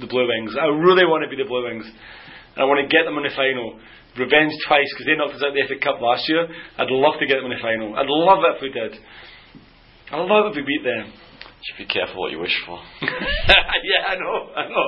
the 0.00 0.06
Blue 0.06 0.28
Wings. 0.28 0.54
I 0.60 0.66
really 0.66 1.04
want 1.04 1.24
to 1.24 1.30
be 1.34 1.42
the 1.42 1.48
Blue 1.48 1.64
Wings. 1.64 1.86
And 1.88 2.60
I 2.60 2.64
want 2.64 2.80
to 2.84 2.88
get 2.92 3.04
them 3.04 3.16
in 3.16 3.24
the 3.24 3.32
final. 3.34 3.80
Revenge 4.16 4.52
twice 4.68 4.88
because 4.92 5.06
they 5.06 5.16
knocked 5.16 5.36
us 5.36 5.42
out 5.42 5.52
of 5.52 5.56
the 5.56 5.64
FA 5.64 5.80
Cup 5.80 6.00
last 6.00 6.28
year. 6.28 6.44
I'd 6.76 6.92
love 6.92 7.16
to 7.20 7.26
get 7.26 7.40
them 7.40 7.48
in 7.48 7.56
the 7.56 7.62
final. 7.62 7.96
I'd 7.96 8.08
love 8.08 8.44
it 8.44 8.56
if 8.56 8.60
we 8.60 8.68
did. 8.68 8.92
I'd 10.12 10.28
love 10.28 10.48
it 10.48 10.50
if 10.52 10.56
we 10.60 10.64
beat 10.64 10.84
them. 10.84 11.12
Should 11.58 11.78
be 11.78 11.90
careful 11.90 12.22
what 12.22 12.30
you 12.30 12.38
wish 12.38 12.54
for. 12.64 12.78
yeah, 13.02 14.02
I 14.06 14.14
know, 14.14 14.38
I 14.54 14.68
know. 14.68 14.86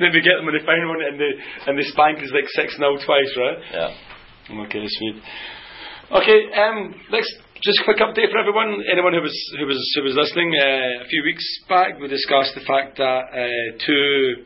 Then 0.00 0.08
we 0.12 0.20
get 0.24 0.40
them 0.40 0.48
in 0.48 0.56
the 0.56 0.64
final 0.64 0.96
and 0.96 1.20
the 1.20 1.30
and 1.68 1.78
the 1.78 1.84
spank 1.92 2.22
is 2.22 2.32
like 2.32 2.48
six 2.48 2.76
0 2.76 2.96
twice, 3.04 3.28
right? 3.36 3.58
Yeah. 3.72 4.62
Okay, 4.64 4.84
sweet. 4.88 5.20
Okay, 6.08 6.40
um, 6.56 6.94
next, 7.12 7.28
just 7.60 7.80
a 7.80 7.84
quick 7.84 7.98
update 7.98 8.32
for 8.32 8.38
everyone. 8.40 8.80
Anyone 8.90 9.12
who 9.12 9.20
was 9.20 9.36
who 9.60 9.66
was 9.66 9.76
who 9.96 10.02
was 10.08 10.16
listening, 10.16 10.56
uh, 10.56 11.04
a 11.04 11.08
few 11.08 11.22
weeks 11.24 11.44
back, 11.68 12.00
we 12.00 12.08
discussed 12.08 12.54
the 12.56 12.64
fact 12.64 12.96
that 12.96 13.28
uh, 13.28 13.76
two 13.84 14.44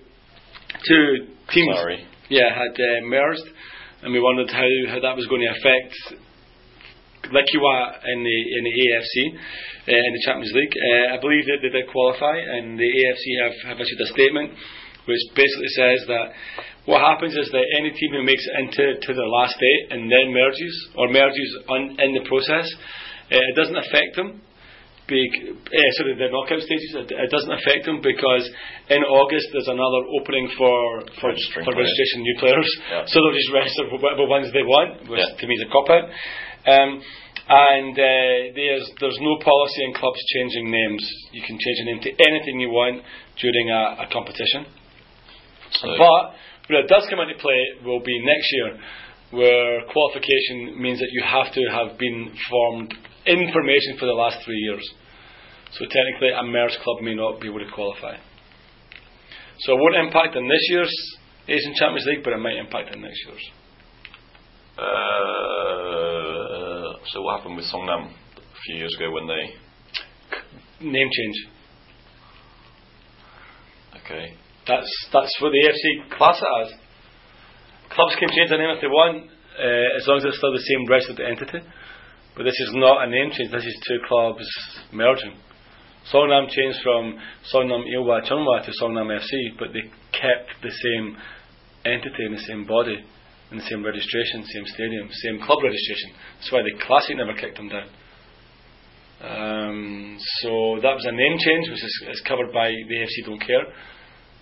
two 0.83 1.27
teams, 1.55 1.77
Sorry. 1.77 2.07
yeah, 2.29 2.51
had 2.51 2.75
uh, 2.75 3.07
merged, 3.07 3.47
and 4.03 4.13
we 4.13 4.19
wondered 4.19 4.51
how, 4.51 4.67
how 4.89 4.99
that 4.99 5.15
was 5.15 5.27
going 5.29 5.43
to 5.47 5.51
affect 5.55 5.95
Lekhwiya 7.31 7.79
in 8.13 8.19
the 8.25 8.39
in 8.59 8.63
the 8.67 8.75
AFC 8.83 9.15
uh, 9.31 9.95
in 9.95 10.13
the 10.17 10.23
Champions 10.27 10.53
League. 10.55 10.75
Uh, 10.75 11.15
I 11.15 11.17
believe 11.23 11.45
that 11.47 11.59
they 11.63 11.71
did 11.71 11.87
qualify, 11.91 12.35
and 12.39 12.79
the 12.79 12.89
AFC 12.89 13.25
have, 13.47 13.57
have 13.75 13.79
issued 13.81 14.01
a 14.01 14.11
statement 14.11 14.51
which 15.07 15.19
basically 15.35 15.73
says 15.75 15.99
that 16.07 16.27
what 16.87 17.03
happens 17.03 17.35
is 17.35 17.51
that 17.51 17.67
any 17.79 17.91
team 17.91 18.15
who 18.15 18.23
makes 18.23 18.43
it 18.47 18.55
into 18.63 18.85
to 19.03 19.11
the 19.15 19.27
last 19.35 19.59
eight 19.59 19.95
and 19.99 20.07
then 20.11 20.31
merges 20.31 20.75
or 20.95 21.11
merges 21.11 21.51
on, 21.69 21.99
in 21.99 22.11
the 22.15 22.23
process, 22.31 22.67
uh, 23.31 23.39
it 23.39 23.55
doesn't 23.59 23.75
affect 23.83 24.15
them. 24.15 24.39
Bec- 25.11 25.43
uh, 25.51 25.91
sorry, 25.99 26.15
the 26.15 26.31
knockout 26.31 26.63
stages. 26.63 26.95
It, 26.95 27.11
it 27.11 27.31
doesn't 27.35 27.51
affect 27.51 27.83
them 27.91 27.99
because 27.99 28.47
in 28.95 29.03
August 29.03 29.51
there's 29.51 29.67
another 29.67 30.03
opening 30.23 30.47
for 30.55 31.03
for, 31.19 31.35
for 31.35 31.73
registration 31.75 32.23
new 32.23 32.37
players. 32.39 32.69
Yeah. 32.87 33.03
So 33.11 33.19
they'll 33.19 33.35
just 33.35 33.51
register 33.51 33.91
for 33.91 33.99
whatever 33.99 34.31
ones 34.31 34.55
they 34.55 34.63
want, 34.63 35.11
which 35.11 35.19
Yeah. 35.19 35.35
to 35.35 35.45
me 35.51 35.55
is 35.59 35.67
a 35.67 35.71
cop 35.75 35.91
out. 35.91 36.07
Um, 36.67 37.03
and 37.49 37.93
uh, 37.99 38.55
there's 38.55 38.87
there's 39.01 39.19
no 39.21 39.35
policy 39.43 39.85
in 39.85 39.95
clubs 39.95 40.21
changing 40.35 40.71
names. 40.71 41.03
You 41.33 41.43
can 41.43 41.59
change 41.59 41.79
a 41.83 41.85
name 41.85 42.01
to 42.03 42.11
anything 42.31 42.61
you 42.61 42.71
want 42.71 43.03
during 43.41 43.71
a, 43.71 44.05
a 44.05 44.07
competition. 44.13 44.67
So, 45.73 45.89
But 45.99 46.23
where 46.69 46.85
it 46.85 46.89
does 46.89 47.07
come 47.11 47.19
into 47.21 47.35
play 47.43 47.61
will 47.85 48.01
be 48.01 48.15
next 48.23 48.49
year, 48.53 48.79
where 49.33 49.83
qualification 49.91 50.81
means 50.81 51.01
that 51.01 51.11
you 51.11 51.23
have 51.27 51.53
to 51.53 51.63
have 51.73 51.99
been 51.99 52.31
formed 52.49 52.95
in 53.27 53.51
formation 53.53 53.99
for 53.99 54.07
the 54.07 54.13
last 54.15 54.39
three 54.45 54.59
years. 54.59 54.87
So 55.73 55.85
technically, 55.85 56.31
a 56.37 56.43
merged 56.45 56.79
club 56.85 57.03
may 57.03 57.15
not 57.15 57.41
be 57.41 57.49
able 57.49 57.61
to 57.61 57.71
qualify. 57.75 58.17
So 59.61 59.73
it 59.73 59.81
won't 59.81 59.97
impact 60.07 60.37
on 60.37 60.47
this 60.47 60.65
year's 60.71 60.95
Asian 61.49 61.75
Champions 61.75 62.07
League, 62.07 62.23
but 62.23 62.33
it 62.33 62.39
might 62.39 62.57
impact 62.57 62.95
on 62.95 63.03
next 63.03 63.19
year's. 63.27 63.51
uh, 64.79 66.42
so 67.11 67.23
what 67.23 67.39
happened 67.39 67.57
with 67.57 67.67
Songnam 67.67 68.11
a 68.11 68.61
few 68.65 68.77
years 68.77 68.95
ago 68.97 69.11
when 69.11 69.27
they? 69.27 70.87
Name 70.87 71.09
change. 71.11 71.37
Okay. 74.05 74.37
That's 74.67 74.91
that's 75.13 75.37
what 75.41 75.51
the 75.51 75.69
AFC 75.69 76.17
class 76.17 76.41
it 76.41 76.49
as. 76.63 76.73
Clubs 77.91 78.15
can 78.19 78.29
change 78.29 78.51
their 78.51 78.59
name 78.59 78.75
if 78.77 78.81
they 78.81 78.87
want, 78.87 79.27
uh, 79.59 79.97
as 79.99 80.07
long 80.07 80.19
as 80.19 80.25
it's 80.25 80.39
still 80.39 80.53
the 80.53 80.63
same 80.63 80.87
registered 80.89 81.21
entity. 81.21 81.67
But 82.37 82.45
this 82.45 82.59
is 82.59 82.71
not 82.73 83.07
a 83.07 83.11
name 83.11 83.31
change. 83.33 83.51
This 83.51 83.65
is 83.65 83.77
two 83.87 83.99
clubs 84.09 84.47
merging. 84.93 85.35
Songnam 86.13 86.49
changed 86.49 86.79
from 86.83 87.19
Songnam 87.53 87.85
Ilhwa 87.87 88.27
Chunma 88.27 88.65
to 88.65 88.73
Songnam 88.81 89.11
FC, 89.11 89.59
but 89.59 89.69
they 89.73 89.91
kept 90.13 90.63
the 90.63 90.71
same 90.71 91.17
entity 91.85 92.25
and 92.27 92.37
the 92.37 92.43
same 92.43 92.67
body 92.67 93.05
and 93.53 93.61
the 93.61 93.69
same 93.69 93.85
registration, 93.85 94.45
same 94.49 94.67
stadium, 94.67 95.09
same 95.13 95.39
club 95.45 95.61
registration. 95.63 96.17
That's 96.41 96.51
why 96.51 96.63
the 96.65 96.75
Classic 96.81 97.17
never 97.17 97.35
kicked 97.37 97.57
them 97.61 97.69
down. 97.69 97.89
Um, 99.23 100.19
so 100.43 100.81
that 100.83 100.97
was 100.97 101.05
a 101.07 101.13
name 101.13 101.39
change, 101.39 101.69
which 101.69 101.85
is, 101.85 101.95
is 102.11 102.23
covered 102.27 102.51
by 102.53 102.73
the 102.73 102.97
AFC 102.97 103.29
Don't 103.29 103.39
Care. 103.39 103.67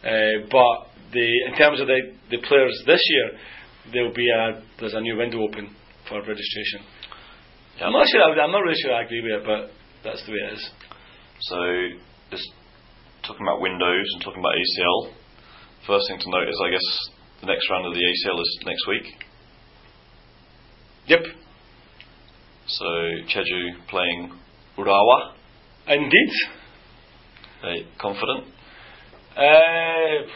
Uh, 0.01 0.47
but 0.49 0.95
the 1.13 1.29
in 1.51 1.59
terms 1.59 1.81
of 1.81 1.87
the, 1.87 2.01
the 2.31 2.39
players 2.49 2.73
this 2.87 3.03
year, 3.11 3.29
there'll 3.93 4.15
be 4.15 4.31
a 4.31 4.63
there's 4.79 4.95
a 4.95 5.01
new 5.01 5.19
window 5.19 5.43
open 5.43 5.75
for 6.09 6.23
registration. 6.23 6.81
I'm 7.83 7.93
not 7.93 8.09
sure. 8.09 8.23
I'm 8.23 8.53
not 8.53 8.61
really 8.61 8.81
sure 8.81 8.95
I 8.95 9.05
agree 9.05 9.21
with 9.21 9.41
it, 9.41 9.45
but 9.45 9.71
that's 10.05 10.25
the 10.25 10.33
way 10.33 10.39
it 10.49 10.55
is. 10.55 10.71
So 11.41 11.57
just 12.31 12.49
talking 13.27 13.45
about 13.45 13.61
Windows 13.61 14.07
and 14.15 14.23
talking 14.23 14.41
about 14.41 14.55
ACL. 14.57 15.13
First 15.87 16.09
thing 16.09 16.21
to 16.21 16.31
note 16.31 16.49
is, 16.49 16.61
I 16.65 16.71
guess 16.71 17.20
the 17.41 17.47
next 17.47 17.69
round 17.71 17.87
of 17.87 17.95
the 17.95 18.01
ACL 18.01 18.41
is 18.41 18.59
next 18.67 18.87
week. 18.87 19.07
Yep, 21.07 21.21
So 22.67 22.85
Jeju 23.29 23.87
playing 23.89 24.33
Urawa. 24.79 25.33
indeed. 25.89 26.33
They 27.63 27.87
confident. 27.99 28.45
Uh, 29.37 30.27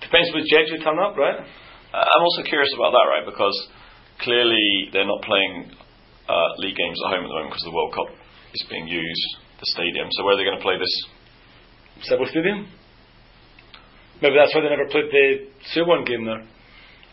depends 0.00 0.28
which 0.34 0.44
Jeju 0.52 0.82
turn 0.84 0.98
up, 0.98 1.16
right? 1.16 1.40
Uh, 1.40 1.96
I'm 1.96 2.22
also 2.22 2.42
curious 2.42 2.70
about 2.74 2.90
that, 2.92 3.06
right? 3.08 3.24
Because 3.24 3.54
clearly 4.20 4.88
they're 4.92 5.06
not 5.06 5.22
playing 5.22 5.70
uh, 6.28 6.48
league 6.58 6.76
games 6.76 6.98
at 7.06 7.14
home 7.14 7.24
at 7.24 7.28
the 7.28 7.34
moment 7.34 7.50
because 7.54 7.64
the 7.64 7.72
World 7.74 7.94
Cup 7.94 8.08
is 8.52 8.66
being 8.70 8.86
used, 8.88 9.26
the 9.60 9.66
stadium. 9.72 10.08
So 10.12 10.24
where 10.24 10.34
are 10.34 10.36
they 10.36 10.44
going 10.44 10.58
to 10.58 10.62
play 10.62 10.78
this? 10.78 10.94
Civil 12.08 12.26
Stadium. 12.26 12.66
Maybe 14.22 14.36
that's 14.38 14.54
why 14.54 14.62
they 14.62 14.70
never 14.70 14.88
played 14.90 15.10
the 15.10 15.50
Suwon 15.74 16.06
game 16.06 16.24
there. 16.24 16.44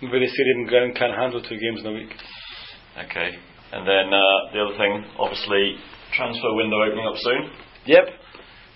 Maybe 0.02 0.26
the 0.26 0.32
stadium 0.32 0.68
ground 0.68 0.96
can't 0.96 1.16
handle 1.16 1.42
two 1.42 1.58
games 1.58 1.82
in 1.82 1.88
a 1.88 1.94
week. 1.94 2.14
Okay. 3.06 3.38
And 3.72 3.88
then 3.88 4.14
uh, 4.14 4.38
the 4.54 4.60
other 4.62 4.78
thing, 4.78 5.06
obviously, 5.18 5.78
transfer 6.14 6.54
window 6.56 6.82
opening 6.84 7.06
up 7.06 7.18
soon. 7.18 7.42
Yep. 7.86 8.06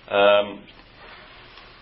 Um, 0.10 0.64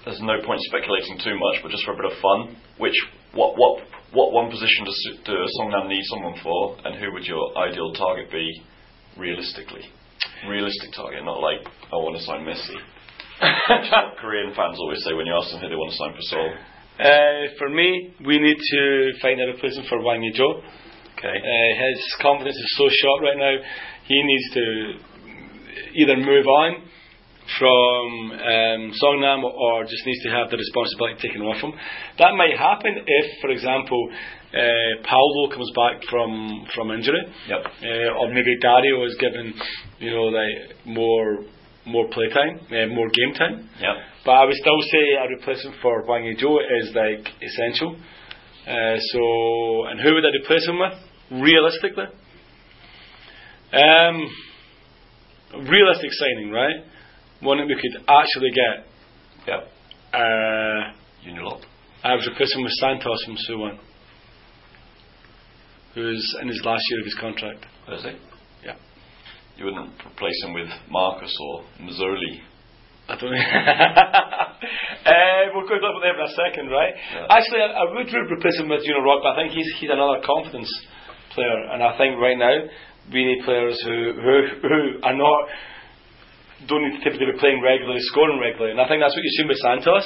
there's 0.06 0.22
no 0.22 0.42
point 0.46 0.60
speculating 0.68 1.20
too 1.24 1.36
much, 1.40 1.64
but 1.64 1.72
just 1.72 1.86
for 1.86 1.94
a 1.94 2.00
bit 2.00 2.12
of 2.12 2.18
fun, 2.20 2.58
which 2.78 2.96
what 3.34 3.56
what 3.58 3.84
what 4.12 4.32
one 4.32 4.52
position 4.52 4.86
does, 4.86 5.00
does 5.26 5.50
Songnam 5.60 5.88
need 5.88 6.04
someone 6.06 6.36
for, 6.44 6.78
and 6.86 6.96
who 7.00 7.12
would 7.14 7.26
your 7.26 7.58
ideal 7.58 7.94
target 7.94 8.32
be, 8.32 8.62
realistically? 9.18 9.84
realistic 10.48 10.92
target, 10.96 11.24
not 11.24 11.40
like 11.40 11.66
I 11.92 11.96
want 11.96 12.18
to 12.18 12.24
sign 12.24 12.46
Messi. 12.46 12.76
What 13.44 14.18
Korean 14.22 14.54
fans 14.56 14.78
always 14.80 15.04
say 15.04 15.14
when 15.14 15.26
you 15.26 15.36
ask 15.36 15.52
them 15.52 15.62
who 15.62 15.70
they 15.70 15.76
want 15.76 15.92
to 15.92 15.98
sign 15.98 16.14
for 16.14 16.22
Seoul. 16.22 16.52
Uh, 17.00 17.50
for 17.58 17.70
me, 17.70 18.14
we 18.26 18.40
need 18.40 18.58
to 18.58 19.12
find 19.22 19.42
a 19.42 19.48
replacement 19.48 19.88
for 19.90 20.00
Hwang 20.00 20.22
Ui-jo. 20.24 20.62
Okay. 21.18 21.36
Uh, 21.36 21.72
his 21.88 22.00
confidence 22.22 22.56
is 22.56 22.72
so 22.78 22.86
short 22.90 23.24
right 23.24 23.38
now. 23.38 23.56
He 24.06 24.22
needs 24.22 24.48
to 24.54 24.66
either 25.96 26.18
move 26.18 26.46
on 26.48 26.84
from 27.60 28.32
um, 28.32 28.92
Songnam 29.02 29.44
or 29.44 29.84
just 29.84 30.06
needs 30.06 30.24
to 30.24 30.30
have 30.30 30.50
the 30.50 30.58
responsibility 30.58 31.28
taken 31.28 31.42
off 31.42 31.62
him. 31.62 31.74
That 32.20 32.34
might 32.36 32.58
happen 32.58 32.96
if, 33.06 33.42
for 33.42 33.50
example, 33.50 34.10
uh, 34.54 35.04
Paulo 35.04 35.50
comes 35.50 35.72
back 35.76 36.04
from 36.10 36.66
from 36.76 36.92
injury, 36.92 37.20
Yep. 37.50 37.66
uh, 37.66 38.20
or 38.20 38.30
maybe 38.34 38.56
Dario 38.62 39.04
is 39.06 39.16
given, 39.20 39.54
you 40.00 40.12
know, 40.12 40.30
like 40.30 40.86
more 40.86 41.40
more 41.86 42.08
playtime, 42.10 42.60
uh, 42.72 42.88
more 42.94 43.10
game 43.10 43.34
time. 43.34 43.70
Yep. 43.80 43.96
But 44.26 44.32
I 44.32 44.46
would 44.46 44.56
still 44.56 44.82
say 44.92 45.16
a 45.20 45.28
replacement 45.30 45.78
for 45.82 46.04
Hwang 46.04 46.26
Ui-jo 46.26 46.60
is 46.60 46.96
like 46.96 47.28
essential. 47.42 47.98
Uh, 48.66 48.98
so, 49.12 49.86
and 49.92 50.00
who 50.00 50.14
would 50.14 50.24
I 50.24 50.32
replace 50.42 50.66
him 50.68 50.80
with? 50.80 50.94
Realistically, 51.44 52.06
um, 53.74 54.28
realistic 55.68 56.12
signing, 56.12 56.52
right? 56.52 56.86
One 57.42 57.58
that 57.58 57.68
we 57.68 57.76
could 57.76 58.04
actually 58.08 58.52
get. 58.52 58.86
Yep. 59.48 59.68
Uh, 60.14 60.94
Yun 61.24 61.38
Il-lok. 61.38 61.62
I 62.04 62.16
was 62.16 62.28
replacing 62.30 62.64
with 62.64 62.72
Santos 62.74 63.24
from 63.26 63.36
Suwon, 63.50 63.80
who's 65.96 66.36
in 66.42 66.48
his 66.48 66.62
last 66.64 66.84
year 66.90 67.00
of 67.00 67.06
his 67.06 67.16
contract. 67.20 67.66
Is 67.90 68.04
he? 68.04 68.33
You 69.58 69.66
wouldn't 69.66 69.92
replace 70.06 70.44
him 70.44 70.54
with 70.54 70.70
Marcus 70.90 71.36
or 71.42 71.64
Mazzoli. 71.82 72.42
I 73.08 73.16
don't 73.20 73.32
know. 73.32 73.38
uh, 73.38 73.44
we'll 75.54 75.68
go 75.68 75.76
up 75.76 76.02
there 76.02 76.16
in 76.16 76.22
a 76.26 76.32
second, 76.34 76.70
right? 76.72 76.94
Yeah. 76.96 77.28
Actually, 77.30 77.62
I, 77.62 77.68
I 77.84 77.86
would 77.92 78.08
replace 78.32 78.58
him 78.60 78.70
with 78.70 78.82
Juno 78.88 79.00
you 79.00 79.04
know, 79.04 79.12
Rock, 79.12 79.20
but 79.24 79.34
I 79.36 79.44
think 79.44 79.52
he's 79.54 79.68
he's 79.80 79.90
another 79.92 80.22
confidence 80.26 80.72
player, 81.36 81.60
and 81.74 81.84
I 81.84 81.98
think 81.98 82.18
right 82.18 82.38
now 82.38 82.56
we 83.12 83.26
need 83.26 83.44
players 83.44 83.78
who 83.86 84.14
who, 84.16 84.36
who 84.64 84.80
are 85.04 85.14
not 85.18 85.42
don't 86.68 86.84
need 86.88 86.98
to 86.98 87.04
typically 87.04 87.28
be 87.36 87.40
playing 87.40 87.60
regularly, 87.62 88.00
scoring 88.08 88.40
regularly, 88.40 88.72
and 88.72 88.80
I 88.80 88.88
think 88.88 89.02
that's 89.04 89.14
what 89.14 89.22
you've 89.22 89.38
seen 89.38 89.50
with 89.52 89.60
Santos. 89.60 90.06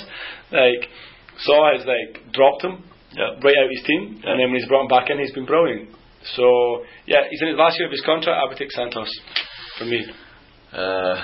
Like 0.51 0.89
Saw 1.45 1.77
has 1.77 1.85
like 1.85 2.33
dropped 2.33 2.63
him 2.65 2.81
Yeah. 3.13 3.37
right 3.45 3.57
out 3.61 3.69
of 3.69 3.73
his 3.77 3.83
team, 3.85 4.23
and 4.25 4.41
then 4.41 4.49
when 4.49 4.57
he's 4.57 4.65
brought 4.67 4.89
him 4.89 4.91
back 4.91 5.11
in, 5.13 5.19
he's 5.21 5.33
been 5.37 5.45
brilliant. 5.45 5.93
So 6.35 6.83
yeah, 7.05 7.23
he's 7.29 7.41
in 7.41 7.47
his 7.49 7.57
last 7.57 7.77
year 7.79 7.87
of 7.87 7.91
his 7.91 8.01
contract. 8.05 8.35
I 8.35 8.47
would 8.47 8.57
take 8.57 8.71
Santos 8.71 9.09
for 9.77 9.85
me. 9.85 10.05
Uh, 10.73 11.15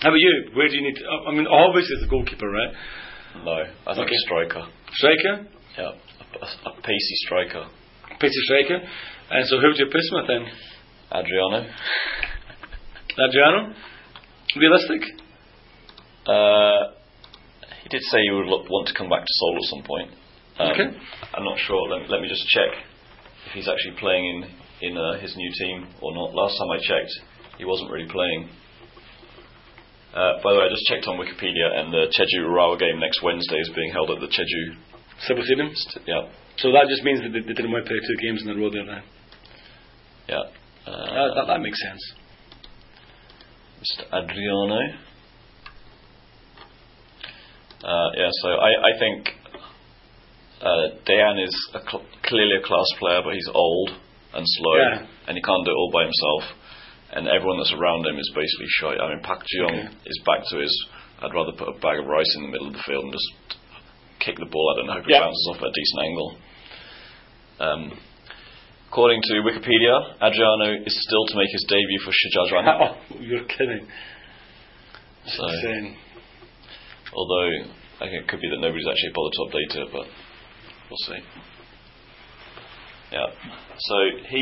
How 0.00 0.08
about 0.08 0.18
you? 0.22 0.50
Where 0.54 0.68
do 0.68 0.74
you 0.76 0.82
need? 0.82 0.96
To, 0.96 1.04
I 1.28 1.32
mean, 1.34 1.46
obviously 1.46 1.92
it's 1.98 2.04
the 2.04 2.10
goalkeeper, 2.10 2.48
right? 2.48 2.72
no, 3.44 3.52
I 3.86 3.94
think 3.94 4.06
Okay. 4.08 4.16
striker. 4.26 4.62
Striker, 4.94 5.46
Yeah. 5.76 5.92
A, 5.92 6.44
a, 6.44 6.48
a 6.70 6.72
pacey 6.82 7.16
striker. 7.26 7.66
pacey 8.20 8.40
striker. 8.48 8.78
And 9.30 9.46
so, 9.48 9.60
who 9.60 9.68
would 9.68 9.76
you 9.78 9.86
him 9.86 10.16
with 10.16 10.26
then? 10.28 10.44
Adriano. 11.12 11.68
Adriano. 13.18 13.74
Realistic. 14.56 15.02
Uh, 16.26 16.92
he 17.82 17.88
did 17.90 18.02
say 18.02 18.18
he 18.22 18.30
would 18.30 18.46
look, 18.46 18.68
want 18.70 18.88
to 18.88 18.94
come 18.94 19.08
back 19.08 19.20
to 19.20 19.32
Seoul 19.32 19.56
at 19.56 19.68
some 19.70 19.82
point. 19.84 20.10
Um, 20.58 20.70
Okay. 20.72 20.88
I'm 21.34 21.44
not 21.44 21.58
sure. 21.58 21.88
Let, 21.88 22.08
let 22.10 22.20
me 22.22 22.28
just 22.28 22.46
check 22.48 22.68
if 23.48 23.52
he's 23.56 23.68
actually 23.68 23.96
playing 23.98 24.24
in 24.28 24.38
in 24.80 24.92
uh, 24.96 25.18
his 25.18 25.34
new 25.34 25.50
team 25.58 25.88
or 26.02 26.14
not. 26.14 26.34
Last 26.36 26.54
time 26.60 26.70
I 26.70 26.78
checked, 26.78 27.10
he 27.58 27.64
wasn't 27.64 27.90
really 27.90 28.06
playing. 28.06 28.48
Uh, 30.14 30.38
by 30.44 30.52
the 30.52 30.58
way, 30.60 30.66
I 30.66 30.70
just 30.70 30.86
checked 30.86 31.06
on 31.08 31.18
Wikipedia, 31.18 31.66
and 31.80 31.92
the 31.92 32.06
Jeju 32.14 32.46
Urawa 32.46 32.78
game 32.78 33.00
next 33.00 33.22
Wednesday 33.22 33.56
is 33.58 33.70
being 33.74 33.90
held 33.92 34.10
at 34.10 34.20
the 34.20 34.28
Jeju. 34.30 34.62
Civil 35.26 35.42
Stadium. 35.44 35.70
St- 35.74 36.06
yeah, 36.06 36.30
So 36.58 36.70
that 36.72 36.86
just 36.88 37.02
means 37.02 37.20
that 37.20 37.30
they, 37.34 37.40
they 37.40 37.52
didn't 37.54 37.72
want 37.72 37.84
to 37.84 37.88
play 37.90 37.98
two 37.98 38.18
games 38.22 38.42
in 38.46 38.50
a 38.50 38.56
row 38.56 38.70
there 38.70 38.84
now. 38.86 39.02
yeah. 40.28 40.42
that, 40.86 40.92
Uh, 40.92 41.34
that, 41.34 41.46
that 41.48 41.60
makes 41.60 41.78
sense. 41.82 42.02
Mr. 43.82 44.02
Adriano. 44.14 44.80
Uh, 47.82 48.08
yeah, 48.16 48.30
so 48.42 48.48
I, 48.48 48.70
I 48.94 48.98
think 48.98 49.37
uh, 50.60 50.98
Dejan 51.06 51.42
is 51.42 51.54
a 51.74 51.80
cl- 51.80 52.04
clearly 52.24 52.56
a 52.58 52.62
class 52.66 52.86
player, 52.98 53.20
but 53.22 53.34
he's 53.34 53.48
old 53.52 53.90
and 54.34 54.44
slow, 54.44 54.76
Yeah. 54.76 55.06
and 55.26 55.36
he 55.36 55.42
can't 55.42 55.64
do 55.64 55.70
it 55.70 55.78
all 55.78 55.90
by 55.92 56.04
himself. 56.04 56.44
And 57.10 57.26
everyone 57.28 57.56
that's 57.58 57.72
around 57.72 58.04
him 58.06 58.18
is 58.18 58.30
basically 58.34 58.68
shy. 58.80 58.92
I 59.00 59.08
mean, 59.08 59.22
Pak 59.24 59.40
Jeong 59.48 59.72
Okay. 59.72 59.88
is 60.04 60.18
back 60.26 60.44
to 60.50 60.58
his. 60.60 60.72
I'd 61.22 61.32
rather 61.34 61.52
put 61.52 61.68
a 61.68 61.78
bag 61.80 61.98
of 61.98 62.06
rice 62.06 62.28
in 62.36 62.42
the 62.42 62.48
middle 62.52 62.68
of 62.68 62.74
the 62.74 62.82
field 62.84 63.04
and 63.04 63.12
just 63.12 63.58
kick 64.20 64.36
the 64.38 64.46
ball. 64.46 64.70
I 64.70 64.76
don't 64.76 64.86
know 64.86 64.98
if 65.00 65.06
it 65.06 65.10
Yeah. 65.16 65.20
bounces 65.20 65.48
off 65.50 65.56
at 65.62 65.68
a 65.68 65.72
decent 65.72 66.00
angle. 66.04 66.30
Um, 67.60 67.98
according 68.90 69.22
to 69.22 69.34
Wikipedia, 69.42 70.20
Adriano 70.22 70.84
is 70.84 70.94
still 71.02 71.24
to 71.26 71.34
make 71.36 71.50
his 71.50 71.64
debut 71.64 72.00
for 72.04 72.12
Shijiazhuang. 72.12 72.66
oh, 72.68 73.16
you're 73.20 73.44
kidding. 73.44 73.88
So, 75.26 75.44
Insane. 75.48 75.96
although 77.14 77.50
I 78.00 78.04
think 78.06 78.22
it 78.22 78.28
could 78.28 78.40
be 78.40 78.48
that 78.50 78.60
nobody's 78.60 78.86
actually 78.86 79.12
bothered 79.14 79.32
to 79.32 79.42
update 79.48 79.72
it, 79.82 79.88
but 79.92 80.06
we'll 80.90 81.04
see. 81.08 81.20
Yeah. 83.12 83.28
So 83.78 83.96
he, 84.28 84.40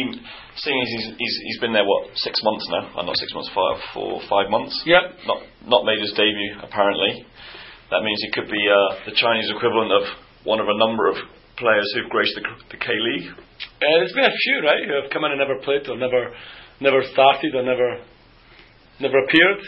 seeing 0.56 0.80
as 0.82 0.88
he's, 0.90 1.06
he's 1.18 1.36
he's 1.46 1.60
been 1.60 1.72
there 1.72 1.84
what 1.86 2.10
six 2.18 2.40
months 2.42 2.66
now? 2.70 2.98
Uh, 2.98 3.02
not 3.06 3.16
six 3.16 3.30
months, 3.34 3.50
five, 3.54 3.78
four, 3.94 4.20
five 4.28 4.50
months. 4.50 4.74
Yep. 4.86 5.26
Not 5.26 5.38
not 5.66 5.84
made 5.84 6.00
his 6.00 6.10
debut 6.18 6.58
apparently. 6.62 7.26
That 7.90 8.02
means 8.02 8.18
he 8.26 8.32
could 8.34 8.50
be 8.50 8.58
uh, 8.66 9.06
the 9.06 9.14
Chinese 9.14 9.46
equivalent 9.54 9.92
of 9.92 10.02
one 10.42 10.58
of 10.58 10.66
a 10.66 10.76
number 10.78 11.06
of 11.06 11.14
players 11.56 11.86
who've 11.94 12.10
graced 12.10 12.34
the, 12.34 12.42
the 12.74 12.78
K 12.82 12.90
League. 12.90 13.30
Uh, 13.30 14.02
there's 14.02 14.12
been 14.12 14.24
a 14.26 14.38
few, 14.44 14.60
right, 14.66 14.82
who 14.84 14.94
have 15.00 15.10
come 15.14 15.24
in 15.24 15.30
and 15.30 15.38
never 15.38 15.62
played 15.62 15.86
or 15.88 15.96
never, 15.96 16.34
never 16.80 17.02
started 17.12 17.54
or 17.54 17.62
never, 17.62 18.02
never 18.98 19.18
appeared. 19.22 19.62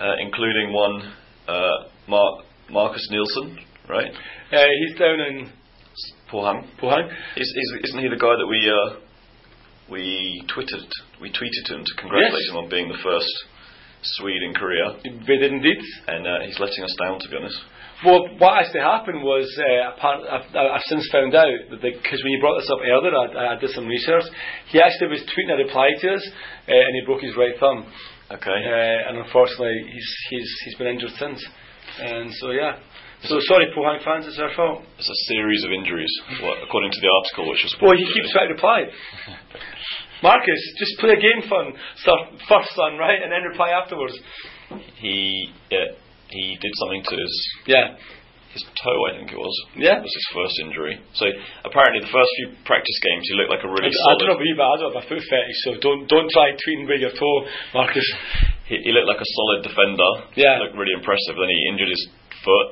uh, 0.00 0.14
including 0.20 0.72
one 0.72 1.14
uh, 1.48 1.70
Mar- 2.08 2.42
Marcus 2.70 3.06
Nilsson, 3.10 3.58
right? 3.88 4.10
Uh, 4.52 4.64
he's 4.80 4.98
down 4.98 5.20
in 5.20 5.50
Pohang. 6.30 6.66
Pohang. 6.80 7.08
Is, 7.36 7.48
is, 7.48 7.68
isn't 7.90 8.00
he 8.00 8.08
the 8.08 8.16
guy 8.20 8.34
that 8.36 8.46
we 8.48 8.60
uh, 8.68 9.00
we 9.90 10.42
tweeted 10.54 10.84
we 11.20 11.30
tweeted 11.30 11.62
to 11.66 11.74
him 11.76 11.84
to 11.84 11.94
congratulate 12.00 12.44
Yes. 12.44 12.50
him 12.50 12.56
on 12.58 12.68
being 12.68 12.88
the 12.88 12.98
first 13.02 13.32
Swede 14.02 14.42
in 14.44 14.54
Korea, 14.54 14.94
They 15.02 15.36
did 15.36 15.52
indeed. 15.52 15.78
and 16.06 16.26
uh, 16.26 16.46
he's 16.46 16.58
letting 16.60 16.84
us 16.84 16.94
down 17.02 17.18
to 17.18 17.28
be 17.28 17.36
honest. 17.36 17.58
Well, 18.06 18.30
what 18.38 18.62
actually 18.62 18.86
happened 18.86 19.24
was, 19.26 19.50
uh, 19.58 19.90
apart- 19.90 20.22
I've, 20.30 20.46
I've 20.54 20.86
since 20.86 21.08
found 21.10 21.34
out 21.34 21.50
that 21.72 21.82
because 21.82 22.22
when 22.22 22.30
you 22.30 22.38
brought 22.38 22.60
this 22.62 22.70
up 22.70 22.78
earlier, 22.78 23.10
I, 23.10 23.56
I 23.56 23.58
did 23.58 23.70
some 23.74 23.88
research. 23.88 24.22
He 24.70 24.78
actually 24.80 25.08
was 25.18 25.26
tweeting 25.26 25.50
a 25.50 25.56
reply 25.66 25.90
to 25.98 26.14
us, 26.14 26.22
uh, 26.68 26.78
and 26.78 26.94
he 26.94 27.02
broke 27.04 27.22
his 27.22 27.34
right 27.36 27.58
thumb. 27.58 27.90
Okay. 28.30 28.54
Uh, 28.54 29.08
and 29.10 29.18
unfortunately, 29.18 29.74
he's 29.90 30.10
he's 30.30 30.50
he's 30.64 30.74
been 30.76 30.86
injured 30.94 31.10
since. 31.18 31.42
And 31.98 32.30
so 32.38 32.50
yeah. 32.52 32.78
So 33.26 33.34
sorry, 33.50 33.66
Pohang 33.74 33.98
fans, 34.06 34.26
it's 34.30 34.38
our 34.38 34.54
fault. 34.54 34.86
It's 34.98 35.10
a 35.10 35.20
series 35.34 35.64
of 35.66 35.72
injuries, 35.74 36.10
what, 36.38 36.62
according 36.62 36.92
to 36.94 37.00
the 37.02 37.10
article, 37.10 37.50
which 37.50 37.66
was. 37.66 37.74
Well, 37.82 37.98
he 37.98 38.06
keeps 38.14 38.30
trying 38.30 38.46
to 38.48 38.54
reply. 38.54 38.86
Marcus, 40.22 40.62
just 40.78 40.98
play 40.98 41.14
a 41.14 41.20
game 41.20 41.42
fun 41.50 41.74
start 42.02 42.30
first, 42.50 42.70
son, 42.74 42.98
right, 42.98 43.18
and 43.22 43.30
then 43.30 43.42
reply 43.46 43.70
afterwards. 43.70 44.14
He 45.02 45.50
yeah, 45.70 45.98
he 46.30 46.58
did 46.62 46.72
something 46.82 47.02
to 47.10 47.14
his 47.18 47.34
Yeah, 47.66 47.94
his 48.54 48.62
toe, 48.82 49.00
I 49.10 49.18
think 49.18 49.30
it 49.34 49.38
was. 49.38 49.54
Yeah. 49.78 49.98
it 49.98 50.06
was 50.06 50.14
his 50.14 50.28
first 50.34 50.54
injury. 50.62 50.94
So 51.18 51.26
apparently, 51.66 52.02
the 52.06 52.10
first 52.14 52.30
few 52.38 52.54
practice 52.66 52.98
games, 53.02 53.26
he 53.30 53.34
looked 53.34 53.50
like 53.50 53.62
a 53.66 53.70
really 53.70 53.90
I 53.90 53.98
solid. 53.98 54.18
don't 54.22 54.28
know 54.30 54.38
about 54.38 54.46
you, 54.50 54.58
but 54.58 54.66
I 54.70 54.74
don't 54.78 54.90
have 54.94 55.02
a 55.02 55.06
foot 55.10 55.22
fetish, 55.26 55.58
so 55.66 55.68
don't 55.82 56.06
don't 56.10 56.30
try 56.30 56.54
tweeting 56.54 56.86
with 56.86 57.02
your 57.02 57.14
toe, 57.14 57.38
Marcus. 57.74 58.06
he, 58.70 58.78
he 58.78 58.90
looked 58.94 59.10
like 59.10 59.22
a 59.22 59.30
solid 59.42 59.66
defender. 59.66 60.10
Yeah. 60.38 60.62
Looked 60.66 60.78
really 60.78 60.94
impressive. 60.98 61.34
Then 61.34 61.50
he 61.50 61.58
injured 61.70 61.90
his 61.94 62.04
foot. 62.46 62.68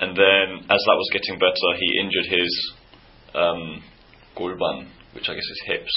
And 0.00 0.16
then, 0.16 0.46
as 0.70 0.80
that 0.86 0.98
was 0.98 1.10
getting 1.12 1.38
better, 1.38 1.68
he 1.78 2.00
injured 2.00 2.28
his 2.30 2.52
um, 3.34 3.82
gulban, 4.36 4.86
which 5.14 5.28
I 5.28 5.34
guess 5.34 5.50
is 5.50 5.62
hips. 5.66 5.94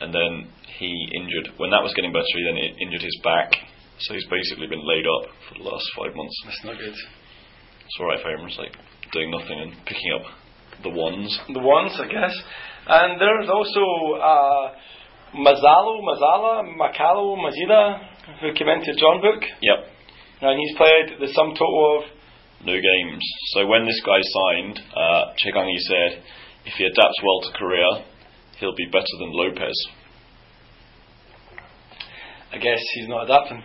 And 0.00 0.14
then 0.14 0.48
he 0.78 0.90
injured, 1.14 1.58
when 1.58 1.70
that 1.70 1.82
was 1.82 1.92
getting 1.94 2.12
better, 2.12 2.24
he 2.34 2.44
then 2.44 2.56
injured 2.56 3.02
his 3.02 3.18
back. 3.22 3.52
So 4.00 4.14
he's 4.14 4.26
basically 4.30 4.68
been 4.68 4.86
laid 4.86 5.04
up 5.04 5.28
for 5.48 5.58
the 5.58 5.66
last 5.68 5.84
five 5.98 6.14
months. 6.14 6.34
That's 6.46 6.64
not 6.64 6.78
good. 6.78 6.94
It's 6.94 7.98
alright 8.00 8.22
for 8.22 8.30
him, 8.30 8.46
it's 8.46 8.58
like 8.58 8.76
doing 9.12 9.30
nothing 9.30 9.58
and 9.58 9.72
picking 9.84 10.12
up 10.14 10.24
the 10.84 10.90
ones. 10.90 11.28
The 11.52 11.58
ones, 11.60 11.92
I 11.98 12.06
guess. 12.06 12.34
And 12.86 13.20
there's 13.20 13.50
also 13.50 13.82
uh, 14.22 14.64
Mazalo, 15.34 16.00
Mazala, 16.00 16.62
Makalo, 16.78 17.36
Mazida, 17.36 17.98
who 18.40 18.52
came 18.54 18.68
into 18.68 18.92
Jeonbuk, 18.92 19.42
Yep. 19.60 19.78
and 20.42 20.60
he's 20.60 20.76
played 20.76 21.18
the 21.20 21.32
sum 21.34 21.52
total 21.58 21.98
of 21.98 22.17
no 22.64 22.74
games. 22.74 23.22
So 23.54 23.66
when 23.66 23.86
this 23.86 24.00
guy 24.04 24.18
signed, 24.20 24.80
uh, 24.94 25.32
Choi 25.38 25.52
Kang-hee 25.52 25.78
said 25.88 26.22
if 26.66 26.74
he 26.76 26.84
adapts 26.84 27.18
well 27.22 27.40
to 27.50 27.58
Korea, 27.58 28.04
he'll 28.58 28.74
be 28.74 28.86
better 28.86 29.14
than 29.18 29.30
Lopez. 29.32 29.76
I 32.52 32.58
guess 32.58 32.80
he's 32.94 33.08
not 33.08 33.24
adapting. 33.24 33.62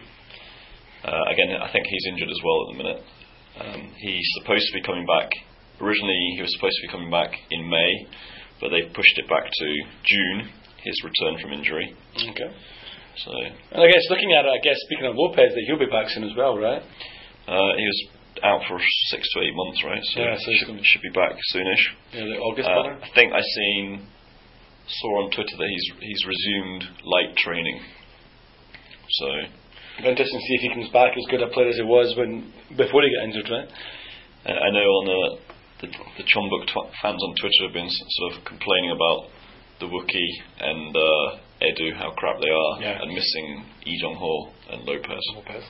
Uh, 1.03 1.23
again, 1.31 1.55
I 1.61 1.71
think 1.71 1.85
he's 1.87 2.07
injured 2.11 2.29
as 2.29 2.39
well 2.43 2.57
at 2.63 2.67
the 2.71 2.83
minute. 2.83 3.01
Um, 3.59 3.93
he's 3.97 4.27
supposed 4.41 4.65
to 4.67 4.73
be 4.73 4.83
coming 4.83 5.05
back. 5.05 5.29
Originally, 5.81 6.19
he 6.35 6.41
was 6.41 6.51
supposed 6.55 6.75
to 6.81 6.87
be 6.87 6.91
coming 6.91 7.11
back 7.11 7.31
in 7.51 7.69
May, 7.69 8.07
but 8.61 8.69
they 8.69 8.83
pushed 8.93 9.17
it 9.17 9.27
back 9.27 9.45
to 9.45 9.67
June. 10.03 10.49
His 10.83 10.99
return 11.03 11.39
from 11.41 11.53
injury. 11.53 11.95
Okay. 12.15 12.51
So 13.23 13.31
And 13.71 13.81
I 13.83 13.87
guess 13.87 14.03
looking 14.09 14.33
at 14.33 14.43
it, 14.43 14.51
I 14.51 14.59
guess 14.59 14.75
speaking 14.83 15.05
of 15.05 15.15
Lopez, 15.15 15.55
that 15.55 15.63
he'll 15.67 15.79
be 15.79 15.85
back 15.87 16.09
soon 16.09 16.25
as 16.25 16.35
well, 16.35 16.57
right? 16.57 16.81
uh, 17.47 17.71
he 17.77 17.85
was 17.87 17.99
out 18.43 18.61
for 18.67 18.77
six 19.09 19.23
to 19.33 19.39
eight 19.41 19.55
months, 19.55 19.83
right? 19.83 20.03
So, 20.13 20.19
Yeah, 20.21 20.35
so 20.37 20.51
should, 20.59 20.85
should 20.85 21.01
be 21.01 21.09
back 21.15 21.31
soonish. 21.53 21.83
Yeah, 22.13 22.25
the 22.25 22.37
August 22.39 22.67
Uh. 22.69 22.99
I 23.01 23.09
think 23.15 23.31
I 23.33 23.41
seen 23.41 24.07
saw 24.87 25.23
on 25.23 25.31
Twitter 25.31 25.55
that 25.57 25.69
he's 25.69 25.87
he's 26.01 26.21
resumed 26.27 26.83
light 27.03 27.35
training. 27.37 27.79
So 29.09 29.25
Be 30.01 30.09
interesting 30.09 30.39
to 30.39 30.45
see 30.47 30.55
if 30.55 30.61
he 30.61 30.69
comes 30.73 30.89
back 30.89 31.11
as 31.15 31.23
good 31.29 31.41
a 31.41 31.47
player 31.49 31.69
as 31.69 31.75
he 31.77 31.83
was 31.83 32.13
when 32.17 32.51
before 32.75 33.01
he 33.03 33.09
got 33.15 33.23
injured, 33.29 33.49
right? 33.49 33.69
I 34.45 34.51
I 34.51 34.69
know 34.71 34.87
on 34.99 35.05
the 35.07 35.21
the, 35.81 35.87
the 36.17 36.23
Jeonbuk 36.23 36.67
tw- 36.67 36.91
fans 37.01 37.21
on 37.23 37.35
Twitter 37.39 37.63
have 37.67 37.73
been 37.73 37.89
sort 37.89 38.33
of 38.35 38.45
complaining 38.45 38.91
about 38.91 39.27
the 39.79 39.87
Wookie 39.87 40.31
and 40.59 40.95
uh, 40.95 41.37
Edu 41.61 41.95
how 41.97 42.11
crap 42.15 42.39
they 42.39 42.49
are 42.49 42.81
Yeah. 42.81 43.01
and 43.01 43.13
missing 43.13 43.65
Lee 43.85 43.99
Jong 44.01 44.15
Ho 44.15 44.51
and 44.71 44.83
Lopez. 44.83 45.19
Lopez. 45.35 45.63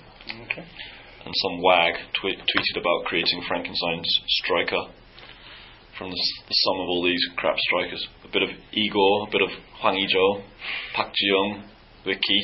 Okay. 0.51 0.65
And 1.25 1.33
some 1.41 1.61
wag 1.61 1.93
twe- 2.19 2.35
tweeted 2.35 2.75
about 2.77 3.05
creating 3.05 3.43
Frankenstein's 3.47 4.11
striker 4.43 4.91
from 5.97 6.09
the, 6.09 6.17
s- 6.19 6.43
the 6.47 6.53
sum 6.67 6.81
of 6.81 6.87
all 6.89 7.03
these 7.03 7.23
crap 7.37 7.55
strikers. 7.57 8.05
A 8.25 8.27
bit 8.27 8.43
of 8.43 8.49
Igor, 8.73 9.27
a 9.27 9.31
bit 9.31 9.41
of 9.41 9.49
Hwang 9.81 9.95
Ui-jo, 9.95 10.43
Park 10.95 11.13
Ji-young, 11.15 11.63
Wiki. 12.05 12.41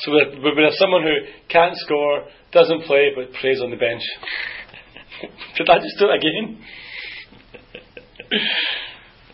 So 0.00 0.12
we 0.12 0.62
have 0.64 0.72
someone 0.78 1.02
who 1.02 1.12
can't 1.48 1.76
score, 1.76 2.24
doesn't 2.52 2.84
play, 2.84 3.10
but 3.14 3.32
plays 3.34 3.60
on 3.60 3.70
the 3.70 3.76
bench. 3.76 4.02
Did 5.58 5.68
I 5.68 5.76
just 5.78 5.98
do 5.98 6.08
it 6.08 6.16
again? 6.24 6.62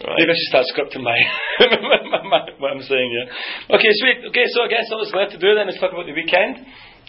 Right. 0.04 0.16
Maybe 0.18 0.30
I 0.32 0.36
should 0.36 0.50
start 0.52 0.66
scripting 0.74 1.02
my, 1.04 1.16
my, 1.60 2.22
my- 2.28 2.50
what 2.58 2.72
I'm 2.72 2.82
saying 2.82 3.10
here. 3.10 3.76
Okay, 3.78 3.92
sweet. 4.00 4.18
Okay, 4.30 4.44
so 4.52 4.62
I 4.64 4.68
guess 4.68 4.88
all 4.90 5.00
that's 5.04 5.14
left 5.14 5.32
to 5.32 5.38
do 5.38 5.54
then 5.54 5.68
is 5.68 5.78
talk 5.80 5.92
about 5.92 6.06
the 6.06 6.12
weekend. 6.12 6.56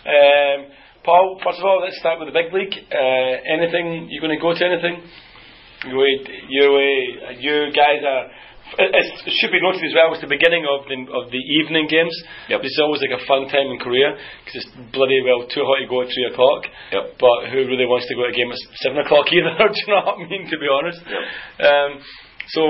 Um, 0.05 0.59
Paul, 1.05 1.37
first 1.45 1.61
of 1.61 1.65
all, 1.65 1.85
let's 1.85 2.01
start 2.01 2.17
with 2.17 2.33
the 2.33 2.35
big 2.35 2.49
league. 2.49 2.73
Uh, 2.73 3.33
anything, 3.45 4.09
you 4.09 4.17
going 4.17 4.33
to 4.33 4.41
go 4.41 4.57
to 4.57 4.63
anything? 4.65 5.05
You, 5.85 6.01
you, 6.49 6.65
uh, 6.65 7.31
you 7.37 7.69
guys 7.69 8.01
are. 8.01 8.25
It, 8.81 8.89
it 9.29 9.33
should 9.37 9.53
be 9.53 9.61
noted 9.61 9.85
as 9.85 9.93
well. 9.93 10.17
It's 10.17 10.25
the 10.25 10.33
beginning 10.33 10.65
of 10.65 10.89
the 10.89 10.97
of 11.13 11.29
the 11.29 11.37
evening 11.37 11.85
games. 11.85 12.17
Yep. 12.49 12.65
It's 12.65 12.81
always 12.81 13.05
like 13.05 13.13
a 13.13 13.21
fun 13.29 13.45
time 13.53 13.69
in 13.69 13.77
Korea 13.77 14.17
because 14.41 14.65
it's 14.65 14.71
bloody 14.89 15.21
well 15.21 15.45
too 15.45 15.61
hot 15.61 15.77
to 15.77 15.85
go 15.85 16.01
at 16.01 16.09
three 16.09 16.25
o'clock. 16.33 16.65
Yep. 16.89 17.21
But 17.21 17.53
who 17.53 17.69
really 17.69 17.85
wants 17.85 18.09
to 18.09 18.17
go 18.17 18.25
to 18.25 18.33
a 18.33 18.35
game 18.35 18.49
at 18.49 18.57
seven 18.81 18.97
o'clock 19.05 19.29
either? 19.37 19.53
Do 19.53 19.77
you 19.77 19.89
know 19.93 20.01
what 20.09 20.17
I 20.17 20.25
mean? 20.25 20.49
To 20.49 20.57
be 20.57 20.65
honest. 20.65 20.99
Um, 21.61 21.91
so 22.49 22.61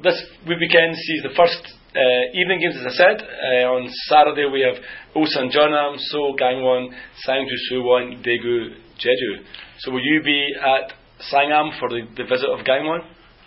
this 0.00 0.16
weekend 0.48 0.96
sees 0.96 1.20
the 1.20 1.36
first 1.36 1.60
uh, 1.94 2.22
evening 2.40 2.60
games, 2.60 2.76
as 2.80 2.92
I 2.92 2.96
said. 2.96 3.16
Uh, 3.22 3.70
on 3.74 3.88
Saturday 4.08 4.46
we 4.50 4.60
have 4.62 4.76
Ulsan 5.14 5.50
Jeonnam, 5.50 5.96
Seoul 5.98 6.36
Gangwon, 6.36 6.90
Sangju 7.26 7.56
Suwon, 7.70 8.22
Daegu 8.24 8.74
Jeju. 8.98 9.32
So 9.80 9.90
will 9.92 10.02
you 10.02 10.22
be 10.24 10.48
at 10.60 10.92
Sangam 11.32 11.78
for 11.78 11.88
the, 11.88 12.02
the 12.16 12.24
visit 12.24 12.48
of 12.50 12.60
Gangwon? 12.66 13.00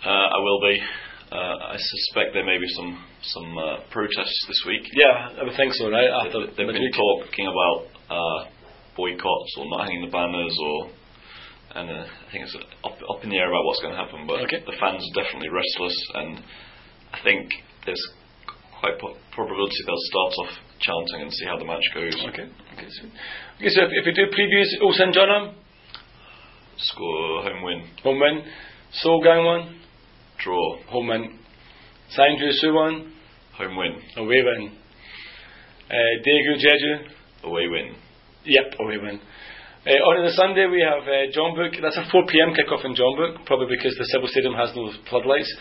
Uh, 0.04 0.08
I 0.08 0.38
will 0.40 0.60
be. 0.62 0.80
Uh, 1.30 1.36
I 1.36 1.76
suspect 1.76 2.32
there 2.32 2.46
may 2.46 2.56
be 2.58 2.68
some 2.74 3.04
some 3.20 3.58
uh, 3.58 3.76
protests 3.90 4.44
this 4.48 4.62
week. 4.66 4.80
Yeah, 4.94 5.40
I 5.40 5.44
would 5.44 5.56
think 5.56 5.74
so, 5.74 5.90
right? 5.90 6.08
After 6.24 6.46
They've 6.46 6.56
been 6.64 6.72
midweek. 6.72 6.94
talking 6.96 7.46
about 7.52 7.78
uh, 8.08 8.48
boycotts 8.96 9.52
or 9.58 9.66
not 9.68 9.84
hanging 9.84 10.06
the 10.06 10.10
banners, 10.10 10.56
or 10.58 10.88
and 11.76 11.90
uh, 11.90 12.04
I 12.08 12.32
think 12.32 12.44
it's 12.44 12.56
up 12.82 12.96
up 12.96 13.24
in 13.24 13.28
the 13.28 13.36
air 13.36 13.48
about 13.50 13.64
what's 13.66 13.82
going 13.82 13.92
to 13.92 14.00
happen. 14.00 14.24
But 14.26 14.40
Okay. 14.48 14.64
the 14.64 14.72
fans 14.80 15.04
are 15.04 15.22
definitely 15.22 15.50
restless, 15.52 15.96
and 16.14 16.40
I 17.12 17.18
think 17.22 17.50
there's 17.84 18.00
quite 18.80 18.98
po- 19.00 19.16
probability 19.34 19.76
they'll 19.86 20.06
start 20.10 20.32
off 20.42 20.52
chanting 20.80 21.22
and 21.22 21.32
see 21.32 21.46
how 21.46 21.58
the 21.58 21.64
match 21.64 21.84
goes. 21.94 22.14
Okay. 22.30 22.46
Okay, 22.78 22.88
so, 22.88 23.02
okay, 23.58 23.70
so 23.70 23.82
if, 23.82 23.90
if 23.92 24.04
we 24.06 24.12
do 24.14 24.26
previews, 24.30 24.70
Ulsan 24.82 25.12
Jeonnam, 25.12 25.54
Score 26.80 27.42
home 27.42 27.62
win, 27.64 27.82
home 28.04 28.20
win. 28.20 28.44
Seoul 28.92 29.20
Gangwon, 29.20 29.80
draw, 30.38 30.78
home 30.86 31.08
win. 31.08 31.38
Sangju 32.16 32.52
Suwon, 32.62 33.10
home 33.56 33.76
win, 33.76 34.00
away 34.16 34.42
win. 34.44 34.72
Uh, 35.90 35.94
Daegu 36.22 36.54
Jeju, 36.56 37.48
away 37.50 37.66
win. 37.66 37.96
Yep, 38.44 38.78
away 38.78 38.96
win. 38.98 39.20
Uh, 39.86 39.90
on 39.90 40.24
the 40.24 40.32
Sunday 40.32 40.66
we 40.70 40.80
have 40.80 41.02
uh, 41.02 41.26
Jeonbuk. 41.34 41.82
That's 41.82 41.96
a 41.96 42.06
4 42.12 42.22
p.m. 42.30 42.54
kick-off 42.54 42.84
in 42.84 42.94
Jeonbuk, 42.94 43.44
probably 43.44 43.74
because 43.76 43.96
the 43.98 44.06
Civil 44.12 44.28
Stadium 44.28 44.54
has 44.54 44.70
no 44.76 44.92
floodlights. 45.10 45.52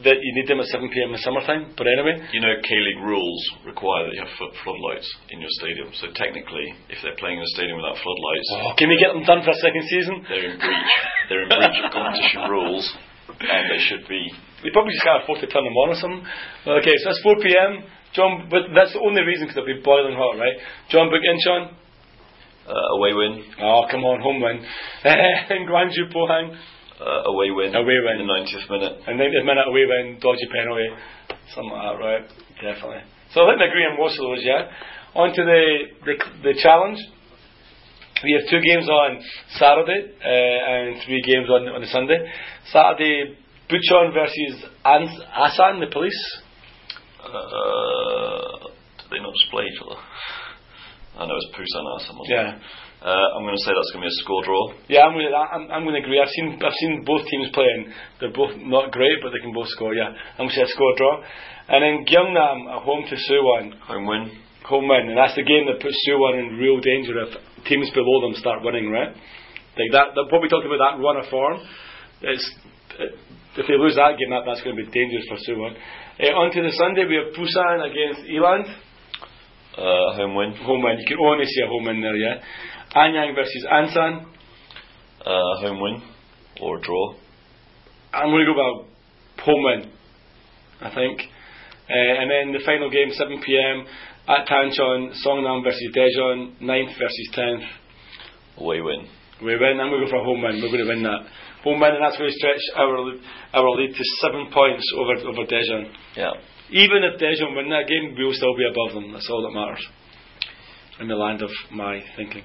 That 0.00 0.16
you 0.16 0.32
need 0.32 0.48
them 0.48 0.60
at 0.64 0.66
7 0.72 0.80
p.m. 0.88 1.12
in 1.12 1.20
the 1.20 1.24
summertime. 1.24 1.76
But 1.76 1.84
anyway, 1.84 2.16
You 2.32 2.40
know, 2.40 2.54
K 2.64 2.70
League 2.72 3.04
rules 3.04 3.40
require 3.68 4.08
that 4.08 4.14
you 4.16 4.24
have 4.24 4.32
floodlights 4.64 5.04
in 5.28 5.40
your 5.44 5.52
stadium. 5.60 5.92
So 5.92 6.08
technically, 6.16 6.72
if 6.88 6.98
they're 7.04 7.18
playing 7.20 7.36
in 7.36 7.44
a 7.44 7.52
stadium 7.52 7.76
without 7.76 8.00
floodlights, 8.00 8.48
oh, 8.64 8.72
can 8.80 8.88
we 8.88 8.96
get 8.96 9.12
them 9.12 9.24
done 9.28 9.44
for 9.44 9.52
a 9.52 9.60
second 9.60 9.84
season? 9.92 10.24
they're 10.24 10.46
in 10.52 10.56
breach. 10.56 10.92
they're 11.28 11.42
in 11.44 11.50
breach 11.52 11.78
of 11.84 11.92
competition 11.92 12.40
rules, 12.48 12.84
and 13.28 13.64
they 13.68 13.80
should 13.84 14.08
be. 14.08 14.20
We 14.64 14.72
probably 14.72 14.92
just 14.96 15.04
can't 15.04 15.20
afford 15.24 15.40
to 15.44 15.48
turn 15.52 15.64
them 15.68 15.76
on 15.76 15.88
or 15.92 15.98
something. 16.00 16.24
Okay, 16.80 16.96
so 17.00 17.04
that's 17.12 17.20
4 17.24 17.36
p.m. 17.44 17.72
John, 18.16 18.48
but 18.48 18.72
that's 18.74 18.92
the 18.96 19.00
only 19.04 19.22
reason 19.22 19.46
because 19.46 19.60
it'll 19.60 19.68
be 19.70 19.84
boiling 19.84 20.16
hot, 20.16 20.34
right? 20.40 20.56
Jeonbuk 20.88 21.20
Incheon. 21.22 21.76
Uh, 22.68 22.96
away 22.96 23.12
win, 23.14 23.42
Oh, 23.60 23.84
come 23.90 24.04
on, 24.04 24.20
home 24.20 24.40
win. 24.40 24.62
and 25.04 25.66
Gwangju 25.68 26.12
Pohang. 26.12 26.54
Uh, 27.00 27.30
away 27.32 27.50
win, 27.50 27.74
Away 27.74 27.96
win. 28.04 28.20
in 28.20 28.26
the 28.26 28.32
90th 28.32 28.68
minute. 28.70 28.94
And 29.08 29.18
90th 29.18 29.44
minute 29.44 29.66
away 29.66 29.84
win, 29.88 30.18
dodgy 30.20 30.46
penalty, 30.52 30.88
something 31.54 31.72
like 31.72 31.82
that, 31.82 31.96
right? 32.04 32.24
Definitely. 32.60 33.02
So 33.32 33.42
I 33.48 33.56
think 33.56 33.64
agree 33.70 33.86
on 33.88 33.96
most 33.98 34.18
of 34.20 34.24
those, 34.28 34.42
yeah? 34.44 34.68
On 35.14 35.28
to 35.34 35.42
the, 35.44 35.62
the, 36.04 36.14
the 36.42 36.54
challenge. 36.62 36.98
We 38.22 38.32
have 38.36 38.50
two 38.50 38.60
games 38.60 38.88
on 38.88 39.20
Saturday 39.56 40.12
uh, 40.20 40.28
and 40.28 41.02
three 41.06 41.22
games 41.22 41.48
on, 41.48 41.68
on 41.68 41.80
the 41.80 41.86
Sunday. 41.88 42.18
Saturday, 42.70 43.36
Buchon 43.70 44.12
versus 44.12 44.64
Ans- 44.84 45.22
Asan, 45.34 45.80
the 45.80 45.86
police. 45.90 46.20
Uh, 47.20 48.68
did 48.98 49.10
they 49.10 49.20
not 49.22 49.32
play 49.50 49.64
each 49.64 49.80
other? 49.84 49.99
I 51.20 51.28
know 51.28 51.36
it's 51.36 51.52
or 51.52 52.00
someone. 52.08 52.24
Yeah. 52.32 52.56
Uh, 53.04 53.26
I'm 53.36 53.44
going 53.44 53.56
to 53.56 53.64
say 53.64 53.72
that's 53.76 53.92
going 53.92 54.04
to 54.04 54.08
be 54.08 54.12
a 54.12 54.20
score 54.24 54.40
draw. 54.44 54.64
Yeah, 54.88 55.04
I'm 55.04 55.12
going 55.12 55.28
to 55.28 55.36
I'm, 55.36 55.64
I'm 55.68 55.82
going 55.84 55.96
to 55.96 56.04
agree. 56.04 56.16
I've 56.16 56.32
seen 56.32 56.56
I've 56.56 56.76
seen 56.80 57.04
both 57.04 57.28
teams 57.28 57.52
playing. 57.52 57.92
They're 58.20 58.32
both 58.32 58.56
not 58.56 58.92
great, 58.92 59.20
but 59.20 59.36
they 59.36 59.40
can 59.44 59.52
both 59.52 59.68
score. 59.68 59.92
Yeah, 59.92 60.12
I'm 60.12 60.48
going 60.48 60.52
to 60.52 60.56
say 60.56 60.64
a 60.64 60.72
score 60.72 60.96
draw. 60.96 61.20
And 61.68 61.80
then 61.84 61.94
Gyeongnam 62.08 62.72
at 62.72 62.80
home 62.82 63.04
to 63.04 63.16
Suwon. 63.16 63.76
Home 63.84 64.06
win. 64.08 64.32
home 64.64 64.88
win, 64.88 65.12
and 65.12 65.18
that's 65.18 65.36
the 65.36 65.44
game 65.44 65.68
that 65.68 65.80
puts 65.80 65.96
Suwon 66.08 66.40
in 66.40 66.56
real 66.56 66.80
danger 66.80 67.16
if 67.20 67.36
teams 67.68 67.90
below 67.92 68.24
them 68.24 68.34
start 68.40 68.64
winning, 68.64 68.88
right? 68.88 69.12
Like 69.12 69.92
that, 69.92 70.16
that 70.16 70.24
what 70.32 70.40
we 70.40 70.48
talked 70.48 70.66
about 70.66 70.80
that 70.80 71.00
run 71.00 71.20
of 71.20 71.28
form. 71.28 71.60
It's, 72.22 72.44
it, 72.98 73.12
if 73.56 73.66
they 73.66 73.76
lose 73.76 73.96
that 73.96 74.16
game, 74.16 74.30
that, 74.30 74.44
that's 74.46 74.62
going 74.62 74.76
to 74.76 74.82
be 74.84 74.90
dangerous 74.90 75.26
for 75.28 75.38
Suwon. 75.42 75.76
Uh, 76.20 76.36
on 76.36 76.52
to 76.52 76.60
the 76.62 76.72
Sunday, 76.76 77.04
we 77.08 77.16
have 77.16 77.32
Busan 77.32 77.80
against 77.80 78.28
Eland. 78.28 78.68
Uh, 79.80 80.14
home 80.14 80.34
win. 80.34 80.52
Home 80.56 80.82
win. 80.82 80.98
You 80.98 81.06
can 81.08 81.16
only 81.24 81.46
see 81.46 81.62
a 81.64 81.66
home 81.66 81.84
win 81.84 82.02
there, 82.02 82.14
yeah. 82.14 82.36
Anyang 82.94 83.34
versus 83.34 83.64
Ansan. 83.64 84.26
Uh, 85.24 85.60
home 85.64 85.80
win 85.80 86.02
or 86.60 86.78
draw. 86.80 87.14
I'm 88.12 88.28
going 88.28 88.44
to 88.44 88.52
go 88.52 88.60
about 88.60 88.88
home 89.42 89.64
win, 89.64 89.90
I 90.82 90.94
think. 90.94 91.20
Uh, 91.88 92.20
and 92.20 92.30
then 92.30 92.52
the 92.52 92.64
final 92.64 92.90
game, 92.90 93.08
7 93.10 93.40
pm 93.40 93.86
at 94.28 94.46
Tancheon, 94.46 95.16
Songnam 95.24 95.64
versus 95.64 95.90
Daejeon, 95.96 96.60
9th 96.60 96.98
versus 96.98 97.28
10th. 97.34 97.66
Away 98.58 98.80
win. 98.80 99.08
We 99.42 99.56
win. 99.56 99.80
I'm 99.80 99.88
going 99.88 100.04
to 100.04 100.06
go 100.06 100.10
for 100.10 100.20
a 100.20 100.24
home 100.24 100.42
win. 100.42 100.60
We're 100.60 100.68
going 100.68 100.84
to 100.84 100.92
win 100.92 101.02
that. 101.04 101.24
Home 101.64 101.80
win, 101.80 101.94
and 101.94 102.04
that's 102.04 102.18
going 102.18 102.28
to 102.28 102.36
stretch 102.36 102.60
our 102.76 103.16
our 103.54 103.70
lead 103.76 103.94
to 103.94 104.04
seven 104.20 104.50
points 104.52 104.84
over 104.96 105.14
over 105.28 105.48
Daejeon. 105.48 105.92
Yeah. 106.16 106.32
Even 106.70 107.02
if 107.02 107.20
Daejeon 107.20 107.56
win 107.56 107.70
that 107.70 107.88
game, 107.88 108.14
we'll 108.16 108.32
still 108.32 108.56
be 108.56 108.66
above 108.66 108.94
them. 108.94 109.12
That's 109.12 109.28
all 109.30 109.42
that 109.42 109.54
matters. 109.54 109.82
In 111.00 111.08
the 111.08 111.16
land 111.16 111.42
of 111.42 111.50
my 111.72 112.00
thinking. 112.16 112.44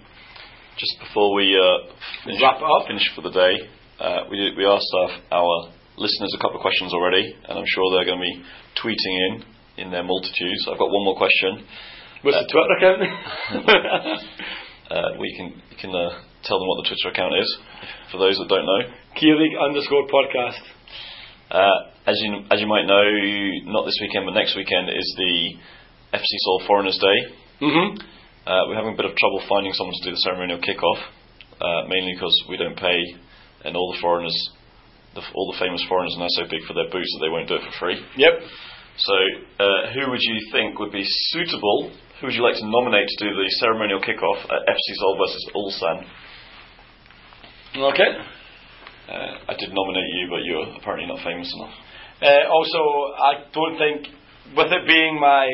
Just 0.78 0.96
before 1.00 1.34
we 1.36 1.56
uh, 1.56 1.94
finish, 2.24 2.42
Wrap 2.42 2.58
up. 2.62 2.88
finish 2.88 3.06
for 3.16 3.22
the 3.22 3.32
day, 3.32 3.54
uh, 4.00 4.28
we 4.30 4.38
did, 4.38 4.58
we 4.58 4.66
asked 4.66 4.92
our, 4.98 5.40
our 5.40 5.72
listeners 5.98 6.34
a 6.36 6.42
couple 6.42 6.58
of 6.58 6.62
questions 6.62 6.94
already, 6.94 7.24
and 7.24 7.60
I'm 7.60 7.68
sure 7.68 7.84
they're 7.96 8.06
going 8.06 8.20
to 8.20 8.28
be 8.28 8.44
tweeting 8.82 9.16
in 9.30 9.44
in 9.78 9.92
their 9.92 10.04
multitudes. 10.04 10.68
I've 10.72 10.80
got 10.80 10.90
one 10.90 11.04
more 11.06 11.18
question. 11.18 11.64
What's 12.24 12.38
the 12.38 12.50
Twitter 12.52 12.76
account? 12.80 14.22
Uh, 14.86 15.18
we 15.20 15.34
can 15.36 15.50
you 15.72 15.78
can 15.82 15.90
uh, 15.90 16.14
tell 16.46 16.60
them 16.60 16.68
what 16.70 16.78
the 16.84 16.88
Twitter 16.88 17.10
account 17.10 17.34
is 17.34 17.50
for 18.12 18.20
those 18.20 18.38
that 18.38 18.48
don't 18.48 18.70
know. 18.70 18.86
League 19.18 19.58
underscore 19.58 20.06
podcast. 20.06 20.62
Uh, 21.52 21.94
as 22.08 22.18
you 22.22 22.42
as 22.50 22.62
you 22.62 22.68
might 22.68 22.86
know, 22.86 23.06
not 23.70 23.86
this 23.86 23.98
weekend 24.02 24.26
but 24.26 24.34
next 24.34 24.56
weekend 24.56 24.90
is 24.90 25.08
the 25.18 25.54
FC 26.14 26.32
Seoul 26.42 26.62
Foreigners 26.68 26.98
Day. 26.98 27.20
Mm-hmm. 27.62 27.98
Uh, 28.46 28.62
we're 28.70 28.76
having 28.78 28.94
a 28.94 28.98
bit 28.98 29.06
of 29.06 29.16
trouble 29.18 29.42
finding 29.50 29.74
someone 29.74 29.94
to 30.02 30.10
do 30.10 30.12
the 30.14 30.22
ceremonial 30.22 30.62
kickoff, 30.62 31.02
uh, 31.62 31.88
mainly 31.90 32.14
because 32.14 32.34
we 32.50 32.58
don't 32.58 32.78
pay, 32.78 33.02
and 33.66 33.76
all 33.76 33.94
the 33.94 34.02
foreigners, 34.02 34.38
the, 35.16 35.22
all 35.34 35.50
the 35.52 35.58
famous 35.58 35.82
foreigners 35.90 36.14
are 36.18 36.30
now 36.30 36.34
so 36.38 36.46
big 36.46 36.62
for 36.70 36.78
their 36.78 36.90
boots 36.94 37.10
that 37.18 37.26
they 37.26 37.32
won't 37.34 37.50
do 37.50 37.58
it 37.58 37.66
for 37.66 37.74
free. 37.82 37.98
Yep. 38.18 38.34
So, 38.98 39.16
uh, 39.60 39.92
who 39.98 40.12
would 40.12 40.22
you 40.22 40.38
think 40.54 40.78
would 40.78 40.94
be 40.94 41.06
suitable? 41.34 41.92
Who 42.22 42.28
would 42.28 42.36
you 42.36 42.46
like 42.46 42.56
to 42.62 42.70
nominate 42.70 43.10
to 43.10 43.18
do 43.18 43.34
the 43.34 43.50
ceremonial 43.60 44.00
kickoff 44.00 44.46
at 44.46 44.62
FC 44.70 44.88
Seoul 44.94 45.18
versus 45.18 45.44
Ulsan? 45.52 45.98
Okay. 47.76 48.12
Uh, 49.06 49.38
I 49.50 49.54
did 49.58 49.70
nominate 49.70 50.10
you, 50.18 50.28
but 50.30 50.42
you're 50.44 50.78
apparently 50.82 51.08
not 51.08 51.24
famous 51.24 51.52
enough. 51.54 51.74
Uh, 52.22 52.50
also, 52.50 52.82
I 53.18 53.32
don't 53.54 53.78
think, 53.78 54.08
with 54.56 54.72
it 54.72 54.88
being 54.88 55.20
my 55.20 55.46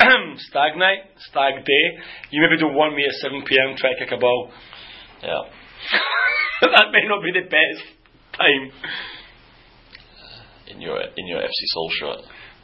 stag 0.48 0.76
night, 0.76 1.12
stag 1.28 1.64
day, 1.64 1.84
you 2.30 2.40
maybe 2.40 2.60
don't 2.60 2.74
want 2.74 2.94
me 2.94 3.04
at 3.04 3.14
7 3.20 3.42
pm 3.44 3.76
try 3.76 3.92
to 3.92 3.98
kick 3.98 4.12
a 4.12 4.20
ball. 4.20 4.50
Yeah. 5.22 5.44
that 6.62 6.88
may 6.92 7.04
not 7.08 7.22
be 7.22 7.32
the 7.32 7.44
best 7.48 7.84
time. 8.36 8.72
In 10.68 10.80
your 10.80 11.00
in 11.00 11.26
your 11.26 11.40
FC 11.40 11.60
Seoul 11.72 11.90
shirt. 12.00 12.20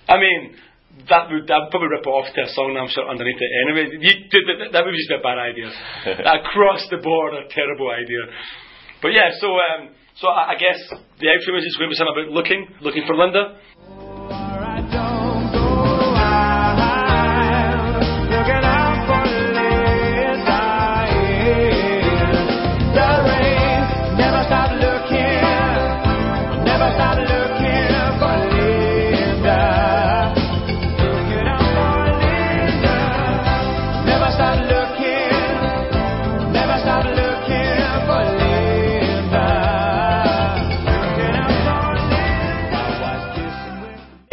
I 0.08 0.16
mean, 0.18 0.56
that 1.08 1.30
would 1.30 1.46
that 1.48 1.58
would 1.60 1.70
probably 1.70 1.88
rip 1.88 2.06
off 2.06 2.28
to 2.34 2.40
a 2.42 2.48
song 2.52 2.76
I'm 2.76 2.88
sure 2.88 3.08
underneath 3.08 3.40
it 3.40 3.52
anyway. 3.64 3.84
You, 3.96 4.12
that, 4.28 4.72
that 4.72 4.84
would 4.84 4.92
just 4.92 5.08
be 5.08 5.16
a 5.16 5.24
bad 5.24 5.38
idea. 5.38 5.68
Across 6.40 6.88
the 6.90 6.98
board, 6.98 7.32
a 7.34 7.48
terrible 7.48 7.88
idea. 7.88 8.28
But 9.00 9.12
yeah, 9.16 9.30
so 9.40 9.48
um, 9.48 9.94
so 10.16 10.28
I, 10.28 10.52
I 10.52 10.54
guess 10.56 10.78
the 10.90 11.26
outro 11.26 11.58
is 11.58 11.64
just 11.64 11.78
going 11.78 11.88
to 11.88 11.94
be 11.94 11.98
something 11.98 12.16
about 12.16 12.32
looking, 12.32 12.68
looking 12.80 13.04
for 13.06 13.16
Linda. 13.16 13.58